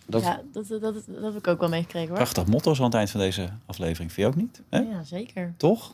Dat, 0.05 0.21
Ja, 0.23 0.41
dat, 0.51 0.67
dat, 0.67 0.81
dat, 0.81 0.93
dat 1.07 1.23
heb 1.23 1.35
ik 1.35 1.47
ook 1.47 1.59
wel 1.59 1.69
meegekregen, 1.69 2.07
hoor. 2.07 2.17
prachtig 2.17 2.45
motto 2.45 2.73
zo 2.73 2.79
aan 2.81 2.87
het 2.87 2.95
eind 2.97 3.09
van 3.09 3.19
deze 3.19 3.49
aflevering. 3.65 4.11
Vind 4.11 4.27
je 4.27 4.33
ook 4.33 4.41
niet? 4.41 4.61
Hè? 4.69 4.79
Ja, 4.79 5.03
zeker. 5.03 5.53
Toch? 5.57 5.93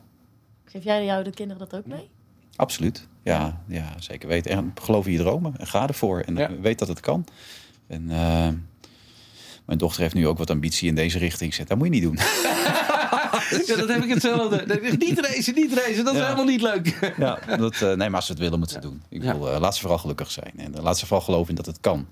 Geef 0.65 0.83
jij 0.83 1.05
jou 1.05 1.23
de 1.23 1.31
kinderen 1.31 1.69
dat 1.69 1.79
ook 1.79 1.85
mee? 1.85 2.09
Absoluut. 2.55 3.07
Ja, 3.23 3.61
ja, 3.67 3.93
zeker 3.99 4.27
weten. 4.27 4.51
En 4.51 4.73
geloof 4.81 5.05
in 5.05 5.11
je 5.11 5.17
dromen 5.17 5.53
en 5.57 5.67
ga 5.67 5.87
ervoor. 5.87 6.19
En 6.19 6.35
Ja. 6.35 6.49
weet 6.61 6.79
dat 6.79 6.87
het 6.87 6.99
kan. 6.99 7.25
En 7.87 8.09
eh, 8.11 8.47
mijn 9.65 9.77
dochter 9.77 10.01
heeft 10.01 10.13
nu 10.13 10.27
ook 10.27 10.37
wat 10.37 10.49
ambitie 10.49 10.87
in 10.87 10.95
deze 10.95 11.17
richting. 11.17 11.53
Zeg, 11.53 11.65
dat 11.65 11.77
moet 11.77 11.87
je 11.87 11.93
niet 11.93 12.03
doen. 12.03 12.17
Ja, 13.65 13.75
dat 13.75 13.89
heb 13.89 14.03
ik 14.03 14.09
hetzelfde. 14.09 14.79
Niet 14.99 15.19
racen, 15.19 15.53
niet 15.55 15.73
racen. 15.73 16.03
Dat 16.05 16.13
is 16.13 16.19
Ja. 16.19 16.25
helemaal 16.25 16.45
niet 16.45 16.61
leuk. 16.61 17.13
Ja, 17.17 17.39
dat, 17.57 17.73
eh, 17.73 17.81
nee, 17.81 17.95
maar 17.97 18.15
als 18.15 18.25
ze 18.25 18.31
het 18.31 18.41
willen, 18.41 18.59
moeten 18.59 18.81
ze 18.81 18.87
het 18.87 18.91
doen. 18.91 19.03
Ik 19.09 19.23
Ja. 19.23 19.37
wil, 19.37 19.51
eh, 19.51 19.59
laat 19.59 19.73
ze 19.75 19.79
vooral 19.81 19.97
gelukkig 19.97 20.31
zijn. 20.31 20.53
En 20.57 20.81
laat 20.81 20.97
ze 20.97 21.05
vooral 21.05 21.25
geloven 21.25 21.49
in 21.49 21.55
dat 21.55 21.65
het 21.65 21.79
kan. 21.81 22.07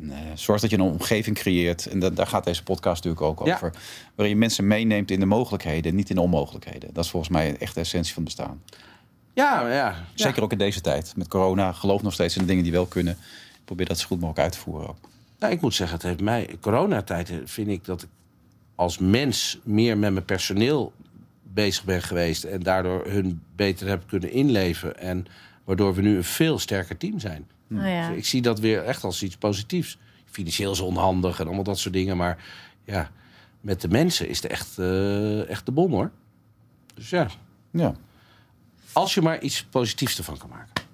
En 0.00 0.10
eh, 0.10 0.18
zorg 0.34 0.60
dat 0.60 0.70
je 0.70 0.76
een 0.76 0.82
omgeving 0.82 1.36
creëert. 1.36 1.86
En 1.86 1.98
dat, 1.98 2.16
daar 2.16 2.26
gaat 2.26 2.44
deze 2.44 2.62
podcast 2.62 3.04
natuurlijk 3.04 3.40
ook 3.40 3.46
Ja. 3.46 3.54
over. 3.54 3.72
Waarin 4.14 4.34
je 4.34 4.40
mensen 4.40 4.66
meeneemt 4.66 5.10
in 5.10 5.20
de 5.20 5.26
mogelijkheden, 5.26 5.94
niet 5.94 6.10
in 6.10 6.16
de 6.16 6.22
onmogelijkheden. 6.22 6.94
Dat 6.94 7.04
is 7.04 7.10
volgens 7.10 7.32
mij 7.32 7.56
echt 7.56 7.74
de 7.74 7.80
essentie 7.80 8.14
van 8.14 8.22
het 8.24 8.36
bestaan. 8.36 8.62
Ja, 9.34 9.68
ja. 9.68 10.04
Zeker 10.14 10.42
ook 10.42 10.52
in 10.52 10.58
deze 10.58 10.80
tijd. 10.80 11.12
Met 11.16 11.28
corona, 11.28 11.72
geloof 11.72 12.02
nog 12.02 12.12
steeds 12.12 12.34
in 12.34 12.40
de 12.40 12.46
dingen 12.48 12.62
die 12.62 12.72
wel 12.72 12.86
kunnen. 12.86 13.16
Probeer 13.64 13.86
dat 13.86 13.98
zo 13.98 14.06
goed 14.06 14.20
mogelijk 14.20 14.38
uit 14.44 14.52
te 14.52 14.58
voeren 14.58 14.88
ook. 14.88 14.96
Nou, 15.38 15.52
ik 15.52 15.60
moet 15.60 15.74
zeggen, 15.74 15.96
het 15.96 16.06
heeft 16.06 16.20
mij... 16.20 16.56
Coronatijd 16.60 17.32
vind 17.44 17.68
ik 17.68 17.84
dat 17.84 18.02
ik 18.02 18.08
als 18.74 18.98
mens 18.98 19.58
meer 19.64 19.98
met 19.98 20.12
mijn 20.12 20.24
personeel 20.24 20.92
bezig 21.42 21.84
ben 21.84 22.02
geweest... 22.02 22.44
en 22.44 22.62
daardoor 22.62 23.04
hun 23.06 23.42
beter 23.56 23.88
heb 23.88 24.02
kunnen 24.06 24.32
inleven. 24.32 24.98
En 24.98 25.26
waardoor 25.70 25.94
we 25.94 26.02
nu 26.02 26.16
een 26.16 26.24
veel 26.24 26.58
sterker 26.58 26.96
team 26.96 27.18
zijn. 27.18 27.48
Nou 27.66 27.88
ja. 27.88 28.08
Ik 28.08 28.26
zie 28.26 28.42
dat 28.42 28.58
weer 28.60 28.84
echt 28.84 29.04
als 29.04 29.22
iets 29.22 29.36
positiefs. 29.36 29.98
Financieel 30.24 30.72
is 30.72 30.80
onhandig 30.80 31.40
en 31.40 31.46
allemaal 31.46 31.64
dat 31.64 31.78
soort 31.78 31.94
dingen. 31.94 32.16
Maar 32.16 32.44
ja, 32.84 33.10
met 33.60 33.80
de 33.80 33.88
mensen 33.88 34.28
is 34.28 34.42
het 34.42 34.50
echt, 34.50 34.78
eh, 34.78 35.48
echt 35.48 35.66
de 35.66 35.72
bom, 35.72 35.92
hoor. 35.92 36.10
Dus 36.94 37.10
ja, 37.10 37.26
Ja. 37.70 37.94
als 38.92 39.14
je 39.14 39.22
maar 39.22 39.40
iets 39.40 39.64
positiefs 39.64 40.18
ervan 40.18 40.38
kan 40.38 40.48
maken. 40.48 40.84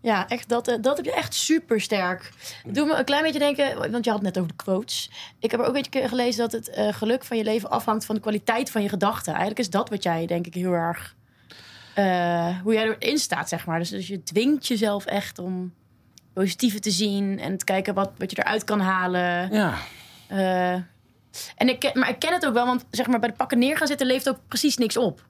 Ja, 0.00 0.28
echt, 0.28 0.48
dat, 0.48 0.68
eh, 0.68 0.76
dat 0.80 0.96
heb 0.96 1.06
je 1.06 1.14
echt 1.14 1.34
super 1.34 1.80
sterk. 1.80 2.32
Doe 2.66 2.86
me 2.86 2.94
een 2.94 3.04
klein 3.04 3.22
beetje 3.22 3.38
denken, 3.38 3.90
want 3.90 4.04
je 4.04 4.10
had 4.10 4.22
het 4.22 4.34
net 4.34 4.38
over 4.38 4.56
de 4.56 4.64
quotes. 4.64 5.10
Ik 5.38 5.50
heb 5.50 5.60
er 5.60 5.66
ook 5.66 5.74
een 5.74 5.82
beetje 5.82 6.08
gelezen 6.08 6.40
dat 6.40 6.52
het 6.52 6.68
eh, 6.68 6.92
geluk 6.92 7.24
van 7.24 7.36
je 7.36 7.44
leven 7.44 7.70
afhangt 7.70 8.04
van 8.04 8.14
de 8.14 8.20
kwaliteit 8.20 8.70
van 8.70 8.82
je 8.82 8.88
gedachten. 8.88 9.32
Eigenlijk 9.32 9.60
is 9.60 9.70
dat 9.70 9.88
wat 9.88 10.02
jij, 10.02 10.26
denk 10.26 10.46
ik, 10.46 10.54
heel 10.54 10.72
erg. 10.72 11.14
Eh, 11.94 12.60
hoe 12.62 12.72
jij 12.74 12.96
erin 12.98 13.18
staat, 13.18 13.48
zeg 13.48 13.66
maar. 13.66 13.78
Dus, 13.78 13.88
dus 13.88 14.06
je 14.06 14.22
dwingt 14.22 14.66
jezelf 14.66 15.04
echt 15.06 15.38
om 15.38 15.74
positieve 16.32 16.78
te 16.80 16.90
zien 16.90 17.38
en 17.38 17.58
te 17.58 17.64
kijken 17.64 17.94
wat, 17.94 18.10
wat 18.18 18.30
je 18.30 18.38
eruit 18.38 18.64
kan 18.64 18.80
halen. 18.80 19.52
Ja, 19.52 19.74
Eh, 20.28 20.72
en 21.56 21.68
ik, 21.68 21.94
maar 21.94 22.08
ik 22.08 22.18
ken 22.18 22.32
het 22.32 22.46
ook 22.46 22.54
wel, 22.54 22.66
want 22.66 22.84
zeg 22.90 23.06
maar 23.06 23.20
bij 23.20 23.28
de 23.28 23.34
pakken 23.34 23.58
neer 23.58 23.76
gaan 23.76 23.86
zitten 23.86 24.06
leeft 24.06 24.28
ook 24.28 24.38
precies 24.48 24.76
niks 24.76 24.96
op. 24.96 25.26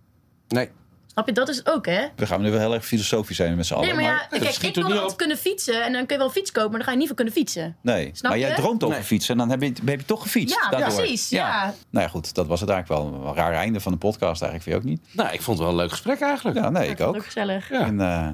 nee. 0.49 0.71
Snap 1.15 1.27
je? 1.29 1.33
Dat 1.35 1.49
is 1.49 1.57
het 1.57 1.71
ook, 1.71 1.87
hè? 1.87 2.07
We 2.17 2.27
gaan 2.27 2.43
nu 2.43 2.51
wel 2.51 2.61
heel 2.61 2.75
erg 2.75 2.85
filosofisch 2.87 3.37
zijn 3.37 3.57
met 3.57 3.67
z'n 3.67 3.75
allen. 3.75 3.87
Nee, 3.87 3.95
maar 3.95 4.05
ja, 4.05 4.11
maar, 4.11 4.27
dat 4.31 4.39
kijk, 4.41 4.57
ik 4.62 4.75
wil 4.75 4.85
niet 4.85 4.93
altijd 4.93 5.11
op. 5.12 5.19
kunnen 5.19 5.37
fietsen 5.37 5.85
en 5.85 5.93
dan 5.93 6.07
kun 6.07 6.17
je 6.17 6.23
wel 6.23 6.31
fiets 6.31 6.53
kopen, 6.53 6.69
maar 6.71 6.79
dan 6.79 6.87
ga 6.87 6.93
je 6.93 6.99
niet 6.99 7.07
voor 7.07 7.17
kunnen 7.17 7.35
fietsen. 7.35 7.77
nee. 7.81 8.11
Snap 8.12 8.31
maar 8.31 8.41
jij 8.41 8.49
je? 8.49 8.55
droomt 8.55 8.83
over 8.85 8.97
Nee. 8.97 9.05
fietsen 9.07 9.33
en 9.33 9.39
dan 9.39 9.51
heb 9.51 9.62
je, 9.62 9.73
heb 9.91 10.01
je 10.01 10.07
toch 10.07 10.23
gefietst. 10.23 10.59
Ja, 10.62 10.71
daardoor. 10.71 10.99
precies, 10.99 11.29
ja. 11.29 11.75
Nou 11.91 12.05
ja, 12.05 12.11
goed. 12.11 12.35
Dat 12.35 12.47
was 12.47 12.61
het 12.61 12.71
eigenlijk 12.71 13.03
wel 13.03 13.27
een 13.29 13.35
raar 13.35 13.53
einde 13.53 13.81
van 13.81 13.93
de 13.93 13.99
podcast. 13.99 14.43
Eigenlijk 14.43 14.62
vind 14.62 14.75
je 14.85 14.91
ook 14.91 14.99
niet? 14.99 15.15
Nou, 15.17 15.33
ik 15.35 15.43
vond 15.43 15.59
het 15.59 15.67
wel 15.67 15.77
een 15.77 15.83
leuk 15.83 15.91
gesprek 15.91 16.21
eigenlijk. 16.21 16.57
Ja, 16.57 16.71
nee, 16.71 16.85
Ja, 16.85 16.91
ik 16.91 16.97
dat 16.99 17.09
ook. 17.09 17.17
ook 17.17 17.25
gezellig. 17.25 17.69
Ja. 17.71 17.81
En 17.81 18.01
eh, 18.01 18.29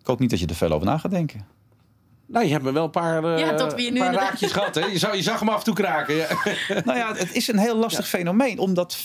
ik 0.00 0.06
hoop 0.06 0.18
niet 0.18 0.30
dat 0.30 0.40
je 0.40 0.46
er 0.46 0.54
veel 0.54 0.72
over 0.72 0.86
na 0.86 0.98
gaat 0.98 1.10
denken. 1.10 1.46
Nou, 2.26 2.44
je 2.44 2.52
hebt 2.52 2.64
me 2.64 2.72
wel 2.72 2.84
een 2.84 2.90
paar, 2.90 3.24
eh, 3.24 3.38
Ja, 3.38 3.54
tot 3.54 3.74
we 3.74 3.82
je 3.82 3.90
nu 3.92 3.98
paar 3.98 4.14
raakjes 4.14 4.52
gehad. 4.52 4.74
Hè? 4.74 4.84
Je, 4.86 4.98
zag, 4.98 5.14
je 5.16 5.22
zag 5.22 5.38
hem 5.38 5.48
af 5.48 5.58
en 5.58 5.64
toe 5.64 5.74
kraken. 5.74 6.14
Ja. 6.14 6.26
nou 6.84 6.98
ja, 6.98 7.14
het 7.14 7.32
is 7.34 7.48
een 7.48 7.58
heel 7.58 7.76
lastig 7.76 8.08
fenomeen. 8.08 8.58
Omdat 8.58 8.96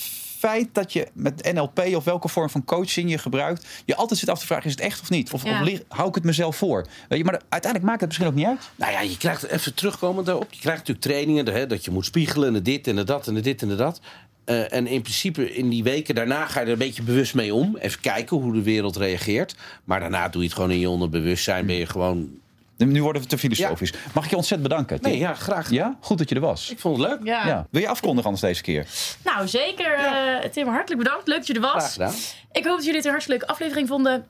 feit 0.48 0.68
dat 0.72 0.94
je 0.94 1.08
met 1.14 1.54
NLP 1.54 1.80
of 1.80 2.04
welke 2.04 2.28
vorm 2.28 2.50
van 2.50 2.66
coaching 2.66 3.10
je 3.10 3.18
gebruikt... 3.18 3.68
je 3.86 3.96
altijd 3.96 4.20
zit 4.20 4.30
af 4.30 4.40
te 4.40 4.46
vragen, 4.46 4.66
is 4.66 4.72
het 4.72 4.82
echt 4.82 5.02
of 5.02 5.10
niet? 5.10 5.32
Of, 5.32 5.44
Ja. 5.44 5.62
of 5.62 5.80
hou 5.88 6.10
ik 6.10 6.16
het 6.16 6.24
mezelf 6.24 6.56
voor? 6.56 6.88
Weet 7.10 7.18
je, 7.20 7.26
maar 7.26 7.42
uiteindelijk 7.50 7.84
maakt 7.84 8.00
het 8.00 8.08
misschien 8.10 8.28
ook 8.30 8.36
niet 8.36 8.46
uit. 8.46 8.70
Nou 8.76 8.92
ja, 8.92 9.02
je 9.02 9.18
krijgt 9.18 9.44
even 9.44 9.74
terugkomen 9.74 10.26
daarop. 10.26 10.54
Je 10.54 10.60
krijgt 10.60 10.80
natuurlijk 10.80 11.06
trainingen 11.06 11.54
hè, 11.54 11.68
dat 11.68 11.86
je 11.86 11.92
moet 11.92 12.06
spiegelen 12.06 12.48
en 12.48 12.54
de 12.54 12.62
dit 12.62 12.88
en 12.88 12.96
de 12.96 13.04
dat 13.04 13.28
en 13.28 13.34
de 13.34 13.42
dit 13.42 13.62
en 13.62 13.68
de 13.68 13.76
dat. 13.76 14.00
Eh, 14.46 14.74
en 14.74 14.88
in 14.88 15.02
principe 15.02 15.54
in 15.54 15.70
die 15.70 15.84
weken 15.84 16.16
daarna 16.16 16.46
ga 16.46 16.60
je 16.60 16.66
er 16.66 16.72
een 16.72 16.78
beetje 16.78 17.04
bewust 17.04 17.36
mee 17.36 17.54
om. 17.54 17.78
Even 17.78 18.02
kijken 18.02 18.38
hoe 18.38 18.54
de 18.54 18.62
wereld 18.62 18.96
reageert. 18.96 19.56
Maar 19.84 20.00
daarna 20.00 20.30
doe 20.30 20.42
je 20.42 20.48
het 20.48 20.56
gewoon 20.56 20.72
in 20.72 20.80
je 20.80 20.90
onderbewustzijn. 20.90 21.66
Ben 21.66 21.76
je 21.76 21.86
gewoon... 21.86 22.40
Nu 22.78 23.02
worden 23.04 23.22
we 23.22 23.28
te 23.28 23.38
filosofisch. 23.38 23.94
Mag 24.14 24.24
ik 24.24 24.30
je 24.30 24.36
ontzettend 24.36 24.70
bedanken? 24.70 25.02
Tim? 25.02 25.12
Nee, 25.12 25.20
ja, 25.20 25.34
graag. 25.34 25.70
Ja? 25.70 25.98
Goed 26.00 26.18
dat 26.18 26.30
je 26.30 26.36
er 26.36 26.42
was. 26.42 26.70
Ik 26.72 26.80
vond 26.80 26.98
het 26.98 27.08
leuk. 27.10 27.20
Ja. 27.24 27.48
Ja. 27.48 27.68
Wil 27.72 27.82
je 27.82 27.88
afkondigen 27.88 28.26
anders 28.26 28.42
deze 28.44 28.62
keer? 28.62 28.88
Nou, 29.24 29.48
zeker. 29.48 29.94
eh, 29.94 30.50
Tim, 30.50 30.68
hartelijk 30.68 31.04
bedankt. 31.04 31.28
Leuk 31.28 31.38
dat 31.38 31.48
je 31.48 31.54
er 31.54 31.60
Graag 31.62 31.74
was. 31.74 31.92
gedaan. 31.92 32.14
Ik 32.52 32.66
hoop 32.66 32.76
dat 32.76 32.82
jullie 32.84 32.96
het 32.96 33.06
een 33.06 33.12
hartstikke 33.12 33.40
leuke 33.40 33.54
aflevering 33.54 33.88
vonden. 33.88 34.26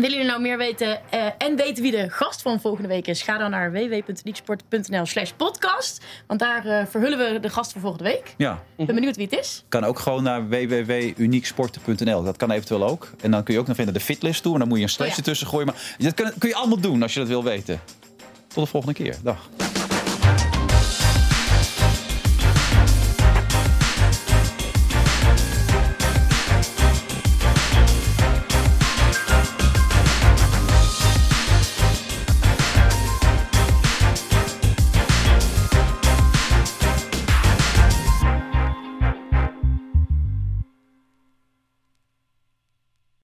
Willen 0.00 0.12
jullie 0.16 0.26
nou 0.30 0.40
meer 0.40 0.58
weten 0.58 1.00
eh, 1.10 1.26
en 1.38 1.56
weten 1.56 1.82
wie 1.82 1.92
de 1.92 2.10
gast 2.10 2.42
van 2.42 2.60
volgende 2.60 2.88
week 2.88 3.06
is? 3.06 3.22
Ga 3.22 3.38
dan 3.38 3.50
naar 3.50 3.72
www.unieksport.nl 3.72 5.06
slash 5.06 5.30
podcast. 5.36 6.04
Want 6.26 6.40
daar 6.40 6.66
eh, 6.66 6.86
verhullen 6.86 7.18
we 7.18 7.40
de 7.40 7.48
gast 7.48 7.72
van 7.72 7.80
volgende 7.80 8.04
week. 8.04 8.34
Ja. 8.36 8.62
Ben 8.76 8.86
benieuwd 8.86 9.16
wie 9.16 9.28
het 9.30 9.38
is. 9.38 9.64
Kan 9.68 9.84
ook 9.84 9.98
gewoon 9.98 10.22
naar 10.22 10.48
www.unieksporten.nl. 10.48 12.22
Dat 12.22 12.36
kan 12.36 12.50
eventueel 12.50 12.84
ook. 12.88 13.10
En 13.20 13.30
dan 13.30 13.42
kun 13.42 13.54
je 13.54 13.60
ook 13.60 13.66
nog 13.66 13.76
even 13.76 13.92
naar 13.92 14.00
de 14.00 14.06
fitlist 14.06 14.42
toe. 14.42 14.52
En 14.52 14.58
dan 14.58 14.68
moet 14.68 14.78
je 14.78 14.82
een 14.84 14.90
slash 14.90 15.08
Oh 15.08 15.12
ja. 15.12 15.18
ertussen 15.18 15.46
gooien. 15.46 15.66
Maar 15.66 15.94
dat 15.98 16.14
kun, 16.14 16.32
kun 16.38 16.48
je 16.48 16.54
allemaal 16.54 16.80
doen 16.80 17.02
als 17.02 17.12
je 17.12 17.18
dat 17.18 17.28
wil 17.28 17.44
weten. 17.44 17.80
Tot 18.46 18.64
de 18.64 18.70
volgende 18.70 18.94
keer. 18.94 19.16
Dag. 19.22 19.48